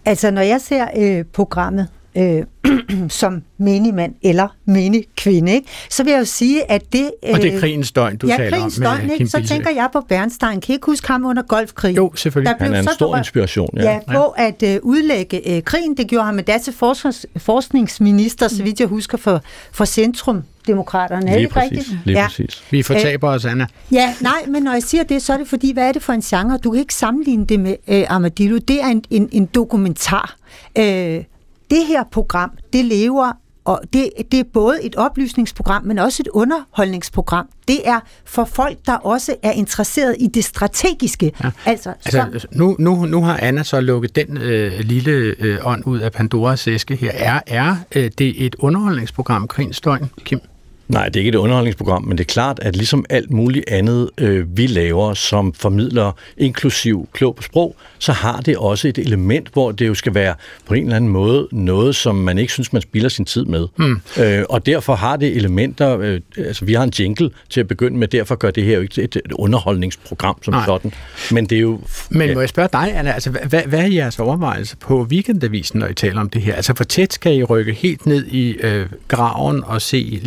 Altså, 0.05 0.31
når 0.31 0.41
jeg 0.41 0.61
ser 0.61 0.87
øh, 0.97 1.25
programmet, 1.33 1.87
øh, 2.17 2.43
som 3.09 3.41
menigmand 3.57 4.15
eller 4.23 4.47
menig 4.65 5.05
kvinde, 5.17 5.51
ikke? 5.53 5.67
så 5.89 6.03
vil 6.03 6.11
jeg 6.11 6.19
jo 6.19 6.25
sige, 6.25 6.71
at 6.71 6.93
det... 6.93 7.11
Øh, 7.27 7.29
og 7.33 7.41
det 7.41 7.55
er 7.55 7.59
krigens 7.59 7.91
døgn, 7.91 8.17
du 8.17 8.27
ja, 8.27 8.35
taler 8.37 8.57
krigens 8.57 8.77
om. 8.77 8.83
Døgn, 8.83 9.09
ikke? 9.11 9.27
Så 9.27 9.43
tænker 9.47 9.69
jeg 9.69 9.89
på 9.93 10.01
Bernstein. 10.09 10.61
Kan 10.61 10.73
I 10.73 10.75
ikke 10.75 10.85
huske 10.85 11.07
ham 11.07 11.25
under 11.25 11.43
golfkrigen? 11.43 11.95
Jo, 11.95 12.11
selvfølgelig. 12.15 12.51
Der 12.51 12.57
blev 12.57 12.75
Han 12.75 12.85
er 12.85 12.89
en 12.89 12.95
stor 12.95 13.07
berørt- 13.07 13.19
inspiration, 13.19 13.69
ja. 13.77 13.91
Ja, 13.91 13.99
på 14.13 14.25
at 14.27 14.63
øh, 14.63 14.79
udlægge 14.83 15.55
øh, 15.55 15.63
krigen. 15.63 15.97
Det 15.97 16.07
gjorde 16.07 16.25
han 16.25 16.35
med 16.35 16.59
til 16.63 16.73
forsknings, 16.73 17.25
forskningsminister, 17.37 18.47
så 18.47 18.63
vidt 18.63 18.79
jeg 18.79 18.87
husker, 18.87 19.17
for, 19.17 19.41
for 19.71 19.85
Centrum 19.85 20.43
Demokraterne. 20.67 21.21
Er 21.21 21.25
det 21.25 21.31
Lige 21.31 21.39
ikke 21.41 21.53
præcis. 21.53 21.71
rigtigt? 21.71 21.99
Lige 22.05 22.19
ja. 22.19 22.27
præcis. 22.27 22.63
Vi 22.71 22.83
fortaber 22.83 23.29
os, 23.29 23.45
Anna. 23.45 23.65
Ja, 23.91 24.13
nej, 24.21 24.43
men 24.47 24.63
når 24.63 24.71
jeg 24.73 24.83
siger 24.83 25.03
det, 25.03 25.21
så 25.21 25.33
er 25.33 25.37
det 25.37 25.47
fordi, 25.47 25.73
hvad 25.73 25.87
er 25.87 25.91
det 25.91 26.03
for 26.03 26.13
en 26.13 26.21
genre? 26.21 26.57
Du 26.57 26.71
kan 26.71 26.79
ikke 26.79 26.93
sammenligne 26.93 27.45
det 27.45 27.59
med 27.59 27.75
øh, 27.87 28.03
Armadillo. 28.09 28.57
Det 28.57 28.81
er 28.83 28.87
en, 28.87 29.03
en, 29.09 29.29
en 29.31 29.45
dokumentar. 29.45 30.35
Øh, 30.77 31.23
det 31.71 31.85
her 31.87 32.03
program, 32.11 32.51
det 32.73 32.85
lever, 32.85 33.31
og 33.65 33.81
det, 33.93 34.09
det 34.31 34.39
er 34.39 34.43
både 34.53 34.83
et 34.83 34.95
oplysningsprogram, 34.95 35.83
men 35.83 35.99
også 35.99 36.23
et 36.23 36.27
underholdningsprogram. 36.27 37.47
Det 37.67 37.87
er 37.89 37.99
for 38.25 38.45
folk, 38.45 38.77
der 38.85 38.93
også 38.93 39.35
er 39.43 39.51
interesseret 39.51 40.15
i 40.19 40.27
det 40.27 40.43
strategiske. 40.43 41.31
Ja. 41.43 41.51
Altså, 41.65 41.93
så, 42.09 42.27
Altså, 42.33 42.47
nu, 42.51 42.75
nu, 42.79 43.05
nu 43.05 43.21
har 43.21 43.37
Anna 43.41 43.63
så 43.63 43.81
lukket 43.81 44.15
den 44.15 44.37
øh, 44.37 44.79
lille 44.79 45.11
øh, 45.39 45.57
ånd 45.63 45.83
ud 45.85 45.99
af 45.99 46.11
Pandoras 46.11 46.67
æske 46.67 46.95
her. 46.95 47.11
Er, 47.13 47.39
er 47.47 47.75
øh, 47.95 48.11
det 48.17 48.45
et 48.45 48.55
underholdningsprogram, 48.59 49.47
Krigens 49.47 49.81
Døgn, 49.81 50.09
Kim? 50.23 50.39
Nej, 50.87 51.05
det 51.05 51.15
er 51.15 51.19
ikke 51.19 51.29
et 51.29 51.35
underholdningsprogram, 51.35 52.03
men 52.03 52.17
det 52.17 52.23
er 52.23 52.33
klart, 52.33 52.59
at 52.61 52.75
ligesom 52.75 53.05
alt 53.09 53.31
muligt 53.31 53.69
andet, 53.69 54.09
øh, 54.17 54.57
vi 54.57 54.67
laver, 54.67 55.13
som 55.13 55.53
formidler 55.53 56.11
inklusiv 56.37 57.09
klog 57.13 57.35
på 57.35 57.43
sprog, 57.43 57.75
så 57.99 58.11
har 58.11 58.41
det 58.41 58.57
også 58.57 58.87
et 58.87 58.97
element, 58.97 59.49
hvor 59.53 59.71
det 59.71 59.87
jo 59.87 59.93
skal 59.93 60.13
være 60.13 60.35
på 60.65 60.73
en 60.73 60.83
eller 60.83 60.95
anden 60.95 61.09
måde 61.09 61.47
noget, 61.51 61.95
som 61.95 62.15
man 62.15 62.37
ikke 62.37 62.53
synes, 62.53 62.73
man 62.73 62.81
spilder 62.81 63.09
sin 63.09 63.25
tid 63.25 63.45
med. 63.45 63.67
Mm. 63.77 64.01
Øh, 64.19 64.43
og 64.49 64.65
derfor 64.65 64.95
har 64.95 65.17
det 65.17 65.35
elementer, 65.35 65.99
øh, 65.99 66.21
altså 66.37 66.65
vi 66.65 66.73
har 66.73 66.83
en 66.83 66.93
jingle 66.99 67.29
til 67.49 67.59
at 67.59 67.67
begynde 67.67 67.97
med, 67.97 68.07
derfor 68.07 68.35
gør 68.35 68.51
det 68.51 68.63
her 68.63 68.75
jo 68.75 68.81
ikke 68.81 69.01
et, 69.01 69.15
et 69.15 69.31
underholdningsprogram 69.31 70.37
som 70.43 70.53
Nej. 70.53 70.65
sådan. 70.65 70.93
Men 71.31 71.45
det 71.45 71.55
er 71.55 71.61
jo... 71.61 71.81
Men 72.09 72.27
ja. 72.27 72.33
må 72.33 72.39
jeg 72.39 72.49
spørge 72.49 72.69
dig, 72.73 72.97
Anna, 72.97 73.11
altså, 73.11 73.29
hvad, 73.29 73.61
hvad 73.65 73.79
er 73.79 73.87
jeres 73.87 74.19
overvejelse 74.19 74.77
på 74.77 75.03
weekendavisen, 75.03 75.79
når 75.79 75.87
I 75.87 75.93
taler 75.93 76.21
om 76.21 76.29
det 76.29 76.41
her? 76.41 76.55
Altså, 76.55 76.73
hvor 76.73 76.85
tæt 76.85 77.13
skal 77.13 77.37
I 77.37 77.43
rykke 77.43 77.73
helt 77.73 78.05
ned 78.05 78.25
i 78.25 78.51
øh, 78.51 78.85
graven 79.07 79.63
og 79.63 79.81
se 79.81 80.19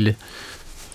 dele 0.00 0.16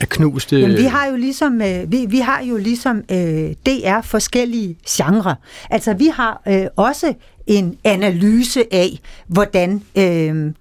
af 0.01 0.09
knuste... 0.09 0.59
Jamen, 0.59 0.77
vi 0.77 0.83
har 0.83 1.07
jo 1.07 1.15
ligesom, 1.15 1.61
øh, 1.61 1.91
vi, 1.91 2.05
vi 2.09 2.19
har 2.19 2.43
jo 2.43 2.57
ligesom 2.57 3.03
øh, 3.11 3.53
DR 3.65 4.01
forskellige 4.01 4.77
genrer. 4.89 5.35
Altså, 5.69 5.93
vi 5.93 6.07
har 6.07 6.41
øh, 6.47 6.65
også 6.75 7.13
en 7.47 7.77
analyse 7.83 8.73
af, 8.73 8.99
hvordan 9.27 9.81
øh, 9.95 10.51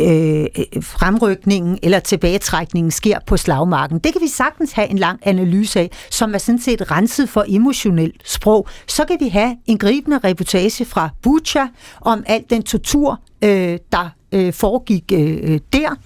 øh, 0.00 0.46
fremrykningen 0.82 1.78
eller 1.82 1.98
tilbagetrækningen 1.98 2.90
sker 2.90 3.18
på 3.26 3.36
slagmarken. 3.36 3.98
Det 3.98 4.12
kan 4.12 4.22
vi 4.22 4.28
sagtens 4.28 4.72
have 4.72 4.88
en 4.88 4.98
lang 4.98 5.20
analyse 5.22 5.80
af, 5.80 5.90
som 6.10 6.34
er 6.34 6.38
sådan 6.38 6.60
set 6.60 6.90
renset 6.90 7.28
for 7.28 7.44
emotionelt 7.48 8.22
sprog. 8.24 8.68
Så 8.86 9.04
kan 9.04 9.16
vi 9.20 9.28
have 9.28 9.56
en 9.66 9.78
gribende 9.78 10.18
reportage 10.18 10.84
fra 10.84 11.08
Bucha 11.22 11.66
om 12.00 12.24
al 12.26 12.44
den 12.50 12.62
tortur, 12.62 13.20
øh, 13.44 13.78
der 13.92 14.10
øh, 14.32 14.52
foregik 14.52 15.04
øh, 15.12 15.38
øh 15.42 15.60
der. 15.72 15.96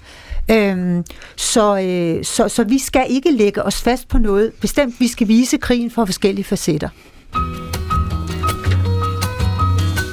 Øhm, 0.50 1.04
så, 1.36 1.78
øh, 1.78 2.24
så, 2.24 2.48
så 2.48 2.64
vi 2.64 2.78
skal 2.78 3.06
ikke 3.08 3.30
lægge 3.30 3.62
os 3.62 3.82
fast 3.82 4.08
på 4.08 4.18
noget 4.18 4.52
bestemt. 4.60 5.00
Vi 5.00 5.08
skal 5.08 5.28
vise 5.28 5.56
krigen 5.56 5.90
fra 5.90 6.04
forskellige 6.04 6.44
facetter. 6.44 6.88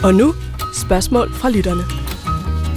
Og 0.03 0.13
nu 0.13 0.33
spørgsmål 0.73 1.33
fra 1.33 1.49
lytterne. 1.49 1.83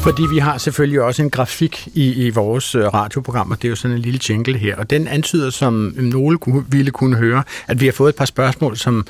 Fordi 0.04 0.22
vi 0.30 0.38
har 0.38 0.58
selvfølgelig 0.58 1.02
også 1.02 1.22
en 1.22 1.30
grafik 1.30 1.88
i, 1.94 2.26
i 2.26 2.30
vores 2.30 2.74
øh, 2.74 2.86
radioprogram, 2.86 3.50
og 3.50 3.56
det 3.56 3.68
er 3.68 3.70
jo 3.70 3.76
sådan 3.76 3.96
en 3.96 4.02
lille 4.02 4.20
jingle 4.28 4.58
her, 4.58 4.76
og 4.76 4.90
den 4.90 5.08
antyder, 5.08 5.50
som 5.50 5.94
nogle 5.96 6.38
ville 6.68 6.90
kunne 6.90 7.16
høre, 7.16 7.42
at 7.66 7.80
vi 7.80 7.84
har 7.86 7.92
fået 7.92 8.08
et 8.08 8.16
par 8.16 8.24
spørgsmål 8.24 8.76
som, 8.76 9.06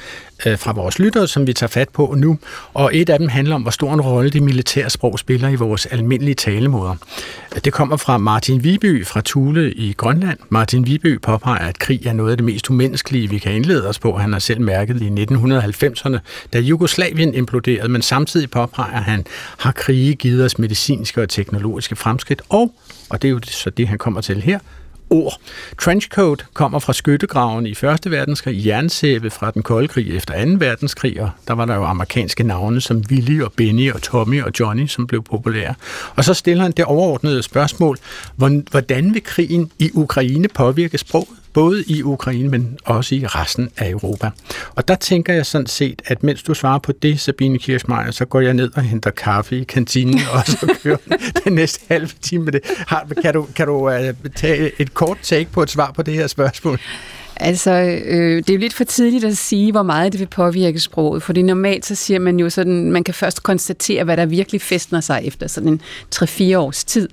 øh, 0.46 0.58
fra 0.58 0.72
vores 0.72 0.98
lyttere, 0.98 1.28
som 1.28 1.46
vi 1.46 1.52
tager 1.52 1.68
fat 1.68 1.88
på 1.88 2.14
nu, 2.16 2.38
og 2.74 2.90
et 2.96 3.10
af 3.10 3.18
dem 3.18 3.28
handler 3.28 3.54
om, 3.54 3.62
hvor 3.62 3.70
stor 3.70 3.94
en 3.94 4.00
rolle 4.00 4.30
det 4.30 4.42
militære 4.42 4.90
sprog 4.90 5.18
spiller 5.18 5.48
i 5.48 5.54
vores 5.54 5.86
almindelige 5.86 6.34
talemåder. 6.34 6.96
Det 7.64 7.72
kommer 7.72 7.96
fra 7.96 8.18
Martin 8.18 8.64
Viby 8.64 9.06
fra 9.06 9.20
Thule 9.24 9.72
i 9.72 9.92
Grønland. 9.92 10.38
Martin 10.48 10.86
Viby 10.86 11.20
påpeger, 11.20 11.68
at 11.68 11.78
krig 11.78 12.06
er 12.06 12.12
noget 12.12 12.30
af 12.30 12.36
det 12.36 12.44
mest 12.44 12.70
umenneskelige, 12.70 13.30
vi 13.30 13.38
kan 13.38 13.52
indlede 13.52 13.88
os 13.88 13.98
på. 13.98 14.16
Han 14.16 14.32
har 14.32 14.40
selv 14.40 14.60
mærket 14.60 15.02
i 15.02 15.08
1990'erne, 15.08 16.18
da 16.52 16.58
Jugoslavien 16.58 17.34
imploderede, 17.34 17.88
men 17.88 18.02
samtidig 18.02 18.50
påpeger 18.50 19.00
han, 19.00 19.26
har 19.58 19.72
krige 19.72 20.14
givet 20.14 20.44
os 20.44 20.58
medicinske 20.58 21.22
og 21.22 21.28
teknologiske 21.28 21.96
fremskridt, 21.96 22.42
og, 22.48 22.74
og 23.10 23.22
det 23.22 23.28
er 23.28 23.32
jo 23.32 23.40
så 23.44 23.70
det, 23.70 23.88
han 23.88 23.98
kommer 23.98 24.20
til 24.20 24.42
her, 24.42 24.58
ord. 25.10 25.40
Trenchcoat 25.78 26.44
kommer 26.52 26.78
fra 26.78 26.92
skyttegraven 26.92 27.66
i 27.66 27.70
1. 27.70 28.10
verdenskrig, 28.10 28.66
jernsæbe 28.66 29.30
fra 29.30 29.50
den 29.50 29.62
kolde 29.62 29.88
krig 29.88 30.16
efter 30.16 30.44
2. 30.44 30.50
verdenskrig, 30.58 31.20
og 31.22 31.30
der 31.48 31.54
var 31.54 31.64
der 31.64 31.74
jo 31.74 31.84
amerikanske 31.84 32.42
navne 32.42 32.80
som 32.80 33.02
Willy 33.10 33.42
og 33.42 33.52
Benny 33.52 33.92
og 33.92 34.02
Tommy 34.02 34.42
og 34.42 34.50
Johnny, 34.60 34.86
som 34.86 35.06
blev 35.06 35.22
populære. 35.22 35.74
Og 36.16 36.24
så 36.24 36.34
stiller 36.34 36.62
han 36.62 36.72
det 36.72 36.84
overordnede 36.84 37.42
spørgsmål, 37.42 37.98
hvordan 38.36 39.14
vil 39.14 39.22
krigen 39.22 39.70
i 39.78 39.90
Ukraine 39.94 40.48
påvirke 40.48 40.98
sproget? 40.98 41.43
Både 41.54 41.84
i 41.86 42.02
Ukraine, 42.02 42.48
men 42.48 42.78
også 42.84 43.14
i 43.14 43.26
resten 43.26 43.70
af 43.76 43.90
Europa. 43.90 44.30
Og 44.74 44.88
der 44.88 44.94
tænker 44.94 45.34
jeg 45.34 45.46
sådan 45.46 45.66
set, 45.66 46.02
at 46.06 46.22
mens 46.22 46.42
du 46.42 46.54
svarer 46.54 46.78
på 46.78 46.92
det, 46.92 47.20
Sabine 47.20 47.58
Kirschmeier, 47.58 48.10
så 48.10 48.24
går 48.24 48.40
jeg 48.40 48.54
ned 48.54 48.70
og 48.76 48.82
henter 48.82 49.10
kaffe 49.10 49.58
i 49.58 49.64
kantinen, 49.64 50.20
og 50.32 50.46
så 50.46 50.76
kører 50.82 50.96
den 51.44 51.52
næste 51.52 51.80
halve 51.88 52.10
time 52.22 52.44
med 52.44 52.52
det. 52.52 52.60
Har, 52.86 53.06
kan 53.22 53.34
du, 53.34 53.46
kan 53.56 53.66
du 53.66 53.90
uh, 53.90 54.14
tage 54.36 54.70
et 54.78 54.94
kort 54.94 55.18
take 55.22 55.50
på 55.52 55.62
et 55.62 55.70
svar 55.70 55.92
på 55.92 56.02
det 56.02 56.14
her 56.14 56.26
spørgsmål? 56.26 56.80
Altså, 57.36 57.70
øh, 58.06 58.36
det 58.36 58.50
er 58.50 58.54
jo 58.54 58.60
lidt 58.60 58.74
for 58.74 58.84
tidligt 58.84 59.24
at 59.24 59.36
sige, 59.36 59.72
hvor 59.72 59.82
meget 59.82 60.12
det 60.12 60.20
vil 60.20 60.26
påvirke 60.26 60.80
sproget, 60.80 61.22
fordi 61.22 61.42
normalt 61.42 61.86
så 61.86 61.94
siger 61.94 62.18
man 62.18 62.38
jo 62.38 62.50
sådan, 62.50 62.92
man 62.92 63.04
kan 63.04 63.14
først 63.14 63.42
konstatere, 63.42 64.04
hvad 64.04 64.16
der 64.16 64.26
virkelig 64.26 64.62
festner 64.62 65.00
sig 65.00 65.20
efter 65.24 65.46
sådan 65.46 65.68
en 65.68 65.80
3-4 66.14 66.56
års 66.56 66.84
tid. 66.84 67.08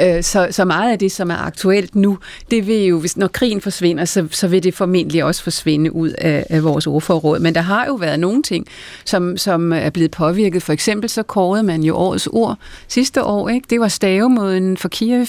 Øh, 0.00 0.22
så, 0.22 0.48
så 0.50 0.64
meget 0.64 0.92
af 0.92 0.98
det, 0.98 1.12
som 1.12 1.30
er 1.30 1.36
aktuelt 1.36 1.94
nu, 1.94 2.18
det 2.50 2.66
vil 2.66 2.84
jo, 2.84 2.98
hvis, 3.00 3.16
når 3.16 3.28
krigen 3.28 3.60
forsvinder, 3.60 4.04
så, 4.04 4.26
så 4.30 4.48
vil 4.48 4.62
det 4.62 4.74
formentlig 4.74 5.24
også 5.24 5.42
forsvinde 5.42 5.92
ud 5.92 6.10
af, 6.10 6.46
af 6.50 6.64
vores 6.64 6.86
ordforråd. 6.86 7.38
Men 7.38 7.54
der 7.54 7.60
har 7.60 7.86
jo 7.86 7.94
været 7.94 8.20
nogle 8.20 8.42
ting, 8.42 8.66
som, 9.04 9.36
som 9.36 9.72
er 9.72 9.90
blevet 9.90 10.10
påvirket. 10.10 10.62
For 10.62 10.72
eksempel 10.72 11.10
så 11.10 11.22
kårede 11.22 11.62
man 11.62 11.82
jo 11.82 11.96
årets 11.96 12.28
ord 12.32 12.58
sidste 12.88 13.24
år, 13.24 13.48
ikke? 13.48 13.66
Det 13.70 13.80
var 13.80 13.88
stavemåden 13.88 14.76
for 14.76 14.88
Kiev 14.88 15.26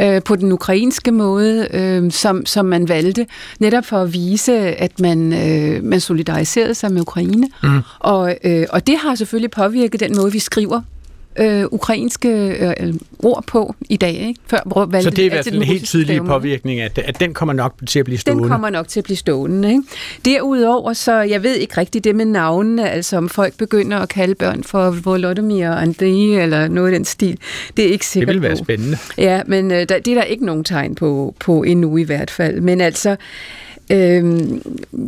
øh, 0.00 0.22
på 0.22 0.36
den 0.36 0.52
ukrainske 0.52 1.12
måde, 1.12 1.68
øh, 1.70 2.10
som, 2.10 2.46
som 2.46 2.66
man 2.66 2.88
valgte, 2.88 3.26
netop 3.58 3.84
for 3.84 3.96
at 4.02 4.12
vise, 4.12 4.52
at 4.56 5.00
man, 5.00 5.32
øh, 5.32 5.84
man 5.84 6.00
solidariserede 6.00 6.74
sig 6.74 6.92
med 6.92 7.00
Ukraine. 7.00 7.48
Mm. 7.62 7.80
Og, 7.98 8.36
øh, 8.44 8.66
og 8.70 8.86
det 8.86 8.98
har 8.98 9.14
selvfølgelig 9.14 9.50
påvirket 9.50 10.00
den 10.00 10.16
måde, 10.16 10.32
vi 10.32 10.38
skriver 10.38 10.80
øh, 11.38 11.64
ukrainske 11.70 12.28
øh, 12.80 12.94
ord 13.18 13.44
på 13.46 13.74
i 13.90 13.96
dag. 13.96 14.14
Ikke? 14.14 14.40
Før 14.46 14.86
valgte 14.86 15.02
Så 15.02 15.10
det 15.10 15.18
er 15.18 15.26
i 15.26 15.28
hvert 15.28 15.44
fald 15.44 15.56
en 15.56 15.62
helt 15.62 15.84
tydelig 15.86 16.24
påvirkning, 16.24 16.80
at, 16.80 16.98
at 16.98 17.20
den 17.20 17.34
kommer 17.34 17.52
nok 17.52 17.74
til 17.86 17.98
at 17.98 18.04
blive 18.04 18.18
stående. 18.18 18.42
Den 18.42 18.50
kommer 18.50 18.70
nok 18.70 18.88
til 18.88 19.00
at 19.00 19.04
blive 19.04 19.16
stående. 19.16 19.68
Ikke? 19.68 19.82
Derudover, 20.24 20.92
så 20.92 21.12
jeg 21.20 21.42
ved 21.42 21.54
ikke 21.54 21.76
rigtigt 21.80 22.04
det 22.04 22.16
med 22.16 22.24
navnene, 22.24 22.90
altså 22.90 23.16
om 23.16 23.28
folk 23.28 23.56
begynder 23.58 23.98
at 23.98 24.08
kalde 24.08 24.34
børn 24.34 24.64
for 24.64 24.90
Volodymyr 25.04 25.68
og 25.68 25.82
Andrei 25.82 26.34
eller 26.34 26.68
noget 26.68 26.92
i 26.92 26.94
den 26.94 27.04
stil. 27.04 27.38
Det 27.76 27.86
er 27.86 27.90
ikke 27.90 28.06
sikkert 28.06 28.28
Det 28.28 28.34
vil 28.34 28.42
være 28.42 28.56
på. 28.58 28.64
spændende. 28.64 28.98
Ja, 29.18 29.40
men 29.46 29.70
øh, 29.70 29.78
der, 29.78 29.84
det 29.84 30.08
er 30.08 30.14
der 30.14 30.22
ikke 30.22 30.46
nogen 30.46 30.64
tegn 30.64 30.94
på, 30.94 31.34
på 31.40 31.62
endnu 31.62 31.96
i 31.96 32.02
hvert 32.02 32.30
fald. 32.30 32.60
Men 32.60 32.80
altså, 32.80 33.16
Øhm, 33.90 34.62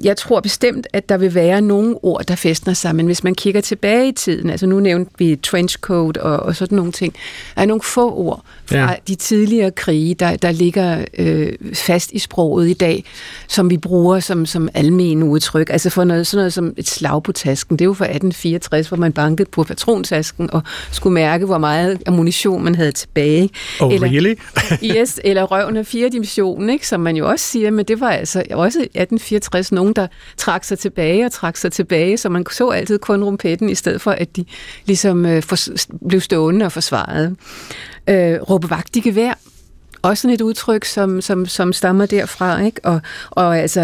jeg 0.04 0.16
tror 0.16 0.40
bestemt, 0.40 0.86
at 0.92 1.08
der 1.08 1.16
vil 1.16 1.34
være 1.34 1.60
nogle 1.60 2.04
ord, 2.04 2.24
der 2.24 2.36
festner 2.36 2.74
sig, 2.74 2.96
men 2.96 3.06
hvis 3.06 3.24
man 3.24 3.34
kigger 3.34 3.60
tilbage 3.60 4.08
i 4.08 4.12
tiden, 4.12 4.50
altså 4.50 4.66
nu 4.66 4.80
nævnte 4.80 5.12
vi 5.18 5.36
trenchcoat 5.36 6.16
og, 6.16 6.36
og 6.36 6.56
sådan 6.56 6.76
nogle 6.76 6.92
ting, 6.92 7.14
er 7.56 7.66
nogle 7.66 7.82
få 7.82 8.14
ord 8.14 8.44
fra 8.68 8.76
Ja. 8.78 8.88
de 9.08 9.14
tidligere 9.14 9.70
krige, 9.70 10.14
der, 10.14 10.36
der 10.36 10.52
ligger 10.52 11.04
øh, 11.18 11.52
fast 11.74 12.12
i 12.12 12.18
sproget 12.18 12.68
i 12.68 12.72
dag, 12.72 13.04
som 13.48 13.70
vi 13.70 13.76
bruger 13.76 14.20
som, 14.20 14.46
som 14.46 14.68
almen 14.74 15.22
udtryk. 15.22 15.70
Altså 15.70 15.90
for 15.90 16.04
noget, 16.04 16.26
sådan 16.26 16.40
noget 16.40 16.52
som 16.52 16.74
et 16.76 16.88
slag 16.88 17.22
på 17.22 17.32
tasken, 17.32 17.76
det 17.76 17.80
er 17.84 17.86
jo 17.86 17.94
fra 17.94 18.04
1864, 18.04 18.88
hvor 18.88 18.96
man 18.96 19.12
bankede 19.12 19.48
på 19.50 19.64
patrontasken 19.64 20.50
og 20.52 20.62
skulle 20.90 21.14
mærke, 21.14 21.46
hvor 21.46 21.58
meget 21.58 22.02
ammunition 22.06 22.64
man 22.64 22.74
havde 22.74 22.92
tilbage. 22.92 23.50
Oh, 23.80 23.92
really? 23.92 24.34
yes, 24.96 25.20
eller 25.24 25.42
røven 25.42 25.76
af 25.76 25.86
fire 25.86 26.08
dimensionen, 26.08 26.70
ikke, 26.70 26.88
som 26.88 27.00
man 27.00 27.16
jo 27.16 27.28
også 27.28 27.44
siger, 27.44 27.70
men 27.70 27.84
det 27.84 28.00
var 28.00 28.10
altså 28.10 28.42
også 28.50 28.78
i 28.78 28.82
1864 28.82 29.72
nogen, 29.72 29.92
der 29.92 30.06
trak 30.36 30.64
sig 30.64 30.78
tilbage 30.78 31.24
og 31.26 31.32
trak 31.32 31.56
sig 31.56 31.72
tilbage, 31.72 32.16
så 32.16 32.28
man 32.28 32.44
så 32.52 32.68
altid 32.68 32.98
kun 32.98 33.24
rumpetten, 33.24 33.68
i 33.70 33.74
stedet 33.74 34.00
for 34.00 34.10
at 34.10 34.36
de 34.36 34.44
ligesom 34.86 35.26
øh, 35.26 35.42
for, 35.42 35.56
blev 36.08 36.20
stående 36.20 36.66
og 36.66 36.72
forsvaret. 36.72 37.36
Øh, 38.08 38.40
råbe 38.50 38.70
vagt 38.70 38.96
i 38.96 39.00
gevær, 39.00 39.38
også 40.02 40.20
sådan 40.22 40.34
et 40.34 40.40
udtryk, 40.40 40.84
som, 40.84 41.20
som, 41.20 41.46
som 41.46 41.72
stammer 41.72 42.06
derfra, 42.06 42.60
ikke? 42.60 42.80
Og, 42.84 43.00
og 43.30 43.58
altså, 43.58 43.80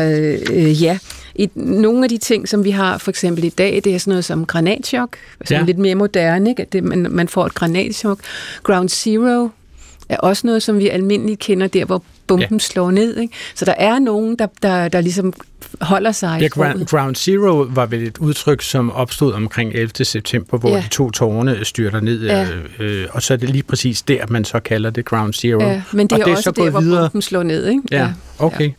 øh, 0.52 0.82
ja, 0.82 0.98
i, 1.34 1.50
nogle 1.54 2.04
af 2.04 2.08
de 2.08 2.18
ting, 2.18 2.48
som 2.48 2.64
vi 2.64 2.70
har 2.70 2.98
for 2.98 3.10
eksempel 3.10 3.44
i 3.44 3.48
dag, 3.48 3.80
det 3.84 3.94
er 3.94 3.98
sådan 3.98 4.10
noget 4.10 4.24
som 4.24 4.46
granatchok, 4.46 5.16
som 5.44 5.54
Ja. 5.54 5.60
er 5.60 5.66
lidt 5.66 5.78
mere 5.78 5.94
moderne, 5.94 6.50
ikke? 6.50 6.62
At 6.62 6.72
det, 6.72 6.84
man, 6.84 7.06
man 7.10 7.28
får 7.28 7.46
et 7.46 7.54
granatchok. 7.54 8.18
Ground 8.62 8.88
Zero 8.88 9.48
er 10.08 10.16
også 10.16 10.46
noget, 10.46 10.62
som 10.62 10.78
vi 10.78 10.88
almindeligt 10.88 11.40
kender 11.40 11.66
der, 11.66 11.84
hvor 11.84 12.02
bomben 12.26 12.48
ja. 12.52 12.58
slår 12.58 12.90
ned. 12.90 13.16
Ikke? 13.16 13.34
Så 13.54 13.64
der 13.64 13.74
er 13.78 13.98
nogen, 13.98 14.36
der, 14.38 14.46
der, 14.62 14.88
der 14.88 15.00
ligesom 15.00 15.32
holder 15.80 16.12
sig 16.12 16.36
Ja, 16.40 16.46
i. 16.46 16.48
Ground, 16.48 16.86
Ground 16.86 17.16
Zero 17.16 17.66
var 17.70 17.86
vel 17.86 18.02
et 18.02 18.18
udtryk, 18.18 18.62
som 18.62 18.90
opstod 18.92 19.32
omkring 19.32 19.72
11. 19.74 19.90
september, 20.04 20.58
hvor 20.58 20.68
ja. 20.68 20.74
Ja. 20.74 20.80
de 20.80 20.88
to 20.88 21.10
tårne 21.10 21.64
styrter 21.64 22.00
ned, 22.00 22.24
Ja. 22.24 22.46
øh, 22.80 23.02
øh, 23.02 23.06
og 23.10 23.22
så 23.22 23.32
er 23.32 23.36
det 23.38 23.48
lige 23.50 23.62
præcis 23.62 24.02
der, 24.02 24.24
man 24.28 24.44
så 24.44 24.60
kalder 24.60 24.90
det 24.90 25.04
Ground 25.04 25.32
Zero. 25.32 25.62
Ja, 25.62 25.82
men 25.92 26.06
det 26.06 26.22
og 26.24 26.30
er, 26.30 26.36
også 26.36 26.50
der, 26.50 26.70
hvor 26.70 26.80
videre. 26.80 27.00
bomben 27.02 27.22
slår 27.22 27.42
ned. 27.42 27.66
Ikke? 27.68 27.82
Ja, 27.90 28.08
okay. 28.38 28.70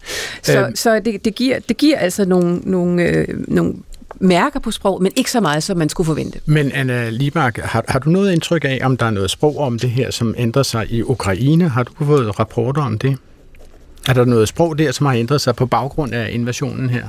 Så, 0.44 0.60
Øhm. 0.66 0.76
så 0.76 1.00
det, 1.06 1.26
det, 1.26 1.36
giver, 1.36 1.60
det 1.60 1.78
giver 1.78 1.98
altså 1.98 2.26
nogle, 2.26 2.60
nogle, 2.64 3.04
øh, 3.04 3.28
nogle 3.48 3.74
mærker 4.20 4.60
på 4.60 4.72
sprog, 4.72 5.04
men 5.04 5.12
ikke 5.16 5.32
så 5.32 5.40
meget, 5.42 5.64
som 5.64 5.78
man 5.78 5.90
skulle 5.90 6.06
forvente. 6.06 6.40
Men 6.46 6.72
Anna 6.72 7.10
Libak, 7.10 7.58
har, 7.58 7.84
har 7.88 8.00
du 8.00 8.10
noget 8.10 8.32
indtryk 8.32 8.66
af, 8.66 8.80
om 8.84 8.98
der 8.98 9.06
er 9.06 9.10
noget 9.12 9.32
sprog 9.32 9.58
om 9.60 9.80
det 9.80 9.90
her, 9.90 10.12
som 10.12 10.36
ændrer 10.38 10.64
sig 10.64 10.86
i 10.90 11.02
Ukraine? 11.04 11.70
Har 11.70 11.84
du 11.84 11.92
fået 12.06 12.40
rapporter 12.40 12.82
om 12.82 12.98
det? 12.98 13.18
Er 14.10 14.14
der 14.14 14.26
noget 14.26 14.48
sprog 14.48 14.78
der, 14.78 14.92
som 14.92 15.06
har 15.06 15.14
ændret 15.14 15.42
sig 15.42 15.56
på 15.56 15.66
baggrund 15.66 16.14
af 16.14 16.30
invasionen 16.32 16.90
her? 16.90 17.08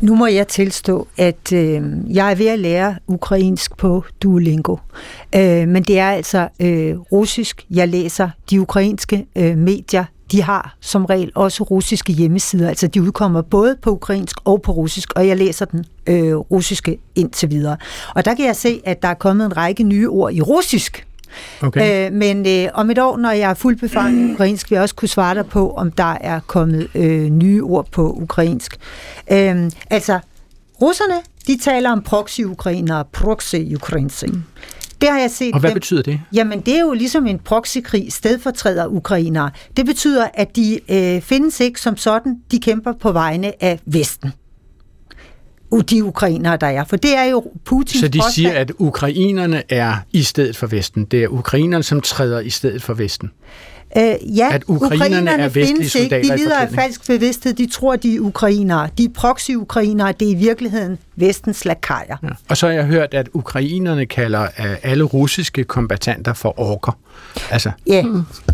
Nu 0.00 0.14
må 0.14 0.26
jeg 0.26 0.48
tilstå, 0.48 1.08
at 1.16 1.52
øh, 1.52 1.82
jeg 2.08 2.30
er 2.30 2.34
ved 2.34 2.46
at 2.46 2.58
lære 2.58 2.96
ukrainsk 3.06 3.76
på 3.76 4.04
Duolingo. 4.22 4.76
Øh, 5.34 5.68
men 5.68 5.82
det 5.82 5.98
er 5.98 6.10
altså 6.10 6.48
øh, 6.60 6.98
russisk. 6.98 7.66
Jeg 7.70 7.88
læser 7.88 8.30
de 8.50 8.60
ukrainske 8.60 9.26
øh, 9.36 9.58
medier. 9.58 10.04
De 10.32 10.42
har 10.42 10.76
som 10.80 11.04
regel 11.04 11.32
også 11.34 11.62
russiske 11.64 12.12
hjemmesider. 12.12 12.68
Altså 12.68 12.86
de 12.86 13.02
udkommer 13.02 13.42
både 13.42 13.76
på 13.82 13.90
ukrainsk 13.90 14.36
og 14.44 14.62
på 14.62 14.72
russisk, 14.72 15.12
og 15.16 15.28
jeg 15.28 15.36
læser 15.36 15.64
den 15.64 15.84
øh, 16.06 16.36
russiske 16.36 16.98
indtil 17.14 17.50
videre. 17.50 17.76
Og 18.14 18.24
der 18.24 18.34
kan 18.34 18.46
jeg 18.46 18.56
se, 18.56 18.80
at 18.84 19.02
der 19.02 19.08
er 19.08 19.14
kommet 19.14 19.46
en 19.46 19.56
række 19.56 19.82
nye 19.82 20.08
ord 20.08 20.32
i 20.32 20.40
russisk. 20.40 21.07
Okay. 21.62 22.06
Øh, 22.06 22.12
men 22.12 22.46
øh, 22.46 22.68
om 22.74 22.90
et 22.90 22.98
år, 22.98 23.16
når 23.16 23.30
jeg 23.30 23.50
er 23.50 23.54
fuldt 23.54 23.80
befanget 23.80 24.30
ukrainsk, 24.34 24.70
vil 24.70 24.76
jeg 24.76 24.82
også 24.82 24.94
kunne 24.94 25.08
svare 25.08 25.34
dig 25.34 25.46
på, 25.46 25.70
om 25.70 25.90
der 25.92 26.16
er 26.20 26.40
kommet 26.46 26.88
øh, 26.94 27.24
nye 27.24 27.62
ord 27.62 27.86
på 27.92 28.12
ukrainsk. 28.12 28.76
Øh, 29.32 29.70
altså, 29.90 30.18
russerne, 30.82 31.14
de 31.46 31.58
taler 31.58 31.90
om 31.90 32.02
proxy-ukrainer, 32.02 33.02
proxy-ukrainsk. 33.12 34.24
Det 35.00 35.08
har 35.08 35.18
jeg 35.18 35.30
set. 35.30 35.54
Og 35.54 35.60
hvad 35.60 35.70
dem- 35.70 35.74
betyder 35.74 36.02
det? 36.02 36.20
Jamen, 36.32 36.60
det 36.60 36.76
er 36.76 36.80
jo 36.80 36.92
ligesom 36.92 37.26
en 37.26 37.38
proxykrig, 37.38 38.12
stedfortræder 38.12 38.86
ukrainere. 38.86 39.50
Det 39.76 39.86
betyder, 39.86 40.26
at 40.34 40.56
de 40.56 40.80
øh, 40.88 41.22
findes 41.22 41.60
ikke 41.60 41.80
som 41.80 41.96
sådan, 41.96 42.36
de 42.50 42.58
kæmper 42.60 42.92
på 43.00 43.12
vegne 43.12 43.62
af 43.64 43.80
Vesten. 43.86 44.32
De 45.90 46.04
ukrainere, 46.04 46.56
der 46.56 46.66
er. 46.66 46.84
For 46.84 46.96
det 46.96 47.16
er 47.16 47.24
jo 47.24 47.44
Putins 47.64 48.00
Så 48.00 48.08
de 48.08 48.18
påstand. 48.18 48.32
siger, 48.32 48.52
at 48.52 48.72
ukrainerne 48.78 49.62
er 49.68 49.94
i 50.12 50.22
stedet 50.22 50.56
for 50.56 50.66
Vesten. 50.66 51.04
Det 51.04 51.24
er 51.24 51.28
ukrainerne, 51.28 51.82
som 51.82 52.00
træder 52.00 52.40
i 52.40 52.50
stedet 52.50 52.82
for 52.82 52.94
Vesten. 52.94 53.30
Øh, 53.96 54.02
ja, 54.36 54.48
At 54.52 54.62
ukrainerne 54.66 55.30
er 55.30 55.36
vestlige 55.44 55.66
findes 55.66 55.94
ikke. 55.94 56.08
soldater 56.08 56.36
De 56.36 56.42
lider 56.42 56.56
af 56.56 56.70
falsk 56.70 57.06
bevidsthed. 57.06 57.52
De 57.54 57.66
tror, 57.66 57.96
de 57.96 58.14
er 58.16 58.20
ukrainere. 58.20 58.88
De 58.98 59.04
er 59.04 59.08
proxy-ukrainere. 59.14 60.12
Det 60.20 60.28
er 60.28 60.32
i 60.32 60.34
virkeligheden 60.34 60.98
vestens 61.20 61.64
lakajer. 61.64 62.16
Ja. 62.22 62.28
Og 62.48 62.56
så 62.56 62.66
har 62.66 62.74
jeg 62.74 62.84
hørt, 62.84 63.14
at 63.14 63.28
ukrainerne 63.32 64.06
kalder 64.06 64.42
øh, 64.42 64.76
alle 64.82 65.04
russiske 65.04 65.64
kombatanter 65.64 66.32
for 66.32 66.60
orker. 66.60 66.98
Altså, 67.50 67.70
Ja, 67.86 68.04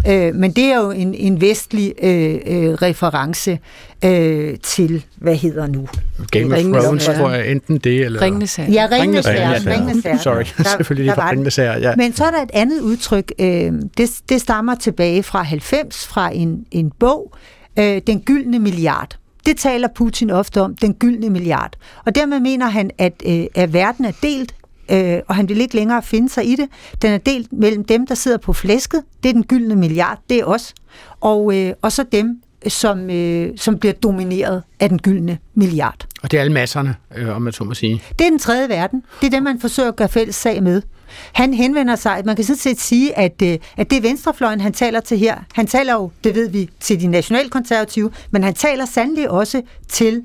øh, 0.08 0.34
men 0.34 0.52
det 0.52 0.64
er 0.64 0.76
jo 0.76 0.90
en, 0.90 1.14
en 1.14 1.40
vestlig 1.40 1.94
øh, 2.02 2.34
øh, 2.46 2.72
reference 2.72 3.58
øh, 4.04 4.54
til, 4.62 5.04
hvad 5.16 5.36
hedder 5.36 5.66
nu? 5.66 5.88
Game 6.30 6.46
of 6.46 6.52
Ringenes 6.52 6.84
Thrones, 6.84 7.04
tror 7.04 7.30
jeg, 7.30 7.50
enten 7.50 7.78
det 7.78 8.04
eller... 8.04 8.22
Ringenes 8.22 8.56
Herre. 8.56 8.70
Ja, 8.72 8.88
Ringnes 8.90 9.26
Herre. 9.26 10.18
Sorry, 10.18 10.44
selvfølgelig 10.76 11.04
lige 11.04 11.08
der 11.08 11.14
fra 11.14 11.22
var 11.22 11.30
den. 11.30 11.38
Ringnes 11.38 11.56
Herre, 11.56 11.80
ja. 11.80 11.96
Men 11.96 12.12
så 12.12 12.24
er 12.24 12.30
der 12.30 12.42
et 12.42 12.50
andet 12.52 12.80
udtryk, 12.80 13.32
øh, 13.38 13.72
det, 13.98 14.10
det 14.28 14.40
stammer 14.40 14.74
tilbage 14.74 15.22
fra 15.22 15.42
90, 15.42 16.06
fra 16.06 16.30
en, 16.34 16.66
en 16.70 16.92
bog, 16.98 17.34
øh, 17.78 18.00
Den 18.06 18.20
gyldne 18.20 18.58
milliard. 18.58 19.16
Det 19.46 19.56
taler 19.56 19.88
Putin 19.94 20.30
ofte 20.30 20.60
om, 20.60 20.76
den 20.76 20.94
gyldne 20.94 21.30
milliard. 21.30 21.72
Og 22.04 22.14
dermed 22.14 22.40
mener 22.40 22.66
han, 22.66 22.90
at, 22.98 23.22
øh, 23.26 23.46
at 23.54 23.72
verden 23.72 24.04
er 24.04 24.12
delt, 24.22 24.54
øh, 24.90 25.18
og 25.28 25.34
han 25.34 25.48
vil 25.48 25.60
ikke 25.60 25.74
længere 25.74 26.02
finde 26.02 26.28
sig 26.28 26.46
i 26.46 26.56
det. 26.56 26.68
Den 27.02 27.12
er 27.12 27.18
delt 27.18 27.52
mellem 27.52 27.84
dem, 27.84 28.06
der 28.06 28.14
sidder 28.14 28.38
på 28.38 28.52
flæsket, 28.52 29.02
det 29.22 29.28
er 29.28 29.32
den 29.32 29.44
gyldne 29.44 29.76
milliard, 29.76 30.18
det 30.30 30.38
er 30.38 30.44
os, 30.44 30.74
og, 31.20 31.56
øh, 31.56 31.72
og 31.82 31.92
så 31.92 32.04
dem, 32.12 32.40
som, 32.68 33.10
øh, 33.10 33.50
som 33.56 33.78
bliver 33.78 33.92
domineret 33.92 34.62
af 34.80 34.88
den 34.88 34.98
gyldne 34.98 35.38
milliard. 35.54 36.06
Og 36.22 36.30
det 36.30 36.36
er 36.36 36.40
alle 36.40 36.52
masserne, 36.52 36.96
øh, 37.16 37.36
om 37.36 37.42
man 37.42 37.52
så 37.52 37.64
må 37.64 37.74
sige. 37.74 38.02
Det 38.18 38.26
er 38.26 38.30
den 38.30 38.38
tredje 38.38 38.68
verden. 38.68 39.02
Det 39.20 39.26
er 39.26 39.30
det, 39.30 39.42
man 39.42 39.60
forsøger 39.60 39.88
at 39.88 39.96
gøre 39.96 40.08
fælles 40.08 40.34
sag 40.36 40.62
med. 40.62 40.82
Han 41.32 41.54
henvender 41.54 41.96
sig, 41.96 42.22
man 42.24 42.36
kan 42.36 42.44
sådan 42.44 42.58
set 42.58 42.80
sige, 42.80 43.18
at, 43.18 43.42
øh, 43.42 43.58
at 43.76 43.90
det 43.90 43.96
er 43.96 44.00
venstrefløjen, 44.00 44.60
han 44.60 44.72
taler 44.72 45.00
til 45.00 45.18
her. 45.18 45.36
Han 45.52 45.66
taler 45.66 45.94
jo, 45.94 46.10
det 46.24 46.34
ved 46.34 46.48
vi, 46.48 46.70
til 46.80 47.00
de 47.00 47.06
nationalkonservative, 47.06 48.10
men 48.30 48.44
han 48.44 48.54
taler 48.54 48.84
sandelig 48.84 49.30
også 49.30 49.62
til 49.88 50.24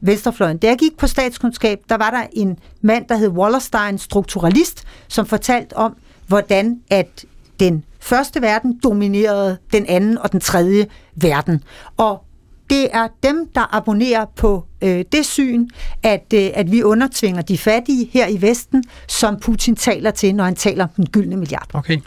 venstrefløjen. 0.00 0.58
Da 0.58 0.66
jeg 0.66 0.78
gik 0.78 0.96
på 0.98 1.06
statskundskab, 1.06 1.78
der 1.88 1.96
var 1.96 2.10
der 2.10 2.26
en 2.32 2.58
mand, 2.82 3.04
der 3.08 3.16
hed 3.16 3.28
Wallerstein, 3.28 3.98
strukturalist, 3.98 4.84
som 5.08 5.26
fortalte 5.26 5.76
om, 5.76 5.96
hvordan 6.26 6.80
at 6.90 7.24
den 7.60 7.84
første 8.00 8.42
verden 8.42 8.80
dominerede 8.82 9.58
den 9.72 9.86
anden 9.86 10.18
og 10.18 10.32
den 10.32 10.40
tredje 10.40 10.86
verden. 11.14 11.62
Og 11.96 12.22
det 12.70 12.88
er 12.92 13.08
dem, 13.22 13.48
der 13.54 13.74
abonnerer 13.76 14.24
på 14.36 14.64
øh, 14.82 15.04
det 15.12 15.26
syn, 15.26 15.68
at, 16.02 16.24
øh, 16.34 16.50
at 16.54 16.72
vi 16.72 16.82
undertvinger 16.82 17.42
de 17.42 17.58
fattige 17.58 18.08
her 18.12 18.28
i 18.28 18.42
Vesten, 18.42 18.84
som 19.08 19.40
Putin 19.40 19.76
taler 19.76 20.10
til, 20.10 20.34
når 20.34 20.44
han 20.44 20.54
taler 20.54 20.84
om 20.84 20.90
den 20.96 21.06
gyldne 21.06 21.36
milliard. 21.36 21.68
Okay. 21.72 21.98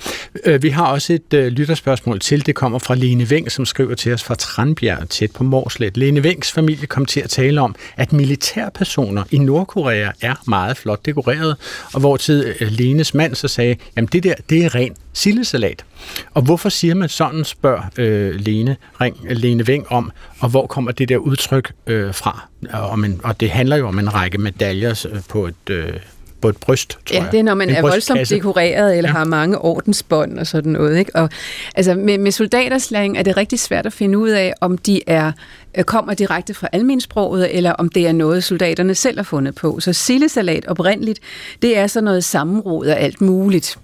Øh, 0.46 0.64
vi 0.64 0.70
har 0.70 0.86
også 0.86 1.14
et 1.14 1.34
øh, 1.34 1.48
lytterspørgsmål 1.48 2.20
til. 2.20 2.46
Det 2.46 2.56
kommer 2.56 2.80
fra 2.80 2.96
Lene 2.96 3.30
Veng, 3.30 3.52
som 3.52 3.66
skriver 3.66 3.96
til 3.96 4.14
os 4.14 4.24
fra 4.24 4.36
Tranbjerg, 4.36 5.10
tæt 5.10 5.32
på 5.32 5.44
Morslet. 5.44 5.98
Lene 5.98 6.24
Vengs 6.24 6.52
familie 6.52 6.88
kom 6.88 7.06
til 7.06 7.20
at 7.20 7.30
tale 7.30 7.62
om, 7.62 7.76
at 7.98 8.14
militærpersoner 8.14 9.24
i 9.32 9.38
Nordkorea 9.38 10.12
er 10.22 10.36
meget 10.48 10.78
flot 10.78 11.06
dekoreret, 11.06 11.56
og 11.94 12.00
hvor 12.00 12.18
til 12.18 12.56
øh, 12.60 12.68
Lenes 12.72 13.14
mand 13.14 13.36
så 13.36 13.48
sagde, 13.48 13.76
jamen 13.96 14.10
det 14.12 14.24
der, 14.24 14.34
det 14.50 14.66
er 14.66 14.76
ren 14.76 14.96
sildesalat. 15.14 15.86
Og 16.34 16.42
hvorfor 16.42 16.70
siger 16.70 16.96
man 16.96 17.10
sådan, 17.10 17.44
spørger 17.44 17.84
øh, 17.98 18.36
Lene, 18.36 18.78
Ring, 19.02 19.18
Lene 19.30 19.68
Veng 19.68 19.92
om, 19.92 20.12
og 20.40 20.50
hvor 20.50 20.68
kommer 20.68 20.92
det 20.92 21.10
der 21.10 21.18
udtryk 21.18 21.72
øh, 21.88 22.14
fra? 22.14 22.48
Om 22.74 23.04
en, 23.04 23.22
og 23.24 23.40
det 23.40 23.50
handler 23.50 23.76
jo 23.76 23.88
om 23.88 24.00
en 24.00 24.14
række 24.14 24.38
medaljer 24.38 25.06
øh, 25.14 25.20
på 25.30 25.46
et... 25.48 25.70
Øh, 25.70 25.94
på 26.42 26.50
et 26.50 26.58
bryst, 26.58 26.90
tror 26.90 27.00
Ja, 27.18 27.24
jeg. 27.24 27.32
det 27.32 27.40
er, 27.40 27.44
når 27.44 27.54
man 27.54 27.70
En 27.70 27.76
er 27.76 27.82
voldsomt 27.82 28.18
brystkasse. 28.18 28.36
dekoreret, 28.36 28.98
eller 28.98 29.10
ja. 29.10 29.16
har 29.16 29.26
mange 29.26 29.58
ordensbånd 29.58 30.40
og 30.40 30.48
sådan 30.48 30.72
noget. 30.72 30.98
Ikke? 31.00 31.16
Og, 31.16 31.30
altså, 31.76 31.96
med, 31.96 32.18
med 32.18 32.32
soldaterslang 32.32 33.18
er 33.18 33.24
det 33.24 33.38
rigtig 33.38 33.60
svært 33.60 33.86
at 33.86 33.94
finde 33.94 34.18
ud 34.18 34.30
af, 34.30 34.54
om 34.62 34.78
de 34.78 35.02
er 35.08 35.32
øh, 35.78 35.84
kommer 35.84 36.14
direkte 36.14 36.54
fra 36.54 36.68
almensproget, 36.72 37.58
eller 37.58 37.72
om 37.72 37.90
det 37.90 38.08
er 38.08 38.12
noget, 38.12 38.44
soldaterne 38.44 38.96
selv 38.96 39.18
har 39.18 39.24
fundet 39.24 39.56
på. 39.56 39.80
Så 39.80 39.94
sildesalat 39.94 40.66
oprindeligt, 40.68 41.20
det 41.62 41.78
er 41.78 41.88
så 41.88 42.02
noget 42.02 42.24
sammenrod 42.24 42.86
af 42.86 43.04
alt 43.04 43.22
muligt. 43.22 43.78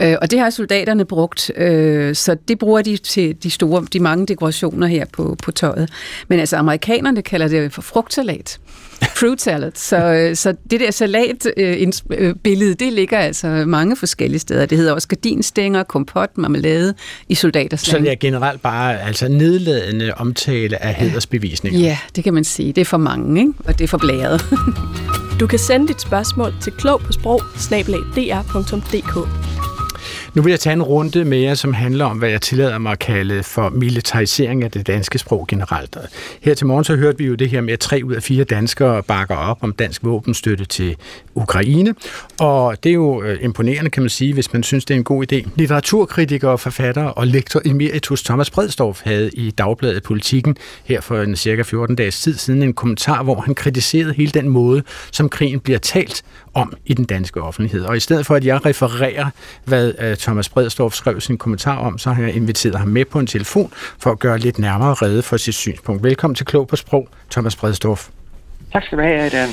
Øh, 0.00 0.16
og 0.22 0.30
det 0.30 0.38
har 0.38 0.50
soldaterne 0.50 1.04
brugt, 1.04 1.50
øh, 1.56 2.14
så 2.14 2.36
det 2.48 2.58
bruger 2.58 2.82
de 2.82 2.96
til 2.96 3.36
de 3.42 3.50
store, 3.50 3.86
de 3.92 4.00
mange 4.00 4.26
dekorationer 4.26 4.86
her 4.86 5.04
på, 5.12 5.36
på 5.42 5.52
tøjet. 5.52 5.90
Men 6.28 6.40
altså 6.40 6.56
amerikanerne 6.56 7.22
kalder 7.22 7.48
det 7.48 7.72
for 7.72 7.82
frugtsalat. 7.82 8.58
Fruit 9.20 9.42
salad. 9.42 9.72
Så, 9.74 9.96
øh, 9.96 10.36
så 10.36 10.54
det 10.70 10.80
der 10.80 10.90
salatbillede, 10.90 12.74
det 12.74 12.92
ligger 12.92 13.18
altså 13.18 13.48
mange 13.66 13.96
forskellige 13.96 14.40
steder. 14.40 14.66
Det 14.66 14.78
hedder 14.78 14.92
også 14.92 15.08
gardinstænger, 15.08 15.82
kompot, 15.82 16.38
marmelade 16.38 16.94
i 17.28 17.34
soldaterslang. 17.34 18.02
Så 18.02 18.04
det 18.04 18.12
er 18.12 18.16
generelt 18.20 18.62
bare 18.62 19.00
altså 19.00 19.28
nedladende 19.28 20.14
omtale 20.16 20.82
af 20.82 20.94
hedersbevisninger. 20.94 21.80
Ja, 21.80 21.98
det 22.16 22.24
kan 22.24 22.34
man 22.34 22.44
sige. 22.44 22.72
Det 22.72 22.80
er 22.80 22.84
for 22.84 22.96
mange, 22.96 23.40
ikke? 23.40 23.52
og 23.64 23.78
det 23.78 23.84
er 23.84 23.88
for 23.88 23.98
blæret. 23.98 24.44
Du 25.40 25.46
kan 25.46 25.58
sende 25.58 25.88
dit 25.88 26.00
spørgsmål 26.00 26.54
til 26.62 26.72
klog 26.72 27.00
på 27.00 27.12
sprog 27.12 27.40
nu 30.34 30.42
vil 30.42 30.50
jeg 30.50 30.60
tage 30.60 30.72
en 30.72 30.82
runde 30.82 31.24
mere, 31.24 31.56
som 31.56 31.72
handler 31.72 32.04
om, 32.04 32.18
hvad 32.18 32.30
jeg 32.30 32.42
tillader 32.42 32.78
mig 32.78 32.92
at 32.92 32.98
kalde 32.98 33.42
for 33.42 33.68
militarisering 33.68 34.64
af 34.64 34.70
det 34.70 34.86
danske 34.86 35.18
sprog 35.18 35.46
generelt. 35.48 35.96
Her 36.42 36.54
til 36.54 36.66
morgen 36.66 36.84
så 36.84 36.96
hørte 36.96 37.18
vi 37.18 37.24
jo 37.24 37.34
det 37.34 37.50
her 37.50 37.60
med, 37.60 37.72
at 37.72 37.80
tre 37.80 38.00
ud 38.04 38.12
af 38.12 38.22
fire 38.22 38.44
danskere 38.44 39.02
bakker 39.02 39.36
op 39.36 39.58
om 39.60 39.72
dansk 39.72 40.04
våbenstøtte 40.04 40.64
til 40.64 40.96
Ukraine. 41.34 41.94
Og 42.40 42.84
det 42.84 42.90
er 42.90 42.94
jo 42.94 43.22
øh, 43.22 43.38
imponerende, 43.42 43.90
kan 43.90 44.02
man 44.02 44.10
sige, 44.10 44.34
hvis 44.34 44.52
man 44.52 44.62
synes, 44.62 44.84
det 44.84 44.94
er 44.94 44.98
en 44.98 45.04
god 45.04 45.32
idé. 45.32 45.48
Litteraturkritiker, 45.56 46.56
forfatter 46.56 47.04
og 47.04 47.26
lektor 47.26 47.62
emeritus 47.64 48.22
Thomas 48.22 48.50
Bredstorff 48.50 49.00
havde 49.04 49.30
i 49.32 49.50
Dagbladet 49.50 50.02
Politikken 50.02 50.56
her 50.84 51.00
for 51.00 51.22
en 51.22 51.36
cirka 51.36 51.62
14 51.62 51.96
dages 51.96 52.20
tid 52.20 52.34
siden 52.34 52.62
en 52.62 52.72
kommentar, 52.72 53.22
hvor 53.22 53.40
han 53.40 53.54
kritiserede 53.54 54.14
hele 54.14 54.30
den 54.30 54.48
måde, 54.48 54.82
som 55.12 55.28
krigen 55.28 55.60
bliver 55.60 55.78
talt 55.78 56.22
om 56.54 56.72
i 56.86 56.94
den 56.94 57.04
danske 57.04 57.42
offentlighed. 57.42 57.84
Og 57.84 57.96
i 57.96 58.00
stedet 58.00 58.26
for, 58.26 58.34
at 58.34 58.44
jeg 58.44 58.66
refererer, 58.66 59.26
hvad 59.64 59.92
øh, 59.98 60.16
Thomas 60.16 60.48
Bredstorff 60.48 60.94
skrev 60.94 61.20
sin 61.20 61.38
kommentar 61.38 61.76
om, 61.76 61.98
så 61.98 62.10
har 62.10 62.22
jeg 62.22 62.34
inviteret 62.34 62.74
ham 62.78 62.88
med 62.88 63.04
på 63.04 63.18
en 63.18 63.26
telefon 63.26 63.72
for 63.74 64.10
at 64.10 64.18
gøre 64.18 64.38
lidt 64.38 64.58
nærmere 64.58 64.94
rede 64.94 65.22
for 65.22 65.36
sit 65.36 65.54
synspunkt. 65.54 66.02
Velkommen 66.02 66.34
til 66.34 66.46
Klog 66.46 66.68
på 66.68 66.76
Sprog, 66.76 67.08
Thomas 67.30 67.56
Bredstorff. 67.56 68.08
Tak 68.72 68.84
skal 68.84 68.98
du 68.98 69.02
have, 69.02 69.30
Dan. 69.30 69.48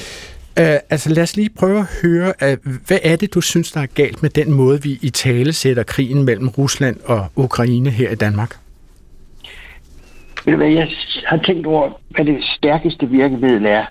Uh, 0.59 0.79
altså 0.89 1.09
lad 1.09 1.23
os 1.23 1.35
lige 1.35 1.49
prøve 1.49 1.79
at 1.79 1.87
høre, 2.03 2.33
uh, 2.41 2.73
hvad 2.87 2.99
er 3.03 3.15
det, 3.15 3.33
du 3.33 3.41
synes, 3.41 3.71
der 3.71 3.81
er 3.81 3.85
galt 3.85 4.21
med 4.21 4.29
den 4.29 4.51
måde, 4.51 4.83
vi 4.83 4.99
i 5.01 5.09
tale 5.09 5.53
sætter 5.53 5.83
krigen 5.83 6.23
mellem 6.23 6.47
Rusland 6.47 6.97
og 7.05 7.27
Ukraine 7.35 7.89
her 7.89 8.09
i 8.09 8.15
Danmark? 8.15 8.57
Ved 10.45 10.53
du 10.53 10.57
hvad, 10.57 10.67
jeg 10.67 10.87
har 11.25 11.37
tænkt 11.37 11.67
over, 11.67 11.89
hvad 12.09 12.25
det 12.25 12.43
stærkeste 12.57 13.09
virkemiddel 13.09 13.65
er. 13.65 13.85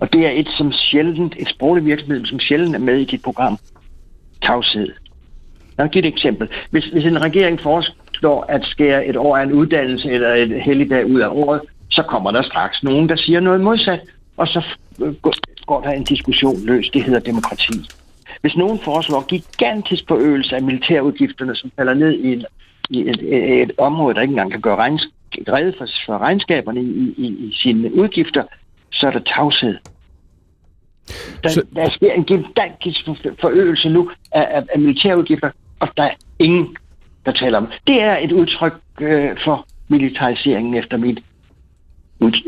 Og 0.00 0.12
det 0.12 0.26
er 0.26 0.30
et 0.30 0.48
som 0.58 0.72
sjældent, 0.72 1.34
et 1.38 1.48
sprogligt 1.48 1.86
virkemiddel, 1.86 2.26
som 2.26 2.40
sjældent 2.40 2.74
er 2.74 2.78
med 2.78 2.96
i 2.96 3.04
dit 3.04 3.22
program. 3.22 3.58
Tavshed. 4.42 4.86
Lad 5.78 5.84
mig 5.84 5.90
give 5.90 6.04
et 6.04 6.08
eksempel. 6.08 6.48
Hvis, 6.70 6.84
hvis 6.84 7.04
en 7.04 7.24
regering 7.24 7.60
foreslår 7.60 8.44
at 8.48 8.64
skære 8.64 9.06
et 9.06 9.16
år 9.16 9.36
af 9.36 9.42
en 9.42 9.52
uddannelse 9.52 10.10
eller 10.10 10.34
et 10.34 10.62
helligdag 10.62 11.06
ud 11.06 11.20
af 11.20 11.28
året, 11.28 11.60
så 11.90 12.02
kommer 12.02 12.30
der 12.30 12.42
straks 12.42 12.82
nogen, 12.82 13.08
der 13.08 13.16
siger 13.16 13.40
noget 13.40 13.60
modsat, 13.60 14.00
og 14.36 14.48
så 14.48 14.62
går 15.66 15.80
der 15.80 15.90
en 15.90 16.04
diskussion 16.04 16.56
løs. 16.64 16.90
Det 16.90 17.04
hedder 17.04 17.20
demokrati. 17.20 17.72
Hvis 18.40 18.56
nogen 18.56 18.78
foreslår 18.78 19.26
gigantisk 19.26 20.04
forøgelse 20.08 20.56
af 20.56 20.62
militærudgifterne, 20.62 21.56
som 21.56 21.70
falder 21.76 21.94
ned 21.94 22.12
i, 22.12 22.32
en, 22.32 22.44
i 22.90 23.00
et, 23.00 23.22
et, 23.22 23.62
et 23.62 23.72
område, 23.78 24.14
der 24.14 24.20
ikke 24.20 24.32
engang 24.32 24.50
kan 24.50 24.60
gøre 24.60 24.98
rede 25.48 25.74
for, 25.78 25.86
for 26.06 26.18
regnskaberne 26.18 26.82
i, 26.82 27.14
i, 27.16 27.26
i 27.26 27.54
sine 27.62 27.94
udgifter, 27.94 28.42
så 28.92 29.06
er 29.06 29.10
der 29.10 29.20
tavshed. 29.20 29.78
Der, 31.42 31.48
så... 31.48 31.62
der 31.74 31.90
sker 31.90 32.12
en 32.12 32.24
gigantisk 32.24 33.00
forøgelse 33.40 33.88
nu 33.88 34.10
af, 34.32 34.46
af, 34.50 34.62
af 34.74 34.80
militærudgifter, 34.80 35.50
og 35.80 35.88
der 35.96 36.02
er 36.02 36.14
ingen, 36.38 36.76
der 37.26 37.32
taler 37.32 37.58
om. 37.58 37.68
Det 37.86 38.02
er 38.02 38.16
et 38.16 38.32
udtryk 38.32 38.72
øh, 39.00 39.30
for 39.44 39.66
militariseringen 39.88 40.74
efter 40.74 40.96
mit 40.96 41.18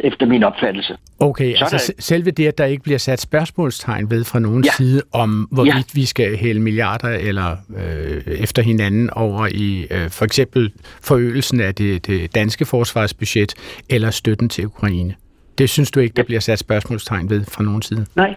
efter 0.05 0.26
min 0.26 0.43
opfattelse. 0.43 0.97
Okay, 1.20 1.57
så 1.57 1.64
altså 1.64 1.93
der... 1.97 2.03
selve 2.03 2.30
det, 2.30 2.47
at 2.47 2.59
der 2.59 2.64
ikke 2.64 2.82
bliver 2.82 2.99
sat 2.99 3.20
spørgsmålstegn 3.20 4.11
ved 4.11 4.24
fra 4.24 4.38
nogen 4.38 4.64
ja. 4.64 4.70
side 4.76 5.03
om, 5.12 5.49
hvorvidt 5.51 5.74
ja. 5.74 6.01
vi 6.01 6.05
skal 6.05 6.36
hælde 6.36 6.61
milliarder 6.61 7.09
eller 7.09 7.57
øh, 7.76 8.22
efter 8.26 8.62
hinanden 8.62 9.11
over 9.11 9.49
i 9.55 9.86
øh, 9.90 10.11
for 10.11 10.24
eksempel 10.24 10.72
forøgelsen 11.03 11.61
af 11.61 11.74
det, 11.74 12.07
det 12.07 12.34
danske 12.34 12.64
forsvarsbudget 12.64 13.55
eller 13.90 14.11
støtten 14.11 14.49
til 14.49 14.66
Ukraine. 14.66 15.14
Det 15.59 15.71
synes 15.71 15.91
du 15.91 16.01
ikke, 16.01 16.15
der 16.17 16.23
bliver 16.23 16.41
sat 16.41 16.59
spørgsmålstegn 16.59 17.31
ved 17.31 17.45
fra 17.45 17.63
nogen 17.63 17.83
side? 17.83 18.07
Nej, 18.17 18.37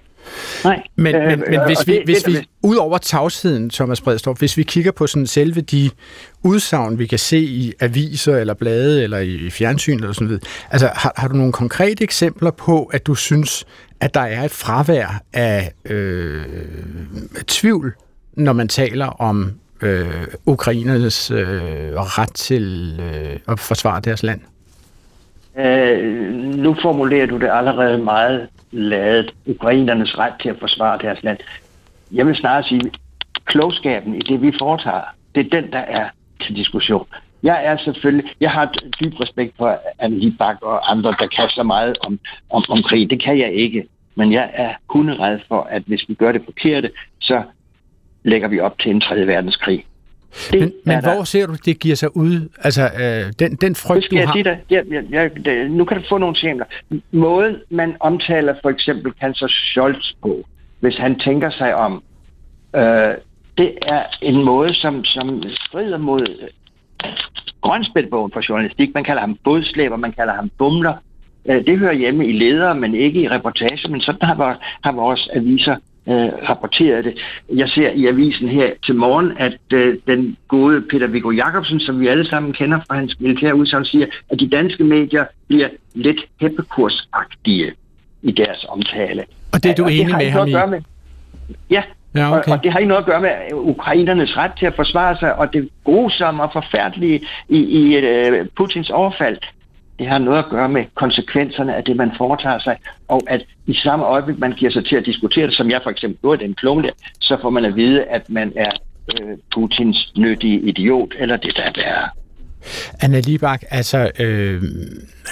Nej. 0.63 0.83
Men, 0.95 1.15
øh, 1.15 1.27
men, 1.27 1.43
men 1.49 1.59
hvis 1.65 1.87
vi, 1.87 1.93
det, 1.93 2.03
hvis 2.05 2.23
det, 2.23 2.33
vi 2.33 2.47
ud 2.63 2.75
over 2.75 2.97
tavsheden, 2.97 3.69
Thomas 3.69 4.01
Bredstorff, 4.01 4.39
hvis 4.39 4.57
vi 4.57 4.63
kigger 4.63 4.91
på 4.91 5.07
sådan 5.07 5.27
selve 5.27 5.61
de 5.61 5.89
udsagn, 6.43 6.99
vi 6.99 7.05
kan 7.05 7.19
se 7.19 7.37
i 7.37 7.73
aviser 7.79 8.37
eller 8.37 8.53
blade 8.53 9.03
eller 9.03 9.17
i 9.17 9.49
fjernsyn 9.49 9.95
eller 9.99 10.13
sådan 10.13 10.27
noget, 10.27 10.43
altså 10.71 10.91
har, 10.93 11.13
har 11.17 11.27
du 11.27 11.35
nogle 11.35 11.53
konkrete 11.53 12.03
eksempler 12.03 12.51
på, 12.51 12.83
at 12.83 13.07
du 13.07 13.15
synes, 13.15 13.65
at 13.99 14.13
der 14.13 14.21
er 14.21 14.43
et 14.43 14.51
fravær 14.51 15.21
af 15.33 15.71
øh, 15.85 16.45
tvivl, 17.47 17.93
når 18.33 18.53
man 18.53 18.67
taler 18.67 19.05
om 19.05 19.51
øh, 19.81 20.27
ukrainernes 20.45 21.31
øh, 21.31 21.93
ret 21.93 22.33
til 22.33 22.95
øh, 22.99 23.39
at 23.47 23.59
forsvare 23.59 24.01
deres 24.01 24.23
land? 24.23 24.41
Øh, 25.57 26.33
nu 26.35 26.75
formulerer 26.81 27.25
du 27.25 27.37
det 27.37 27.49
allerede 27.51 27.97
meget 27.97 28.47
ladet. 28.71 29.33
Ukrainernes 29.45 30.19
ret 30.19 30.33
til 30.41 30.49
at 30.49 30.59
forsvare 30.59 30.99
deres 31.01 31.23
land. 31.23 31.37
Jeg 32.11 32.27
vil 32.27 32.35
snarere 32.35 32.63
sige, 32.63 32.91
klogskaben 33.45 34.15
i 34.15 34.19
det, 34.19 34.41
vi 34.41 34.51
foretager, 34.59 35.01
det 35.35 35.45
er 35.45 35.61
den, 35.61 35.71
der 35.71 35.79
er 35.79 36.09
til 36.41 36.55
diskussion. 36.55 37.07
Jeg 37.43 37.65
er 37.65 37.77
selvfølgelig, 37.77 38.31
jeg 38.39 38.51
har 38.51 38.73
dyb 39.01 39.19
respekt 39.19 39.57
for 39.57 39.79
Anne 39.99 40.19
Hibak 40.19 40.57
og 40.61 40.91
andre, 40.91 41.15
der 41.19 41.27
kaster 41.27 41.63
meget 41.63 41.97
om, 42.01 42.19
om, 42.49 42.63
om 42.69 42.83
krig. 42.83 43.09
Det 43.09 43.23
kan 43.23 43.39
jeg 43.39 43.53
ikke. 43.53 43.87
Men 44.15 44.33
jeg 44.33 44.51
er 44.53 44.73
hunderedd 44.89 45.39
for, 45.47 45.61
at 45.61 45.83
hvis 45.85 46.09
vi 46.09 46.13
gør 46.13 46.31
det 46.31 46.41
forkerte, 46.45 46.91
så 47.19 47.43
lægger 48.23 48.47
vi 48.47 48.59
op 48.59 48.79
til 48.79 48.91
en 48.91 49.01
3. 49.01 49.27
verdenskrig. 49.27 49.85
Det 50.51 50.61
men 50.61 50.71
men 50.83 51.03
hvor 51.03 51.23
ser 51.23 51.45
du, 51.47 51.55
det 51.65 51.79
giver 51.79 51.95
sig 51.95 52.17
ud? 52.17 52.49
Altså, 52.61 52.83
øh, 52.83 53.33
den, 53.39 53.55
den 53.55 53.75
frygt, 53.75 54.03
skal 54.03 54.15
du 54.15 54.19
jeg 54.19 54.27
har... 54.27 54.33
Sige 54.33 54.43
dig. 54.43 54.59
Jeg, 54.69 54.83
jeg, 54.91 55.03
jeg, 55.09 55.45
det, 55.45 55.71
nu 55.71 55.85
kan 55.85 55.97
du 55.97 56.03
få 56.09 56.17
nogle 56.17 56.33
eksempler. 56.33 56.65
Måden, 57.11 57.55
man 57.69 57.95
omtaler 57.99 58.55
for 58.61 58.69
eksempel 58.69 59.13
kansler 59.13 59.47
Scholz 59.47 60.13
på, 60.21 60.45
hvis 60.79 60.97
han 60.97 61.19
tænker 61.19 61.49
sig 61.49 61.75
om, 61.75 62.03
øh, 62.75 63.13
det 63.57 63.73
er 63.81 64.03
en 64.21 64.43
måde, 64.43 64.73
som, 64.73 65.03
som 65.03 65.43
strider 65.49 65.97
mod 65.97 66.21
øh, 66.21 67.09
grønspætbogen 67.61 68.31
for 68.31 68.41
journalistik. 68.49 68.89
Man 68.93 69.03
kalder 69.03 69.21
ham 69.21 69.37
bådslæber, 69.43 69.95
man 69.95 70.11
kalder 70.11 70.33
ham 70.33 70.51
bumler. 70.57 70.93
Øh, 71.45 71.65
det 71.65 71.79
hører 71.79 71.93
hjemme 71.93 72.27
i 72.27 72.31
ledere, 72.31 72.75
men 72.75 72.95
ikke 72.95 73.21
i 73.21 73.29
reportage, 73.29 73.91
men 73.91 74.01
sådan 74.01 74.27
har, 74.27 74.77
har 74.83 74.91
vores 74.91 75.29
aviser 75.33 75.75
øh, 76.07 76.49
rapporterede 76.49 77.03
det. 77.03 77.19
Jeg 77.55 77.69
ser 77.69 77.89
i 77.89 78.07
avisen 78.07 78.49
her 78.49 78.69
til 78.85 78.95
morgen, 78.95 79.31
at 79.37 79.57
øh, 79.73 79.97
den 80.07 80.37
gode 80.47 80.81
Peter 80.81 81.07
Viggo 81.07 81.31
Jacobsen, 81.31 81.79
som 81.79 81.99
vi 81.99 82.07
alle 82.07 82.29
sammen 82.29 82.53
kender 82.53 82.79
fra 82.87 82.95
hans 82.95 83.19
militære 83.19 83.55
udsagn, 83.55 83.85
siger, 83.85 84.05
at 84.29 84.39
de 84.39 84.49
danske 84.49 84.83
medier 84.83 85.25
bliver 85.47 85.69
lidt 85.93 86.25
heppekursagtige 86.41 87.71
i 88.21 88.31
deres 88.31 88.65
omtale. 88.69 89.23
Og 89.53 89.63
det 89.63 89.71
er 89.71 89.75
du 89.75 89.83
og 89.83 89.93
enig 89.93 90.17
med 90.17 90.29
ham 90.29 90.47
i? 90.47 90.51
Med, 90.51 90.81
ja, 91.69 91.83
Ja, 92.15 92.37
okay. 92.37 92.51
og, 92.51 92.57
og 92.57 92.63
det 92.63 92.71
har 92.71 92.79
ikke 92.79 92.89
noget 92.89 93.01
at 93.01 93.05
gøre 93.05 93.21
med 93.21 93.31
ukrainernes 93.53 94.37
ret 94.37 94.51
til 94.59 94.65
at 94.65 94.75
forsvare 94.75 95.17
sig, 95.19 95.35
og 95.35 95.53
det 95.53 95.69
grusomme 95.83 96.43
og 96.43 96.49
forfærdelige 96.53 97.21
i, 97.49 97.57
i 97.57 97.97
uh, 97.97 98.47
Putins 98.57 98.89
overfald 98.89 99.37
det 99.99 100.07
har 100.07 100.17
noget 100.17 100.39
at 100.39 100.49
gøre 100.49 100.69
med 100.69 100.85
konsekvenserne 100.95 101.75
af 101.75 101.83
det, 101.83 101.95
man 101.95 102.11
foretager 102.17 102.59
sig, 102.59 102.77
og 103.07 103.21
at 103.27 103.45
i 103.65 103.73
samme 103.73 104.05
øjeblik, 104.05 104.39
man 104.39 104.51
giver 104.51 104.71
sig 104.71 104.85
til 104.85 104.95
at 104.95 105.05
diskutere 105.05 105.47
det, 105.47 105.55
som 105.55 105.69
jeg 105.71 105.79
for 105.83 105.89
eksempel 105.89 106.21
gjorde 106.21 106.43
den 106.43 106.53
klumme 106.53 106.89
så 107.19 107.37
får 107.41 107.49
man 107.49 107.65
at 107.65 107.75
vide, 107.75 108.03
at 108.03 108.29
man 108.29 108.53
er 108.55 108.71
øh, 109.21 109.37
Putins 109.53 110.13
nyttige 110.17 110.59
idiot, 110.59 111.13
eller 111.19 111.37
det 111.37 111.57
der 111.57 111.63
er 111.63 111.71
værre. 111.75 112.09
Anna 112.99 113.19
Libak, 113.19 113.63
altså, 113.69 114.11
øh, 114.19 114.63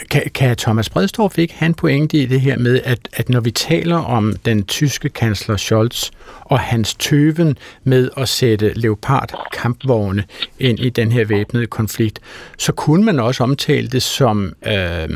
kan, 0.10 0.22
kan 0.34 0.58
Thomas 0.58 0.90
Bredstorff 0.90 1.38
ikke 1.38 1.54
have 1.54 1.68
en 1.68 1.74
pointe 1.74 2.18
i 2.18 2.26
det 2.26 2.42
her 2.42 2.58
med, 2.58 2.82
at, 2.84 3.00
at 3.14 3.30
når 3.30 3.40
vi 3.40 3.52
taler 3.52 3.98
om 3.98 4.36
den 4.46 4.64
tyske 4.64 5.10
kansler 5.10 5.58
Scholz 5.58 6.10
og 6.42 6.60
hans 6.60 6.96
tøven 6.96 7.58
med 7.84 8.10
at 8.18 8.30
sætte 8.30 8.74
Leopard-kampvogne 8.76 10.24
ind 10.60 10.80
i 10.80 10.90
den 10.90 11.12
her 11.12 11.26
væbnede 11.26 11.68
konflikt, 11.68 12.20
så 12.58 12.72
kunne 12.72 13.06
man 13.06 13.20
også 13.20 13.44
omtale 13.44 13.88
det 13.88 14.04
som 14.04 14.54
øh, 14.68 15.10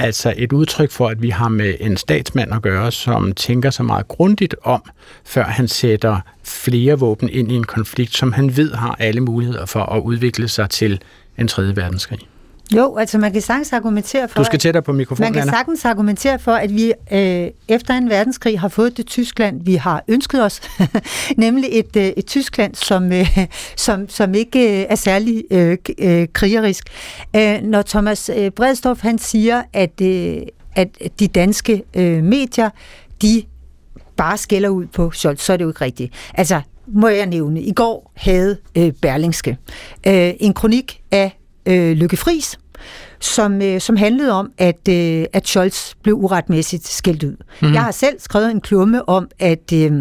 altså 0.00 0.34
et 0.36 0.52
udtryk 0.52 0.90
for, 0.90 1.08
at 1.08 1.22
vi 1.22 1.30
har 1.30 1.48
med 1.48 1.74
en 1.80 1.96
statsmand 1.96 2.54
at 2.54 2.62
gøre, 2.62 2.92
som 2.92 3.32
tænker 3.32 3.70
sig 3.70 3.84
meget 3.84 4.08
grundigt 4.08 4.54
om, 4.62 4.82
før 5.24 5.44
han 5.44 5.68
sætter 5.68 6.20
flere 6.44 6.98
våben 6.98 7.28
ind 7.28 7.52
i 7.52 7.54
en 7.54 7.64
konflikt, 7.64 8.16
som 8.16 8.32
han 8.32 8.56
ved 8.56 8.72
har 8.72 8.96
alle 8.98 9.20
muligheder 9.20 9.66
for 9.66 9.80
at 9.80 10.02
udvikle 10.02 10.48
sig 10.48 10.70
til 10.70 11.00
en 11.38 11.48
tredje 11.48 11.76
verdenskrig. 11.76 12.29
Jo, 12.76 12.96
altså 12.96 13.18
man 13.18 13.32
kan 13.32 13.42
sagtens 13.42 13.72
argumentere 13.72 14.28
for... 14.28 14.40
Du 14.40 14.44
skal 14.44 14.58
tættere 14.58 14.82
på 14.82 14.92
mikrofonen, 14.92 15.24
Man 15.26 15.32
kan 15.32 15.42
Anna. 15.42 15.52
sagtens 15.52 15.84
argumentere 15.84 16.38
for, 16.38 16.52
at 16.52 16.74
vi 16.74 16.92
øh, 17.12 17.48
efter 17.68 17.94
en 17.94 18.10
verdenskrig 18.10 18.60
har 18.60 18.68
fået 18.68 18.96
det 18.96 19.06
Tyskland, 19.06 19.64
vi 19.64 19.74
har 19.74 20.04
ønsket 20.08 20.44
os. 20.44 20.60
Nemlig 21.36 21.68
et, 21.72 21.96
øh, 21.96 22.04
et 22.04 22.26
Tyskland, 22.26 22.74
som, 22.74 23.12
øh, 23.12 23.38
som, 23.76 24.08
som 24.08 24.34
ikke 24.34 24.80
øh, 24.80 24.86
er 24.88 24.94
særlig 24.94 25.44
øh, 25.50 25.78
øh, 25.98 26.28
krigerisk. 26.32 26.84
Øh, 27.36 27.62
når 27.62 27.82
Thomas 27.82 28.30
øh, 28.36 28.50
Bredstof 28.50 29.00
han 29.02 29.18
siger, 29.18 29.62
at, 29.72 30.00
øh, 30.02 30.36
at 30.76 30.88
de 31.20 31.28
danske 31.28 31.82
øh, 31.94 32.24
medier, 32.24 32.70
de 33.22 33.42
bare 34.16 34.38
skælder 34.38 34.68
ud 34.68 34.86
på 34.86 35.10
Scholz, 35.10 35.40
så 35.40 35.52
er 35.52 35.56
det 35.56 35.64
jo 35.64 35.70
ikke 35.70 35.84
rigtigt. 35.84 36.14
Altså, 36.34 36.60
må 36.86 37.08
jeg 37.08 37.26
nævne, 37.26 37.62
i 37.62 37.72
går 37.72 38.12
havde 38.16 38.56
øh, 38.76 38.92
Berlingske 39.02 39.58
øh, 40.06 40.32
en 40.40 40.54
kronik 40.54 41.00
af 41.10 41.36
øh, 41.66 41.92
Lykke 41.92 42.16
Friis, 42.16 42.58
som, 43.20 43.62
øh, 43.62 43.80
som 43.80 43.96
handlede 43.96 44.32
om, 44.32 44.52
at, 44.58 44.88
øh, 44.88 45.24
at 45.32 45.48
Scholz 45.48 45.94
blev 46.02 46.14
uretmæssigt 46.14 46.88
skældt 46.88 47.22
ud. 47.22 47.30
Mhm. 47.30 47.38
Mm-hmm. 47.60 47.74
Jeg 47.74 47.82
har 47.82 47.90
selv 47.90 48.20
skrevet 48.20 48.50
en 48.50 48.60
klumme 48.60 49.08
om, 49.08 49.28
at 49.38 49.72
øh, 49.74 49.92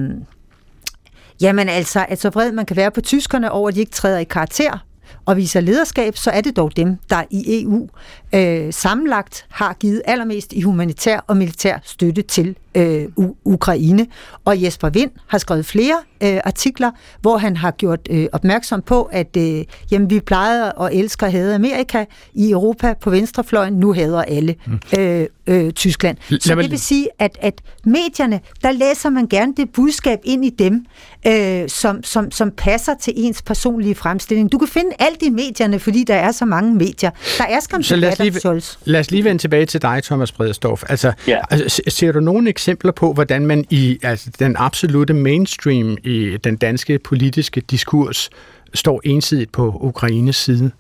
jamen 1.42 1.70
altså, 1.70 2.06
at 2.10 2.22
så 2.22 2.30
vred 2.30 2.52
man 2.52 2.66
kan 2.66 2.76
være 2.76 2.92
på 2.92 3.02
tyskerne 3.02 3.52
over, 3.52 3.70
at 3.70 3.76
de 3.76 3.80
ikke 3.80 3.92
træder 3.92 4.20
i 4.20 4.24
karakter 4.24 4.86
og 5.30 5.38
viser 5.38 5.62
lederskab, 5.62 6.18
så 6.18 6.32
er 6.32 6.42
det 6.42 6.56
dog 6.56 6.76
dem, 6.76 6.98
der 7.10 7.24
i 7.32 7.64
EU 7.64 7.88
øh, 8.36 8.74
sammenlagt 8.74 9.46
har 9.50 9.74
givet 9.74 10.02
allermest 10.06 10.54
i 10.54 10.62
humanitær 10.62 11.20
og 11.28 11.38
militær 11.38 11.78
støtte 11.84 12.22
til 12.22 12.56
øh, 12.76 13.08
Ukraine. 13.46 14.08
Og 14.46 14.64
Jesper 14.64 14.90
Vind 14.90 15.12
har 15.28 15.38
skrevet 15.38 15.66
flere 15.66 15.96
øh, 16.24 16.40
artikler, 16.44 16.92
hvor 17.22 17.38
han 17.38 17.58
har 17.58 17.72
gjort 17.72 18.00
øh, 18.10 18.28
opmærksom 18.32 18.82
på, 18.82 19.04
at 19.04 19.38
øh, 19.38 19.64
jamen, 19.92 20.10
vi 20.10 20.20
plejede 20.20 20.74
at 20.82 20.90
elske 20.94 21.26
og 21.26 21.32
hade 21.32 21.56
Amerika 21.56 22.06
i 22.34 22.52
Europa 22.52 22.94
på 23.02 23.10
venstrefløjen, 23.10 23.74
nu 23.74 23.94
hader 23.94 24.22
alle 24.22 24.56
øh, 25.00 25.28
øh, 25.48 25.72
Tyskland. 25.72 26.18
Så 26.40 26.56
det 26.56 26.72
vil 26.72 26.80
sige, 26.80 27.08
at, 27.20 27.38
at 27.42 27.62
medierne, 27.86 28.40
der 28.64 28.72
læser 28.72 29.10
man 29.10 29.28
gerne 29.28 29.54
det 29.58 29.70
budskab 29.74 30.20
ind 30.24 30.46
i 30.46 30.50
dem, 30.50 30.86
øh, 31.28 31.70
som, 31.70 32.04
som, 32.04 32.32
som 32.32 32.52
passer 32.52 32.94
til 33.02 33.14
ens 33.16 33.42
personlige 33.42 33.96
fremstilling. 33.96 34.52
Du 34.52 34.58
kan 34.58 34.68
finde 34.68 34.90
alt 35.00 35.19
i 35.26 35.30
medierne, 35.30 35.80
fordi 35.80 36.04
der 36.04 36.14
er 36.16 36.32
så 36.32 36.46
mange 36.46 36.76
medier. 36.76 37.10
Der 37.38 37.46
er 37.50 37.60
skam 37.60 37.84
Så 37.84 37.96
lad 37.96 38.12
os, 38.12 38.20
lige, 38.20 38.34
Scholz. 38.34 38.78
lad 38.86 39.00
os 39.00 39.12
lige 39.12 39.24
vende 39.24 39.42
tilbage 39.42 39.66
til 39.66 39.82
dig, 39.82 40.04
Thomas 40.04 40.32
Bredestorff. 40.32 40.84
Altså, 40.90 41.14
Ja. 41.28 41.38
altså, 41.52 41.70
se- 41.70 41.92
ser 41.92 42.12
du 42.12 42.20
nogle 42.20 42.50
eksempler 42.50 42.92
på, 42.92 43.14
hvordan 43.14 43.46
man 43.46 43.66
i 43.70 44.00
altså, 44.04 44.30
den 44.40 44.56
absolute 44.60 45.14
mainstream 45.14 45.98
i 46.04 46.38
den 46.44 46.56
danske 46.58 47.00
politiske 47.00 47.62
diskurs 47.62 48.30
står 48.74 49.02
ensidigt 49.04 49.52
på 49.52 49.78
Ukraines 49.82 50.36
side? 50.36 50.72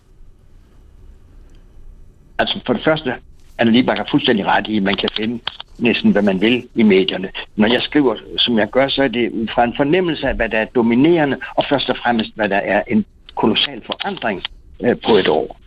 Altså 2.39 2.59
for 2.65 2.73
det 2.73 2.83
første, 2.83 3.13
Anna 3.57 3.71
Libak 3.71 3.97
har 3.97 4.07
fuldstændig 4.11 4.45
ret 4.45 4.67
i, 4.67 4.77
at 4.77 4.83
man 4.83 4.95
kan 4.95 5.09
finde 5.17 5.39
næsten, 5.77 6.11
hvad 6.11 6.21
man 6.21 6.41
vil 6.41 6.67
i 6.75 6.83
medierne. 6.83 7.29
Når 7.55 7.67
jeg 7.67 7.81
skriver, 7.81 8.15
som 8.37 8.57
jeg 8.57 8.69
gør, 8.69 8.87
så 8.87 9.03
er 9.03 9.07
det 9.07 9.31
ud 9.31 9.47
fra 9.55 9.63
en 9.63 9.73
fornemmelse 9.77 10.27
af, 10.27 10.35
hvad 10.35 10.49
der 10.49 10.57
er 10.57 10.65
dominerende, 10.65 11.37
og 11.55 11.65
først 11.69 11.89
og 11.89 11.97
fremmest, 12.03 12.31
hvad 12.35 12.49
der 12.49 12.57
er 12.57 12.83
en 12.87 13.05
kolossal 13.39 13.81
forandring 13.85 14.43
øh, 14.83 14.95
på 15.05 15.15
et 15.15 15.27
år. 15.27 15.59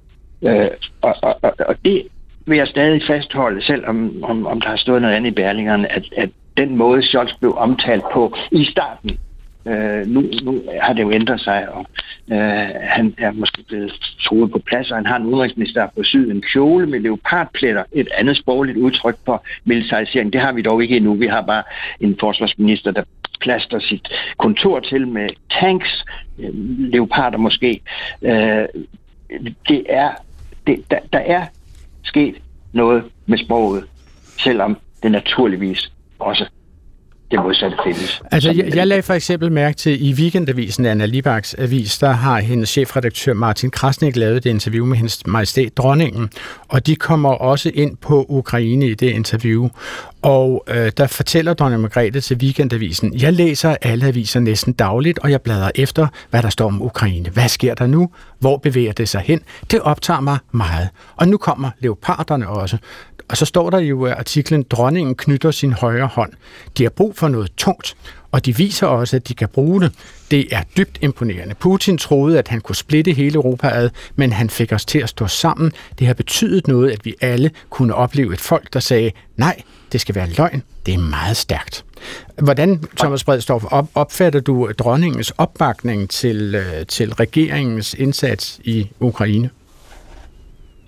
Øh, 0.43 0.71
og, 1.03 1.15
og, 1.23 1.35
og, 1.43 1.53
og 1.69 1.77
det 1.85 2.07
vil 2.47 2.59
jeg 2.59 2.69
stadig 2.69 3.03
fastholde, 3.07 3.63
selvom 3.63 4.25
om, 4.25 4.47
om 4.47 4.61
der 4.61 4.69
har 4.69 4.77
stået 4.77 5.03
noget 5.03 5.15
andet 5.15 5.31
i 5.31 5.35
Berlingeren, 5.35 5.87
at, 5.91 6.05
at 6.17 6.31
den 6.57 6.77
måde 6.77 7.03
Scholz 7.03 7.33
blev 7.41 7.55
omtalt 7.57 8.05
på 8.13 8.37
i 8.53 8.65
starten, 8.65 9.19
Øh, 9.67 10.07
nu, 10.07 10.25
nu 10.43 10.63
har 10.81 10.93
det 10.93 11.03
jo 11.03 11.11
ændret 11.11 11.41
sig, 11.41 11.69
og 11.69 11.87
øh, 12.33 12.71
han 12.83 13.15
er 13.19 13.33
måske 13.33 13.65
blevet 13.69 13.93
troet 14.21 14.51
på 14.53 14.59
plads, 14.59 14.91
og 14.91 14.97
han 14.97 15.07
har 15.07 15.17
en 15.17 15.27
udenrigsminister, 15.27 15.89
på 15.97 16.03
syd, 16.03 16.31
en 16.31 16.43
kjole 16.53 16.87
med 16.87 17.01
leopardpletter, 17.01 17.85
et 17.93 18.09
andet 18.15 18.37
sprogligt 18.37 18.79
udtryk 18.79 19.17
for 19.25 19.45
militarisering. 19.65 20.33
Det 20.33 20.41
har 20.41 20.53
vi 20.53 20.63
dog 20.63 20.83
ikke 20.83 20.97
endnu. 20.97 21.15
Vi 21.15 21.27
har 21.27 21.43
bare 21.43 21.63
en 22.01 22.17
forsvarsminister, 22.21 22.91
der 22.91 23.03
plaster 23.43 23.81
sit 23.81 24.09
kontor 24.39 24.81
til 24.81 25.09
med 25.09 25.29
tanks, 25.61 26.05
øh, 26.39 26.51
leoparder 26.93 27.39
måske. 27.39 27.81
Øh, 28.23 28.65
det 29.69 29.87
er, 29.89 30.11
det, 30.67 30.85
der, 30.91 30.99
der 31.13 31.19
er 31.19 31.47
sket 32.05 32.35
noget 32.73 33.05
med 33.27 33.39
sproget, 33.39 33.85
selvom 34.39 34.79
det 35.03 35.13
naturligvis 35.13 35.93
også 36.19 36.47
det 37.33 37.41
modsatte 37.41 37.77
findes. 37.85 38.23
Altså, 38.33 38.53
jeg, 38.53 38.77
jeg 38.77 38.87
lagde 38.87 39.03
for 39.03 39.15
eksempel 39.15 39.53
mærke 39.53 39.77
til 39.77 40.09
i 40.09 40.15
Weekendavisen, 40.15 40.87
Anna 40.87 41.07
Libaks 41.07 41.55
avis, 41.59 41.99
der 41.99 42.11
har 42.11 42.41
hendes 42.41 42.69
chefredaktør 42.69 43.33
Martin 43.33 43.71
Krasnik 43.71 44.17
lavet 44.17 44.37
et 44.37 44.47
interview 44.47 44.87
med 44.87 44.97
hendes 44.97 45.27
majestæt 45.27 45.77
dronningen, 45.77 46.31
og 46.69 46.87
de 46.87 46.97
kommer 46.97 47.31
også 47.31 47.71
ind 47.75 47.97
på 47.97 48.27
Ukraine 48.29 48.87
i 48.87 48.95
det 48.95 49.11
interview. 49.11 49.69
Og 50.23 50.65
øh, 50.69 50.93
der 50.97 51.07
fortæller 51.07 51.55
Donna 51.55 51.77
Margrethe 51.77 52.21
til 52.21 52.37
Weekendavisen, 52.37 53.15
jeg 53.15 53.33
læser 53.33 53.77
alle 53.83 54.07
aviser 54.07 54.41
næsten 54.41 54.73
dagligt, 54.73 55.19
og 55.19 55.31
jeg 55.31 55.41
bladrer 55.41 55.71
efter, 55.75 56.07
hvad 56.31 56.43
der 56.43 56.51
står 56.51 56.67
om 56.67 56.83
Ukraine. 56.83 57.31
Hvad 57.31 57.49
sker 57.49 57.75
der 57.75 57.87
nu? 57.87 58.11
Hvor 58.39 58.57
bevæger 58.57 58.93
det 58.93 59.09
sig 59.09 59.21
hen? 59.21 59.41
Det 59.71 59.81
optager 59.81 60.21
mig 60.21 60.39
meget. 60.53 60.89
Og 61.17 61.29
nu 61.29 61.37
kommer 61.37 61.71
leoparderne 61.81 62.49
også. 62.49 62.79
Og 63.29 63.37
så 63.37 63.45
står 63.45 63.71
der 63.71 63.79
jo 63.79 64.07
i 64.07 64.11
artiklen, 64.11 64.65
dronningen 64.71 65.15
knytter 65.15 65.51
sin 65.51 65.73
højre 65.73 66.07
hånd. 66.07 66.33
De 66.79 66.83
har 66.83 66.91
brug 66.91 67.17
for 67.17 67.29
noget 67.29 67.53
tungt, 67.57 67.97
og 68.33 68.47
de 68.47 68.57
viser 68.57 68.87
også, 68.87 69.17
at 69.17 69.29
de 69.29 69.35
kan 69.35 69.49
bruge 69.49 69.81
det. 69.81 69.93
Det 70.31 70.47
er 70.51 70.63
dybt 70.77 70.99
imponerende. 71.01 71.55
Putin 71.55 71.99
troede, 71.99 72.39
at 72.39 72.49
han 72.49 72.61
kunne 72.61 72.77
splitte 72.77 73.13
hele 73.13 73.35
Europa 73.35 73.69
ad, 73.69 73.91
men 74.17 74.33
han 74.33 74.51
fik 74.51 74.73
os 74.73 74.85
til 74.85 74.99
at 74.99 75.09
stå 75.09 75.27
sammen. 75.27 75.73
Det 75.99 76.07
har 76.07 76.15
betydet 76.15 76.69
noget, 76.69 76.91
at 76.91 77.05
vi 77.05 77.15
alle 77.21 77.51
kunne 77.71 77.95
opleve 77.95 78.33
et 78.33 78.41
folk, 78.41 78.73
der 78.73 78.81
sagde, 78.81 79.11
nej, 79.37 79.63
det 79.93 80.01
skal 80.01 80.15
være 80.15 80.29
løgn. 80.39 80.63
Det 80.87 80.95
er 80.95 80.99
meget 80.99 81.37
stærkt. 81.37 81.85
Hvordan, 82.43 82.85
Thomas 82.99 83.25
Bredstorff, 83.25 83.65
op, 83.71 83.89
opfatter 83.95 84.41
du 84.41 84.71
dronningens 84.79 85.31
opbakning 85.31 86.11
til, 86.11 86.55
øh, 86.55 86.87
til 86.87 87.15
regeringens 87.15 87.95
indsats 87.95 88.61
i 88.65 88.91
Ukraine? 89.01 89.51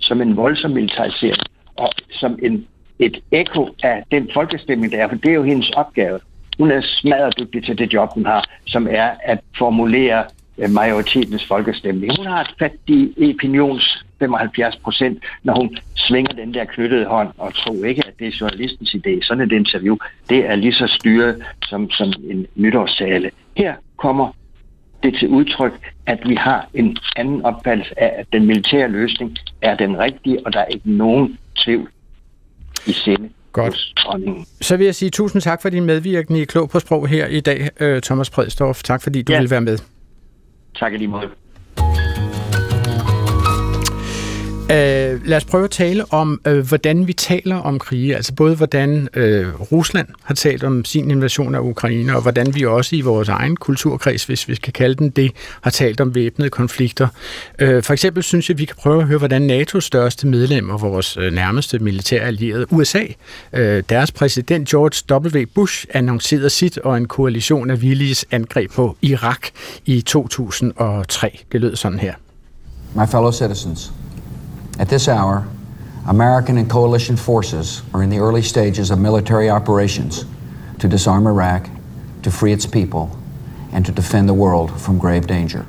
som 0.04 0.20
en 0.20 0.36
voldsom 0.36 0.70
militarisering, 0.70 1.42
og 1.76 1.90
som 2.10 2.38
en, 2.42 2.66
et 2.98 3.16
ekko 3.30 3.68
af 3.82 4.04
den 4.10 4.30
folkestemning, 4.34 4.92
der 4.92 4.98
er, 4.98 5.08
for 5.08 5.16
det 5.16 5.30
er 5.30 5.34
jo 5.34 5.42
hendes 5.42 5.70
opgave. 5.70 6.20
Hun 6.58 6.70
er 6.70 6.80
smadret 6.82 7.38
dygtig 7.38 7.64
til 7.64 7.78
det 7.78 7.92
job, 7.92 8.08
hun 8.14 8.26
har, 8.26 8.48
som 8.66 8.88
er 8.90 9.10
at 9.24 9.40
formulere 9.58 10.24
majoritetens 10.68 11.44
folkestemning. 11.44 12.16
Hun 12.16 12.26
har 12.26 12.40
et 12.40 12.54
fat 12.58 12.72
i 12.86 13.32
opinions 13.34 14.04
75 14.18 14.76
procent, 14.76 15.18
når 15.42 15.54
hun 15.54 15.76
svinger 15.96 16.32
den 16.32 16.54
der 16.54 16.64
knyttede 16.64 17.04
hånd, 17.06 17.28
og 17.38 17.54
tro 17.54 17.82
ikke, 17.82 18.02
at 18.06 18.12
det 18.18 18.26
er 18.26 18.36
journalistens 18.40 18.94
idé. 18.94 19.22
Sådan 19.22 19.44
et 19.44 19.52
interview, 19.52 19.96
det 20.28 20.38
er 20.50 20.54
lige 20.54 20.72
så 20.72 20.86
styret 21.00 21.42
som, 21.64 21.90
som 21.90 22.12
en 22.30 22.46
nytårssale. 22.54 23.30
Her 23.56 23.74
kommer 23.96 24.32
det 25.02 25.16
til 25.18 25.28
udtryk, 25.28 25.72
at 26.06 26.18
vi 26.28 26.34
har 26.34 26.68
en 26.74 26.96
anden 27.16 27.42
opfattelse 27.42 28.00
af, 28.02 28.12
at 28.20 28.26
den 28.32 28.46
militære 28.46 28.88
løsning 28.88 29.36
er 29.62 29.76
den 29.76 29.98
rigtige, 29.98 30.46
og 30.46 30.52
der 30.52 30.58
er 30.60 30.64
ikke 30.66 30.90
nogen 30.90 31.38
tvivl 31.64 31.88
i 32.86 32.92
sinde 32.92 33.28
Godt. 33.52 33.94
Så 34.60 34.76
vil 34.76 34.84
jeg 34.84 34.94
sige 34.94 35.10
tusind 35.10 35.42
tak 35.42 35.62
for 35.62 35.68
din 35.68 35.84
medvirkning 35.84 36.40
i 36.42 36.44
Klog 36.44 36.70
på 36.70 36.80
Sprog 36.80 37.08
her 37.08 37.26
i 37.26 37.40
dag, 37.40 37.68
øh, 37.80 38.02
Thomas 38.02 38.30
Bredstorff. 38.30 38.82
Tak 38.82 39.02
fordi 39.02 39.22
du 39.22 39.32
Ja. 39.32 39.40
vil 39.40 39.50
være 39.50 39.60
med. 39.60 39.78
Tak 40.78 40.92
i 40.92 40.98
Øh, 44.70 45.26
lad 45.26 45.36
os 45.36 45.44
prøve 45.44 45.64
at 45.64 45.70
tale 45.70 46.12
om, 46.12 46.40
øh, 46.46 46.66
hvordan 46.66 47.06
vi 47.06 47.12
taler 47.12 47.56
om 47.56 47.78
krige. 47.78 48.16
Altså 48.16 48.34
både 48.34 48.56
hvordan 48.56 49.08
øh, 49.14 49.60
Rusland 49.72 50.08
har 50.22 50.34
talt 50.34 50.64
om 50.64 50.84
sin 50.84 51.10
invasion 51.10 51.54
af 51.54 51.60
Ukraine, 51.60 52.16
og 52.16 52.22
hvordan 52.22 52.54
vi 52.54 52.64
også 52.64 52.96
i 52.96 53.00
vores 53.00 53.28
egen 53.28 53.56
kulturkreds, 53.56 54.24
hvis 54.24 54.48
vi 54.48 54.54
skal 54.54 54.72
kalde 54.72 54.94
den 54.94 55.10
det, 55.10 55.32
har 55.60 55.70
talt 55.70 56.00
om 56.00 56.14
væbnede 56.14 56.50
konflikter. 56.50 57.08
Øh, 57.58 57.82
for 57.82 57.92
eksempel 57.92 58.22
synes 58.22 58.48
jeg, 58.48 58.54
at 58.54 58.58
vi 58.58 58.64
kan 58.64 58.76
prøve 58.76 59.02
at 59.02 59.08
høre, 59.08 59.18
hvordan 59.18 59.50
NATO's 59.50 59.80
største 59.80 60.26
medlem 60.26 60.70
og 60.70 60.80
vores 60.80 61.16
øh, 61.16 61.32
nærmeste 61.32 61.78
militære 61.78 62.22
allierede, 62.22 62.72
USA, 62.72 63.04
øh, 63.52 63.82
deres 63.88 64.12
præsident 64.12 64.68
George 64.68 65.26
W. 65.26 65.44
Bush, 65.54 65.86
annoncerede 65.90 66.50
sit 66.50 66.78
og 66.78 66.96
en 66.96 67.08
koalition 67.08 67.70
af 67.70 67.82
villiges 67.82 68.24
angreb 68.30 68.72
på 68.72 68.96
Irak 69.02 69.46
i 69.86 70.00
2003. 70.00 71.38
Det 71.52 71.60
lød 71.60 71.76
sådan 71.76 71.98
her. 71.98 72.14
My 72.94 73.06
fellow 73.10 73.32
citizens, 73.32 73.92
at 74.78 74.88
this 74.88 75.08
hour, 75.08 75.46
American 76.06 76.58
and 76.58 76.70
coalition 76.70 77.16
forces 77.16 77.82
are 77.94 78.02
in 78.02 78.10
the 78.10 78.18
early 78.18 78.42
stages 78.42 78.90
of 78.90 78.98
military 78.98 79.50
operations 79.50 80.26
to 80.78 80.88
disarm 80.88 81.26
Iraq, 81.26 81.68
to 82.22 82.30
free 82.30 82.52
its 82.52 82.66
people, 82.66 83.08
and 83.72 83.84
to 83.86 83.92
defend 83.92 84.28
the 84.28 84.34
world 84.34 84.70
from 84.80 84.98
grave 84.98 85.26
danger. 85.26 85.64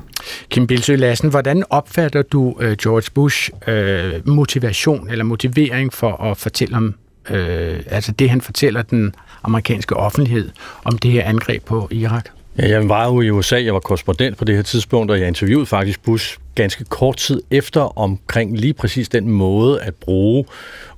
Kim 0.50 0.66
Bilsø 0.66 0.96
Lassen, 0.96 1.30
hvordan 1.30 1.64
opfatter 1.70 2.22
du 2.22 2.56
øh, 2.60 2.76
George 2.76 3.10
Bush 3.14 3.50
øh, 3.66 4.28
motivation 4.28 5.10
eller 5.10 5.24
motivering 5.24 5.92
for 5.92 6.22
at 6.22 6.36
fortælle 6.36 6.76
om, 6.76 6.94
øh, 7.30 7.80
altså 7.86 8.12
det 8.12 8.30
han 8.30 8.40
fortæller 8.40 8.82
den 8.82 9.14
amerikanske 9.42 9.96
offentlighed 9.96 10.50
om 10.84 10.98
det 10.98 11.10
her 11.10 11.24
angreb 11.24 11.64
på 11.64 11.88
Irak? 11.90 12.35
Ja, 12.58 12.68
jeg 12.68 12.88
var 12.88 13.06
jo 13.06 13.20
i 13.20 13.30
USA, 13.30 13.64
jeg 13.64 13.74
var 13.74 13.80
korrespondent 13.80 14.36
på 14.36 14.44
det 14.44 14.54
her 14.54 14.62
tidspunkt, 14.62 15.10
og 15.10 15.20
jeg 15.20 15.28
interviewede 15.28 15.66
faktisk 15.66 16.02
Bush 16.02 16.38
ganske 16.54 16.84
kort 16.84 17.16
tid 17.16 17.42
efter 17.50 17.98
omkring 17.98 18.58
lige 18.58 18.74
præcis 18.74 19.08
den 19.08 19.28
måde 19.28 19.80
at 19.82 19.94
bruge 19.94 20.44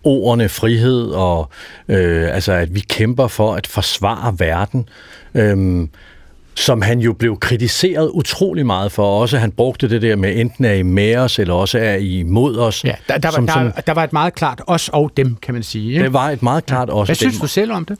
ordene 0.04 0.48
frihed 0.48 1.06
og 1.06 1.50
øh, 1.88 2.34
altså 2.34 2.52
at 2.52 2.74
vi 2.74 2.80
kæmper 2.80 3.26
for 3.28 3.54
at 3.54 3.66
forsvare 3.66 4.34
verden. 4.38 4.88
Øhm, 5.34 5.90
som 6.58 6.82
han 6.82 6.98
jo 6.98 7.12
blev 7.12 7.38
kritiseret 7.38 8.08
utrolig 8.08 8.66
meget 8.66 8.92
for. 8.92 9.20
Også 9.20 9.38
han 9.38 9.52
brugte 9.52 9.88
det 9.88 10.02
der 10.02 10.16
med, 10.16 10.36
enten 10.36 10.64
er 10.64 10.72
I 10.72 10.82
med 10.82 11.16
os, 11.16 11.38
eller 11.38 11.54
også 11.54 11.78
er 11.78 11.94
I 11.94 12.18
imod 12.18 12.58
os. 12.58 12.84
Ja, 12.84 12.94
der, 13.08 13.18
der, 13.18 13.40
var, 13.40 13.46
der, 13.46 13.70
der 13.80 13.92
var 13.92 14.04
et 14.04 14.12
meget 14.12 14.34
klart 14.34 14.62
os 14.66 14.88
og 14.88 15.12
dem, 15.16 15.36
kan 15.42 15.54
man 15.54 15.62
sige. 15.62 15.92
Ikke? 15.92 16.04
Det 16.04 16.12
var 16.12 16.30
et 16.30 16.42
meget 16.42 16.66
klart 16.66 16.88
ja. 16.88 16.94
os 16.94 17.08
Hvad 17.08 17.16
synes 17.16 17.38
du 17.38 17.46
selv 17.46 17.72
om 17.72 17.84
det? 17.84 17.98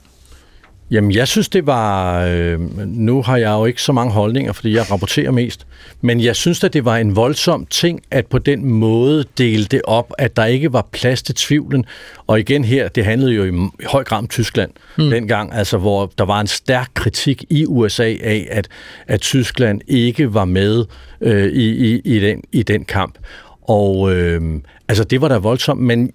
Jamen, 0.91 1.11
jeg 1.11 1.27
synes, 1.27 1.49
det 1.49 1.65
var... 1.65 2.21
Øh, 2.25 2.59
nu 2.85 3.21
har 3.21 3.37
jeg 3.37 3.51
jo 3.51 3.65
ikke 3.65 3.81
så 3.81 3.91
mange 3.91 4.13
holdninger, 4.13 4.53
fordi 4.53 4.75
jeg 4.75 4.91
rapporterer 4.91 5.31
mest. 5.31 5.67
Men 6.01 6.21
jeg 6.21 6.35
synes, 6.35 6.63
at 6.63 6.73
det 6.73 6.85
var 6.85 6.97
en 6.97 7.15
voldsom 7.15 7.65
ting, 7.65 8.01
at 8.11 8.27
på 8.27 8.37
den 8.37 8.65
måde 8.65 9.25
dele 9.37 9.65
det 9.65 9.81
op, 9.83 10.13
at 10.17 10.35
der 10.35 10.45
ikke 10.45 10.73
var 10.73 10.87
plads 10.91 11.23
til 11.23 11.35
tvivlen. 11.35 11.85
Og 12.27 12.39
igen 12.39 12.63
her, 12.63 12.87
det 12.87 13.05
handlede 13.05 13.33
jo 13.33 13.43
i 13.43 13.85
høj 13.85 14.03
grad 14.03 14.17
om 14.17 14.27
Tyskland 14.27 14.71
mm. 14.97 15.09
dengang, 15.09 15.53
altså 15.53 15.77
hvor 15.77 16.11
der 16.17 16.25
var 16.25 16.41
en 16.41 16.47
stærk 16.47 16.89
kritik 16.93 17.43
i 17.49 17.65
USA 17.65 18.15
af, 18.21 18.47
at, 18.51 18.67
at 19.07 19.21
Tyskland 19.21 19.81
ikke 19.87 20.33
var 20.33 20.45
med 20.45 20.85
øh, 21.21 21.51
i, 21.51 21.93
i, 21.93 22.01
i, 22.05 22.19
den, 22.19 22.43
i 22.51 22.63
den 22.63 22.85
kamp. 22.85 23.17
Og 23.61 24.15
øh, 24.15 24.41
altså, 24.87 25.03
det 25.03 25.21
var 25.21 25.27
da 25.27 25.37
voldsomt, 25.37 25.81
men 25.81 26.11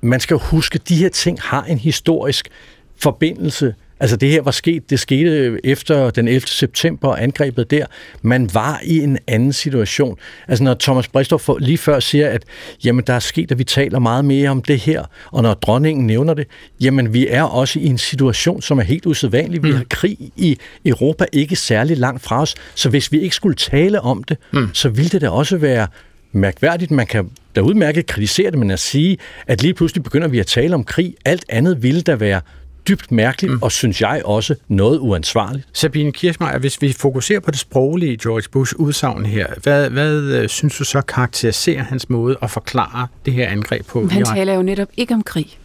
man 0.00 0.20
skal 0.20 0.36
huske, 0.36 0.74
at 0.74 0.88
de 0.88 0.96
her 0.96 1.08
ting 1.08 1.38
har 1.42 1.62
en 1.62 1.78
historisk 1.78 2.48
forbindelse 2.96 3.74
Altså 4.00 4.16
det 4.16 4.30
her 4.30 4.42
var 4.42 4.50
sket, 4.50 4.90
det 4.90 5.00
skete 5.00 5.60
efter 5.64 6.10
den 6.10 6.28
11. 6.28 6.40
september 6.40 7.14
angrebet 7.14 7.70
der. 7.70 7.86
Man 8.22 8.50
var 8.54 8.80
i 8.84 8.98
en 8.98 9.18
anden 9.26 9.52
situation. 9.52 10.18
Altså 10.48 10.64
når 10.64 10.74
Thomas 10.74 11.08
Bristow 11.08 11.56
lige 11.58 11.78
før 11.78 12.00
siger, 12.00 12.28
at 12.28 12.44
jamen 12.84 13.04
der 13.06 13.12
er 13.12 13.18
sket, 13.18 13.52
at 13.52 13.58
vi 13.58 13.64
taler 13.64 13.98
meget 13.98 14.24
mere 14.24 14.50
om 14.50 14.62
det 14.62 14.78
her, 14.78 15.04
og 15.32 15.42
når 15.42 15.54
dronningen 15.54 16.06
nævner 16.06 16.34
det, 16.34 16.46
jamen 16.80 17.12
vi 17.12 17.28
er 17.28 17.42
også 17.42 17.78
i 17.78 17.86
en 17.86 17.98
situation, 17.98 18.62
som 18.62 18.78
er 18.78 18.82
helt 18.82 19.06
usædvanlig. 19.06 19.62
Vi 19.62 19.70
mm. 19.70 19.76
har 19.76 19.84
krig 19.90 20.18
i 20.36 20.58
Europa 20.84 21.24
ikke 21.32 21.56
særlig 21.56 21.96
langt 21.96 22.22
fra 22.22 22.42
os, 22.42 22.54
så 22.74 22.88
hvis 22.88 23.12
vi 23.12 23.20
ikke 23.20 23.34
skulle 23.34 23.56
tale 23.56 24.00
om 24.00 24.24
det, 24.24 24.36
mm. 24.52 24.70
så 24.72 24.88
ville 24.88 25.08
det 25.08 25.20
da 25.20 25.28
også 25.28 25.56
være 25.56 25.86
mærkværdigt. 26.32 26.90
Man 26.90 27.06
kan 27.06 27.30
da 27.56 27.60
udmærket 27.60 28.06
kritisere 28.06 28.50
det, 28.50 28.58
men 28.58 28.70
at 28.70 28.78
sige, 28.78 29.18
at 29.46 29.62
lige 29.62 29.74
pludselig 29.74 30.02
begynder 30.02 30.28
vi 30.28 30.38
at 30.38 30.46
tale 30.46 30.74
om 30.74 30.84
krig, 30.84 31.14
alt 31.24 31.44
andet 31.48 31.82
ville 31.82 32.00
da 32.00 32.14
være 32.14 32.40
dybt 32.88 33.12
mærkeligt, 33.12 33.52
mm. 33.52 33.62
og 33.62 33.72
synes 33.72 34.00
jeg 34.00 34.22
også 34.24 34.54
noget 34.68 34.98
uansvarligt. 34.98 35.68
Sabine 35.72 36.12
Kirchmeier, 36.12 36.58
hvis 36.58 36.82
vi 36.82 36.92
fokuserer 36.92 37.40
på 37.40 37.50
det 37.50 37.58
sproglige 37.58 38.16
George 38.16 38.48
Bush 38.52 38.74
udsagn 38.76 39.26
her, 39.26 39.46
hvad, 39.62 39.90
hvad 39.90 40.20
øh, 40.20 40.48
synes 40.48 40.76
du 40.76 40.84
så 40.84 41.00
karakteriserer 41.00 41.82
hans 41.82 42.10
måde 42.10 42.36
at 42.42 42.50
forklare 42.50 43.06
det 43.24 43.32
her 43.32 43.48
angreb 43.48 43.86
på? 43.86 44.06
Han 44.06 44.24
taler 44.24 44.54
jo 44.54 44.62
netop 44.62 44.88
ikke 44.96 45.14
om 45.14 45.22
krig. 45.22 45.58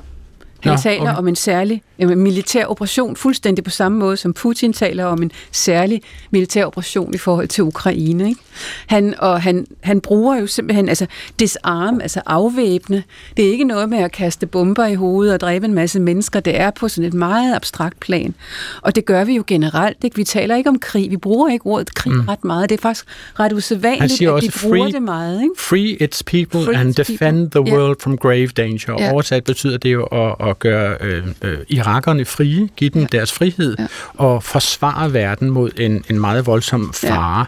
Han 0.61 0.71
Nå, 0.71 0.77
taler 0.77 1.01
okay. 1.01 1.17
om 1.17 1.27
en 1.27 1.35
særlig 1.35 1.83
en 2.09 2.19
militær 2.19 2.65
operation, 2.65 3.15
fuldstændig 3.15 3.63
på 3.63 3.69
samme 3.69 3.97
måde 3.97 4.17
som 4.17 4.33
Putin 4.33 4.73
taler 4.73 5.05
om 5.05 5.23
en 5.23 5.31
særlig 5.51 6.01
militær 6.31 6.65
operation 6.65 7.13
i 7.13 7.17
forhold 7.17 7.47
til 7.47 7.63
Ukraine. 7.63 8.29
Ikke? 8.29 8.41
Han, 8.87 9.15
og 9.17 9.41
han, 9.41 9.67
han 9.81 10.01
bruger 10.01 10.39
jo 10.39 10.47
simpelthen 10.47 10.89
altså 10.89 11.05
disarm, 11.39 12.01
altså 12.01 12.21
afvæbne. 12.25 13.03
Det 13.37 13.47
er 13.47 13.51
ikke 13.51 13.63
noget 13.63 13.89
med 13.89 13.97
at 13.97 14.11
kaste 14.11 14.45
bomber 14.45 14.85
i 14.85 14.95
hovedet 14.95 15.33
og 15.33 15.39
dræbe 15.39 15.65
en 15.65 15.73
masse 15.73 15.99
mennesker. 15.99 16.39
Det 16.39 16.59
er 16.59 16.71
på 16.71 16.87
sådan 16.87 17.07
et 17.07 17.13
meget 17.13 17.55
abstrakt 17.55 17.99
plan. 17.99 18.35
Og 18.81 18.95
det 18.95 19.05
gør 19.05 19.23
vi 19.23 19.35
jo 19.35 19.43
generelt. 19.47 19.97
Ikke? 20.03 20.15
Vi 20.15 20.23
taler 20.23 20.55
ikke 20.55 20.69
om 20.69 20.79
krig. 20.79 21.11
Vi 21.11 21.17
bruger 21.17 21.49
ikke 21.49 21.65
ordet 21.65 21.95
krig 21.95 22.13
mm. 22.13 22.27
ret 22.27 22.43
meget. 22.43 22.69
Det 22.69 22.77
er 22.77 22.81
faktisk 22.81 23.05
ret 23.39 23.53
usædvanligt, 23.53 24.13
at 24.13 24.19
vi 24.19 24.51
bruger 24.61 24.83
free, 24.83 24.91
det 24.91 25.01
meget. 25.01 25.41
Ikke? 25.41 25.53
Free 25.57 25.97
its 26.03 26.23
people 26.23 26.65
free 26.65 26.77
and 26.77 26.93
defend 26.93 27.49
people. 27.49 27.61
the 27.61 27.73
world 27.73 27.89
yeah. 27.89 28.01
from 28.01 28.17
grave 28.17 28.47
danger. 28.47 28.99
Yeah. 28.99 29.13
Oversat 29.13 29.43
betyder 29.43 29.77
det 29.77 29.93
jo 29.93 30.03
at, 30.03 30.35
at 30.49 30.50
gøre 30.59 30.97
øh, 31.01 31.23
øh, 31.41 31.57
irakerne 31.69 32.25
frie, 32.25 32.69
give 32.75 32.89
dem 32.89 33.01
ja. 33.01 33.07
deres 33.11 33.31
frihed 33.31 33.75
ja. 33.79 33.87
og 34.13 34.43
forsvare 34.43 35.13
verden 35.13 35.49
mod 35.49 35.71
en, 35.77 36.05
en 36.09 36.19
meget 36.19 36.45
voldsom 36.45 36.93
fare. 36.93 37.39
Ja. 37.39 37.45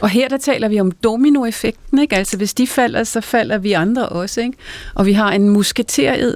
Og 0.00 0.08
her 0.08 0.28
der 0.28 0.36
taler 0.36 0.68
vi 0.68 0.80
om 0.80 0.90
dominoeffekten, 0.90 1.98
ikke? 1.98 2.16
Altså 2.16 2.36
hvis 2.36 2.54
de 2.54 2.66
falder, 2.66 3.04
så 3.04 3.20
falder 3.20 3.58
vi 3.58 3.72
andre 3.72 4.08
også, 4.08 4.40
ikke? 4.40 4.58
Og 4.94 5.06
vi 5.06 5.12
har 5.12 5.32
en 5.32 5.48
musketered, 5.48 6.34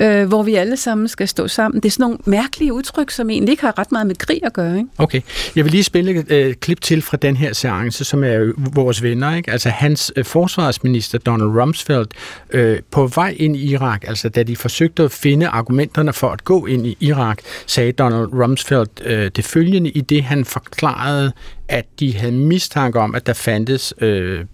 øh, 0.00 0.28
hvor 0.28 0.42
vi 0.42 0.54
alle 0.54 0.76
sammen 0.76 1.08
skal 1.08 1.28
stå 1.28 1.48
sammen. 1.48 1.80
Det 1.80 1.88
er 1.88 1.90
sådan 1.90 2.02
nogle 2.02 2.18
mærkelige 2.24 2.72
udtryk, 2.72 3.10
som 3.10 3.30
egentlig 3.30 3.50
ikke 3.50 3.62
har 3.62 3.78
ret 3.78 3.92
meget 3.92 4.06
med 4.06 4.14
krig 4.14 4.40
at 4.42 4.52
gøre. 4.52 4.76
Ikke? 4.76 4.88
Okay. 4.98 5.20
Jeg 5.56 5.64
vil 5.64 5.72
lige 5.72 5.84
spille 5.84 6.14
et 6.18 6.32
øh, 6.32 6.54
klip 6.54 6.80
til 6.80 7.02
fra 7.02 7.16
den 7.16 7.36
her 7.36 7.52
seance, 7.52 8.04
som 8.04 8.24
er 8.24 8.52
vores 8.74 9.02
venner. 9.02 9.36
Ikke? 9.36 9.50
Altså 9.50 9.68
hans 9.68 10.12
øh, 10.16 10.24
forsvarsminister 10.24 11.18
Donald 11.18 11.48
Rumsfeld 11.48 12.06
øh, 12.50 12.78
på 12.90 13.06
vej 13.06 13.34
ind 13.38 13.56
i 13.56 13.70
Irak, 13.70 14.04
altså 14.08 14.28
da 14.28 14.42
de 14.42 14.56
forsøgte 14.56 15.02
at 15.02 15.12
finde 15.12 15.48
argumenterne 15.48 16.12
for 16.12 16.28
at 16.28 16.44
gå 16.44 16.66
ind 16.66 16.86
i 16.86 16.96
Irak, 17.00 17.38
sagde 17.66 17.92
Donald 17.92 18.26
Rumsfeld 18.32 19.04
øh, 19.04 19.30
det 19.36 19.44
følgende 19.44 19.90
i 19.90 20.00
det, 20.00 20.22
han 20.22 20.44
forklarede 20.44 21.32
at 21.68 21.84
de 22.00 22.16
havde 22.16 22.32
mistanke 22.32 22.98
om, 23.00 23.14
at 23.14 23.26
der 23.26 23.32
fandtes 23.32 23.94
øh, 24.00 24.44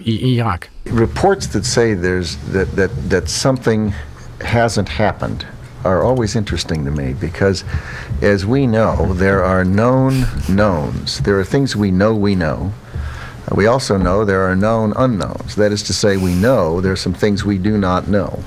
i 0.00 0.36
Irak. 0.36 0.66
Reports 0.86 1.46
that 1.46 1.66
say 1.66 1.94
there's 1.94 2.38
that 2.52 2.68
that 2.76 2.90
that 3.10 3.30
something 3.30 3.94
hasn't 4.40 4.88
happened 4.88 5.46
are 5.84 6.02
always 6.02 6.36
interesting 6.36 6.84
to 6.84 6.90
me 6.90 7.14
because 7.20 7.64
as 8.22 8.44
we 8.44 8.66
know 8.66 9.14
there 9.14 9.42
are 9.44 9.64
known 9.64 10.12
knowns. 10.48 11.18
There 11.18 11.38
are 11.38 11.44
things 11.44 11.76
we 11.76 11.90
know 11.90 12.14
we 12.14 12.34
know. 12.34 12.72
Uh, 13.46 13.54
we 13.56 13.66
also 13.66 13.96
know 13.96 14.24
there 14.24 14.42
are 14.42 14.56
known 14.56 14.92
unknowns. 14.96 15.54
That 15.54 15.72
is 15.72 15.82
to 15.82 15.92
say 15.92 16.16
we 16.16 16.34
know 16.34 16.80
there 16.80 16.92
are 16.92 16.96
some 16.96 17.14
things 17.14 17.44
we 17.44 17.58
do 17.58 17.78
not 17.78 18.08
know. 18.08 18.42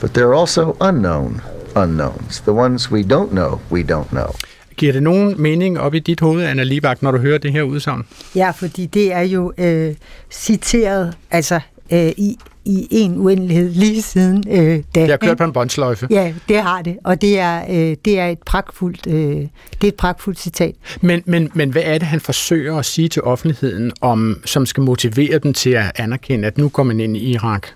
But 0.00 0.14
there 0.14 0.28
are 0.28 0.34
also 0.34 0.76
unknown 0.80 1.40
unknowns. 1.74 2.40
The 2.40 2.52
ones 2.52 2.90
we 2.90 3.02
don't 3.02 3.32
know, 3.32 3.60
we 3.70 3.82
don't 3.82 4.12
know. 4.12 4.34
Giver 4.76 4.92
det 4.92 5.02
nogen 5.02 5.42
mening 5.42 5.80
op 5.80 5.94
i 5.94 5.98
dit 5.98 6.20
hoved, 6.20 6.44
Anna 6.44 6.62
Libak, 6.62 7.02
når 7.02 7.10
du 7.10 7.18
hører 7.18 7.38
det 7.38 7.52
her 7.52 7.62
udsagn? 7.62 8.04
Ja, 8.34 8.50
fordi 8.50 8.86
det 8.86 9.12
er 9.12 9.20
jo 9.20 9.52
øh, 9.58 9.94
citeret 10.30 11.14
altså 11.30 11.60
øh, 11.92 12.08
i, 12.16 12.38
i 12.64 12.88
en 12.90 13.18
uendelighed 13.18 13.70
lige 13.70 14.02
siden 14.02 14.44
øh, 14.50 14.82
da. 14.94 15.00
Det 15.00 15.10
har 15.10 15.16
kørt 15.16 15.38
på 15.38 15.44
en 15.44 15.52
båndsløjfe. 15.52 16.06
Ja, 16.10 16.34
det 16.48 16.62
har 16.62 16.82
det, 16.82 16.96
og 17.04 17.20
det 17.20 17.38
er, 17.38 17.62
øh, 17.70 17.96
det 18.04 18.18
er 18.18 18.26
et 18.26 18.38
pragtfuldt, 18.46 19.06
øh, 19.06 19.14
det 19.14 19.48
er 19.84 19.88
et 19.88 19.94
pragtfuldt 19.94 20.38
citat. 20.38 20.74
Men, 21.00 21.22
men, 21.26 21.50
men 21.54 21.70
hvad 21.70 21.82
er 21.84 21.98
det, 21.98 22.08
han 22.08 22.20
forsøger 22.20 22.76
at 22.76 22.84
sige 22.84 23.08
til 23.08 23.22
offentligheden, 23.22 23.92
om, 24.00 24.42
som 24.44 24.66
skal 24.66 24.82
motivere 24.82 25.38
dem 25.38 25.52
til 25.52 25.70
at 25.70 25.92
anerkende, 25.96 26.46
at 26.46 26.58
nu 26.58 26.68
kommer 26.68 26.94
man 26.94 27.00
ind 27.00 27.16
i 27.16 27.20
Irak? 27.20 27.68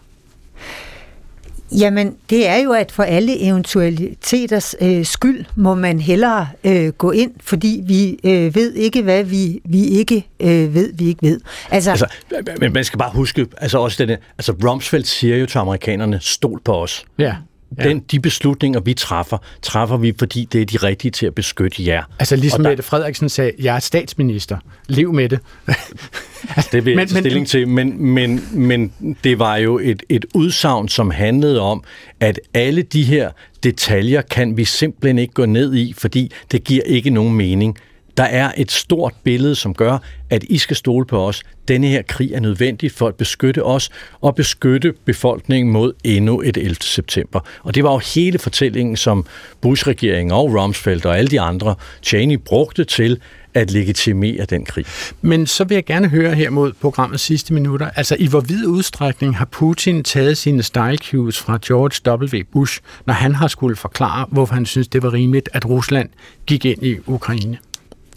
Jamen, 1.72 2.16
det 2.30 2.48
er 2.48 2.56
jo, 2.56 2.72
at 2.72 2.92
for 2.92 3.02
alle 3.02 3.40
eventualiteters 3.40 4.76
øh, 4.80 5.04
skyld 5.04 5.44
må 5.54 5.74
man 5.74 6.00
hellere 6.00 6.48
øh, 6.64 6.88
gå 6.88 7.10
ind, 7.10 7.32
fordi 7.40 7.82
vi 7.86 8.18
øh, 8.24 8.54
ved 8.54 8.72
ikke, 8.72 9.02
hvad 9.02 9.24
vi, 9.24 9.60
vi 9.64 9.84
ikke 9.84 10.26
øh, 10.40 10.74
ved, 10.74 10.92
vi 10.94 11.08
ikke 11.08 11.22
ved. 11.22 11.40
Altså, 11.70 11.90
altså, 11.90 12.06
men 12.60 12.72
man 12.72 12.84
skal 12.84 12.98
bare 12.98 13.10
huske, 13.14 13.46
altså 13.56 13.78
også 13.78 13.96
denne, 14.02 14.18
altså 14.38 14.54
Rumsfeld 14.64 15.04
siger 15.04 15.36
jo 15.36 15.46
til 15.46 15.58
amerikanerne, 15.58 16.18
stol 16.20 16.60
på 16.64 16.82
os. 16.82 17.04
Ja. 17.18 17.34
Ja. 17.78 17.88
Den, 17.88 18.00
de 18.10 18.20
beslutninger, 18.20 18.80
vi 18.80 18.94
træffer, 18.94 19.38
træffer 19.62 19.96
vi, 19.96 20.14
fordi 20.18 20.48
det 20.52 20.62
er 20.62 20.66
de 20.66 20.76
rigtige 20.76 21.10
til 21.10 21.26
at 21.26 21.34
beskytte 21.34 21.86
jer. 21.86 22.04
Altså 22.18 22.36
ligesom 22.36 22.62
der... 22.62 22.70
Mette 22.70 22.82
Frederiksen 22.82 23.28
sagde, 23.28 23.52
jeg 23.58 23.76
er 23.76 23.80
statsminister. 23.80 24.58
Lev 24.88 25.12
med 25.12 25.28
det. 25.28 25.38
det 26.72 26.84
vil 26.84 26.90
jeg 26.90 26.96
men, 26.96 27.08
stilling 27.08 27.34
men, 27.34 27.46
til, 27.46 27.68
men, 27.68 28.04
men, 28.04 28.44
men 28.52 28.92
det 29.24 29.38
var 29.38 29.56
jo 29.56 29.78
et, 29.78 30.02
et 30.08 30.24
udsagn, 30.34 30.88
som 30.88 31.10
handlede 31.10 31.60
om, 31.60 31.84
at 32.20 32.40
alle 32.54 32.82
de 32.82 33.02
her 33.02 33.30
detaljer 33.62 34.22
kan 34.22 34.56
vi 34.56 34.64
simpelthen 34.64 35.18
ikke 35.18 35.34
gå 35.34 35.46
ned 35.46 35.74
i, 35.74 35.94
fordi 35.98 36.32
det 36.52 36.64
giver 36.64 36.82
ikke 36.86 37.10
nogen 37.10 37.34
mening. 37.34 37.78
Der 38.20 38.26
er 38.26 38.52
et 38.56 38.70
stort 38.72 39.14
billede, 39.24 39.54
som 39.54 39.74
gør, 39.74 39.98
at 40.30 40.44
I 40.48 40.58
skal 40.58 40.76
stole 40.76 41.06
på 41.06 41.26
os. 41.26 41.42
Denne 41.68 41.86
her 41.86 42.02
krig 42.02 42.32
er 42.32 42.40
nødvendig 42.40 42.92
for 42.92 43.08
at 43.08 43.14
beskytte 43.14 43.64
os 43.64 43.90
og 44.20 44.34
beskytte 44.34 44.94
befolkningen 45.04 45.72
mod 45.72 45.92
endnu 46.04 46.40
et 46.40 46.56
11. 46.56 46.74
september. 46.80 47.40
Og 47.62 47.74
det 47.74 47.84
var 47.84 47.92
jo 47.92 48.00
hele 48.14 48.38
fortællingen, 48.38 48.96
som 48.96 49.26
Bush-regeringen 49.60 50.32
og 50.32 50.54
Rumsfeld 50.54 51.06
og 51.06 51.18
alle 51.18 51.30
de 51.30 51.40
andre, 51.40 51.74
Cheney 52.02 52.38
brugte 52.44 52.84
til 52.84 53.20
at 53.54 53.70
legitimere 53.70 54.44
den 54.44 54.64
krig. 54.64 54.84
Men 55.22 55.46
så 55.46 55.64
vil 55.64 55.74
jeg 55.74 55.84
gerne 55.84 56.08
høre 56.08 56.34
her 56.34 56.50
mod 56.50 56.72
programmets 56.72 57.22
sidste 57.22 57.54
minutter, 57.54 57.90
altså 57.96 58.16
i 58.18 58.26
hvor 58.26 58.40
vid 58.40 58.66
udstrækning 58.66 59.36
har 59.36 59.44
Putin 59.44 60.04
taget 60.04 60.38
sine 60.38 60.62
style 60.62 60.98
cues 60.98 61.38
fra 61.38 61.58
George 61.66 62.24
W. 62.24 62.42
Bush, 62.52 62.80
når 63.06 63.14
han 63.14 63.34
har 63.34 63.48
skulle 63.48 63.76
forklare, 63.76 64.26
hvorfor 64.30 64.54
han 64.54 64.66
synes, 64.66 64.88
det 64.88 65.02
var 65.02 65.12
rimeligt, 65.12 65.48
at 65.52 65.66
Rusland 65.66 66.08
gik 66.46 66.64
ind 66.64 66.82
i 66.82 66.96
Ukraine? 67.06 67.58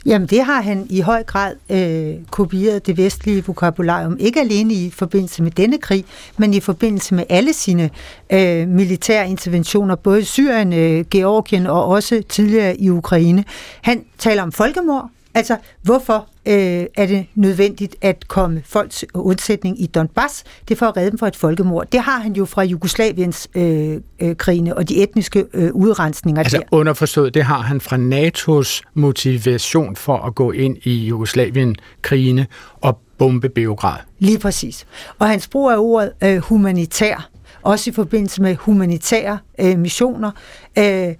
Jamen, 0.06 0.28
det 0.28 0.44
har 0.44 0.62
han 0.62 0.88
i 0.90 1.02
høj 1.02 1.24
grad 1.24 1.56
øh, 1.70 2.26
kopieret 2.32 2.88
det 2.88 2.98
vestlige 2.98 3.46
vokabularium, 3.46 4.18
ikke 4.20 4.40
alene 4.40 4.74
i 4.74 4.90
forbindelse 4.90 5.44
med 5.44 5.52
denne 5.52 5.78
krig, 5.78 6.06
men 6.38 6.54
i 6.54 6.60
forbindelse 6.60 7.16
med 7.16 7.24
alle 7.30 7.54
sine 7.54 7.90
øh, 8.34 8.68
militære 8.68 9.30
interventioner, 9.30 9.96
både 9.96 10.20
i 10.20 10.24
Syrien, 10.24 10.74
øh, 10.74 11.06
Georgien 11.12 11.68
og 11.68 11.86
også 11.86 12.24
tidligere 12.30 12.78
i 12.78 12.90
Ukraine. 12.90 13.46
Han 13.82 14.04
taler 14.18 14.44
om 14.44 14.52
folkemord, 14.52 15.10
Altså, 15.36 15.58
hvorfor 15.82 16.28
øh, 16.46 16.86
er 16.96 17.06
det 17.06 17.26
nødvendigt 17.36 17.96
at 18.02 18.28
komme 18.28 18.62
folks 18.66 19.06
undsætning 19.14 19.82
i 19.82 19.86
Donbass? 19.86 20.44
Det 20.68 20.76
er 20.76 20.80
for 20.80 20.86
at 20.86 20.98
redde 20.98 21.12
dem 21.12 21.20
fra 21.20 21.28
et 21.28 21.36
folkemord. 21.36 21.88
Det 21.92 22.00
har 22.00 22.20
han 22.20 22.34
jo 22.34 22.46
fra 22.46 22.64
Jugoslaviens 22.64 23.48
øh, 23.56 23.98
øh, 24.20 24.36
krigene 24.36 24.78
og 24.78 24.90
de 24.90 25.04
etniske 25.04 25.46
øh, 25.54 25.72
udrensninger 25.74 26.40
Altså 26.40 26.58
der. 26.58 26.64
underforstået, 26.72 27.34
det 27.34 27.44
har 27.44 27.62
han 27.62 27.82
fra 27.82 27.98
NATO's 27.98 28.82
motivation 28.94 29.96
for 29.96 30.18
at 30.18 30.36
gå 30.36 30.52
ind 30.52 30.78
i 30.84 31.06
Jugoslavien-krigene 31.08 32.48
og 32.82 33.00
bombe 33.18 33.50
Beograd. 33.50 33.98
Lige 34.20 34.40
præcis. 34.40 34.86
Og 35.20 35.30
hans 35.30 35.48
brug 35.48 35.72
af 35.72 35.78
ordet 35.78 36.12
øh, 36.24 36.38
humanitær, 36.38 37.30
også 37.62 37.90
i 37.90 37.94
forbindelse 37.94 38.42
med 38.42 38.56
humanitære 38.56 39.38
øh, 39.60 39.80
missioner, 39.80 40.32
øh, 40.78 41.14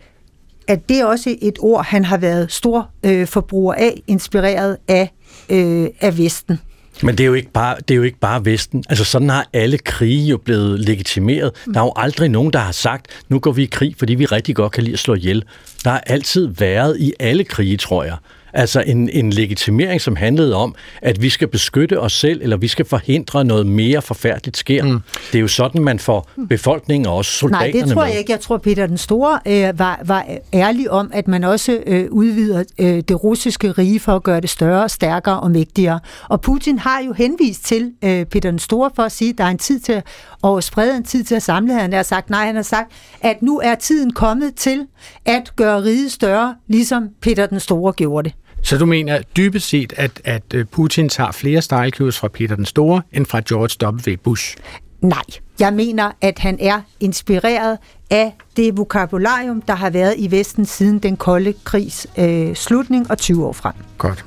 at 0.68 0.90
det 0.90 1.00
er 1.00 1.06
også 1.06 1.36
et 1.42 1.58
ord, 1.60 1.86
han 1.86 2.06
har 2.06 2.18
været 2.18 2.52
stor 2.52 2.90
øh, 3.04 3.28
forbruger 3.28 3.74
af, 3.74 4.02
inspireret 4.08 4.78
af, 4.88 5.12
øh, 5.50 5.88
af 6.02 6.18
Vesten. 6.18 6.60
Men 7.04 7.18
det 7.18 7.24
er, 7.24 7.28
jo 7.28 7.34
ikke 7.34 7.52
bare, 7.52 7.76
det 7.88 7.94
er 7.94 7.96
jo 7.96 8.04
ikke 8.04 8.20
bare 8.20 8.46
Vesten. 8.46 8.84
Altså 8.90 9.04
sådan 9.06 9.30
har 9.30 9.48
alle 9.54 9.78
krige 9.78 10.28
jo 10.28 10.38
blevet 10.38 10.80
legitimeret. 10.80 11.52
Der 11.74 11.80
er 11.80 11.84
jo 11.84 11.94
aldrig 11.96 12.30
nogen, 12.30 12.54
der 12.54 12.60
har 12.60 12.72
sagt, 12.72 13.08
nu 13.30 13.40
går 13.40 13.52
vi 13.52 13.64
i 13.64 13.66
krig, 13.66 13.96
fordi 13.98 14.16
vi 14.16 14.26
rigtig 14.26 14.56
godt 14.56 14.72
kan 14.72 14.84
lide 14.84 14.94
at 14.94 15.00
slå 15.00 15.16
ihjel. 15.16 15.44
Der 15.84 15.90
har 15.90 16.04
altid 16.08 16.48
været 16.48 17.00
i 17.00 17.14
alle 17.20 17.44
krige, 17.44 17.78
tror 17.78 18.04
jeg. 18.04 18.16
Altså 18.54 18.84
en, 18.88 19.10
en 19.10 19.30
legitimering, 19.30 20.02
som 20.02 20.16
handlede 20.16 20.56
om, 20.56 20.76
at 21.02 21.22
vi 21.22 21.30
skal 21.30 21.48
beskytte 21.48 22.00
os 22.00 22.14
selv, 22.14 22.40
eller 22.44 22.58
vi 22.58 22.68
skal 22.68 22.86
forhindre 22.86 23.46
noget 23.46 23.68
mere 23.68 24.02
forfærdeligt 24.02 24.58
sker. 24.58 24.84
Mm. 24.84 25.00
Det 25.32 25.38
er 25.38 25.42
jo 25.42 25.48
sådan, 25.48 25.82
man 25.82 26.00
får 26.00 26.30
befolkningen 26.50 27.08
og 27.08 27.16
også 27.16 27.32
soldaterne 27.32 27.72
Nej, 27.72 27.82
det 27.82 27.94
tror 27.94 28.02
med. 28.02 28.10
jeg 28.10 28.20
ikke. 28.20 28.32
Jeg 28.32 28.40
tror, 28.40 28.58
Peter 28.58 28.88
den 28.88 28.98
Store 28.98 29.40
øh, 29.48 29.80
var, 29.80 30.02
var 30.06 30.26
ærlig 30.54 30.92
om, 30.92 31.12
at 31.14 31.28
man 31.28 31.44
også 31.44 31.80
øh, 31.88 32.08
udvider 32.12 32.64
øh, 32.80 33.04
det 33.08 33.24
russiske 33.24 33.72
rige 33.72 34.00
for 34.00 34.16
at 34.16 34.24
gøre 34.24 34.42
det 34.42 34.50
større, 34.50 34.90
stærkere 34.90 35.40
og 35.40 35.52
mægtigere. 35.52 36.00
Og 36.30 36.42
Putin 36.42 36.80
har 36.80 37.02
jo 37.08 37.14
henvist 37.14 37.66
til 37.66 37.92
øh, 38.04 38.26
Peter 38.26 38.50
den 38.50 38.60
Store 38.60 38.90
for 38.96 39.04
at 39.04 39.12
sige, 39.12 39.30
at 39.30 39.38
der 39.38 39.44
er 39.44 39.50
en 39.50 39.58
tid 39.58 39.80
til 39.80 40.02
at 40.44 40.64
sprede 40.64 40.98
en 40.98 41.04
tid 41.04 41.24
til 41.24 41.36
at 41.36 41.44
samle. 41.44 41.74
Han 41.74 41.94
har 41.94 42.04
sagt, 42.04 42.30
nej, 42.30 42.46
han 42.46 42.56
har 42.56 42.62
sagt, 42.62 42.92
at 43.22 43.42
nu 43.42 43.60
er 43.64 43.76
tiden 43.76 44.14
kommet 44.14 44.56
til 44.56 44.88
at 45.26 45.56
gøre 45.56 45.84
riget 45.84 46.12
større, 46.12 46.56
ligesom 46.68 47.10
Peter 47.22 47.46
den 47.46 47.60
Store 47.60 47.94
gjorde 47.94 48.30
det. 48.30 48.36
Så 48.64 48.78
du 48.78 48.86
mener 48.86 49.22
dybest 49.38 49.70
set, 49.70 49.94
at, 49.98 50.22
at 50.24 50.44
øh, 50.54 50.66
Putin 50.66 51.10
tager 51.10 51.32
flere 51.32 51.62
style 51.62 51.90
cues 51.92 52.20
fra 52.20 52.28
Peter 52.28 52.56
den 52.56 52.66
Store, 52.66 53.02
end 53.12 53.26
fra 53.26 53.42
George 53.50 54.12
W. 54.12 54.18
Bush? 54.24 54.56
Nej, 55.02 55.22
jeg 55.60 55.74
mener, 55.74 56.12
at 56.22 56.40
han 56.40 56.58
er 56.62 56.82
inspireret 57.00 57.78
af 58.10 58.36
det 58.58 58.78
vokabularium, 58.78 59.62
der 59.62 59.76
har 59.76 59.90
været 59.90 60.16
i 60.18 60.32
Vesten 60.32 60.66
siden 60.66 61.00
den 61.00 61.18
kolde 61.18 61.54
krigs 61.64 62.08
øh, 62.18 62.56
slutning 62.56 63.12
og 63.12 63.18
20 63.18 63.46
år 63.46 63.54
frem. 63.54 63.74
Godt. 63.98 64.26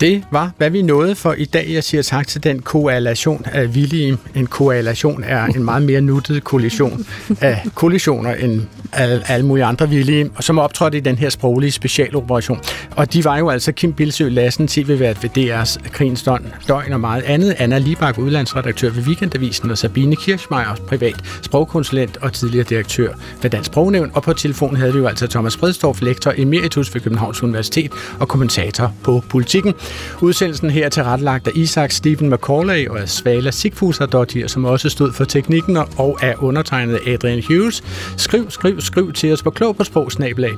Det 0.00 0.24
var, 0.30 0.50
hvad 0.56 0.70
vi 0.70 0.82
nåede 0.82 1.14
for 1.14 1.32
i 1.32 1.44
dag. 1.44 1.66
Jeg 1.70 1.84
siger 1.84 2.02
tak 2.02 2.26
til 2.26 2.44
den 2.44 2.62
koalition 2.62 3.44
af 3.52 3.74
villige. 3.74 4.18
En 4.34 4.46
koalition 4.46 5.24
er 5.24 5.44
en 5.44 5.64
meget 5.64 5.82
mere 5.82 6.00
nuttet 6.00 6.44
koalition 6.44 7.06
af 7.40 7.62
koalitioner 7.74 8.34
end 8.34 8.62
alle, 8.92 9.30
alle 9.30 9.46
mulige 9.46 9.64
andre 9.64 9.88
villige, 9.88 10.30
og 10.34 10.44
som 10.44 10.58
optrådte 10.58 10.98
i 10.98 11.00
den 11.00 11.18
her 11.18 11.28
sproglige 11.28 11.70
specialoperation. 11.70 12.60
Og 12.96 13.12
de 13.12 13.24
var 13.24 13.38
jo 13.38 13.48
altså 13.48 13.72
Kim 13.72 13.92
Bilsø 13.92 14.28
Lassen, 14.28 14.68
tv-vært 14.68 15.22
ved 15.22 15.30
DR's 15.38 15.90
Krigens 15.90 16.22
Døgn 16.68 16.92
og 16.92 17.00
meget 17.00 17.22
andet. 17.22 17.54
Anna 17.58 17.78
Libak, 17.78 18.18
udlandsredaktør 18.18 18.90
ved 18.90 19.02
Weekendavisen, 19.02 19.70
og 19.70 19.78
Sabine 19.78 20.16
Kirchmeier, 20.16 20.76
privat 20.88 21.16
sprogkonsulent 21.42 22.16
og 22.16 22.32
tidligere 22.32 22.66
direktør 22.68 23.12
ved 23.42 23.50
Dansk 23.50 23.66
Sprognævn. 23.66 24.10
Og 24.14 24.22
på 24.22 24.32
telefonen 24.32 24.76
havde 24.76 24.92
vi 24.92 24.98
jo 24.98 25.06
altså 25.06 25.26
Thomas 25.26 25.56
Bredstorff, 25.56 26.02
lektor 26.02 26.34
emeritus 26.36 26.94
ved 26.94 27.00
Københavns 27.00 27.42
Universitet 27.42 27.90
og 28.20 28.28
kommentator 28.28 28.92
på 29.02 29.22
politikken. 29.28 29.74
Udsendelsen 30.22 30.70
her 30.70 30.84
er 30.84 30.88
tilrettelagt 30.88 31.48
af 31.48 31.52
Isaac 31.54 31.94
Stephen 31.94 32.30
McCauley 32.30 32.88
og 32.88 33.00
af 33.00 33.08
Svala 33.08 33.50
Sigfusardottir, 33.50 34.46
som 34.46 34.64
også 34.64 34.88
stod 34.88 35.12
for 35.12 35.24
teknikken 35.24 35.76
og 35.76 36.18
er 36.22 36.42
undertegnet 36.42 37.00
Adrian 37.06 37.42
Hughes. 37.48 37.84
Skriv, 38.16 38.50
skriv, 38.50 38.80
skriv 38.80 39.12
til 39.12 39.32
os 39.32 39.42
på 39.42 39.50
klog 39.50 39.76
på 39.76 39.82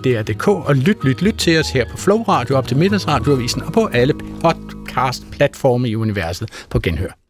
DR.dk 0.05 0.49
og 0.49 0.77
lyt, 0.77 1.05
lyt, 1.05 1.23
lyt 1.23 1.35
til 1.35 1.59
os 1.59 1.71
her 1.71 1.85
på 1.91 1.97
Flow 1.97 2.23
Radio 2.23 2.57
op 2.57 2.69
til 2.69 2.77
middagsradioavisen 2.77 3.63
og 3.63 3.73
på 3.73 3.87
alle 3.93 4.15
podcast-platforme 4.15 5.89
i 5.89 5.97
universet 5.97 6.49
på 6.71 6.81
genhør. 6.81 7.28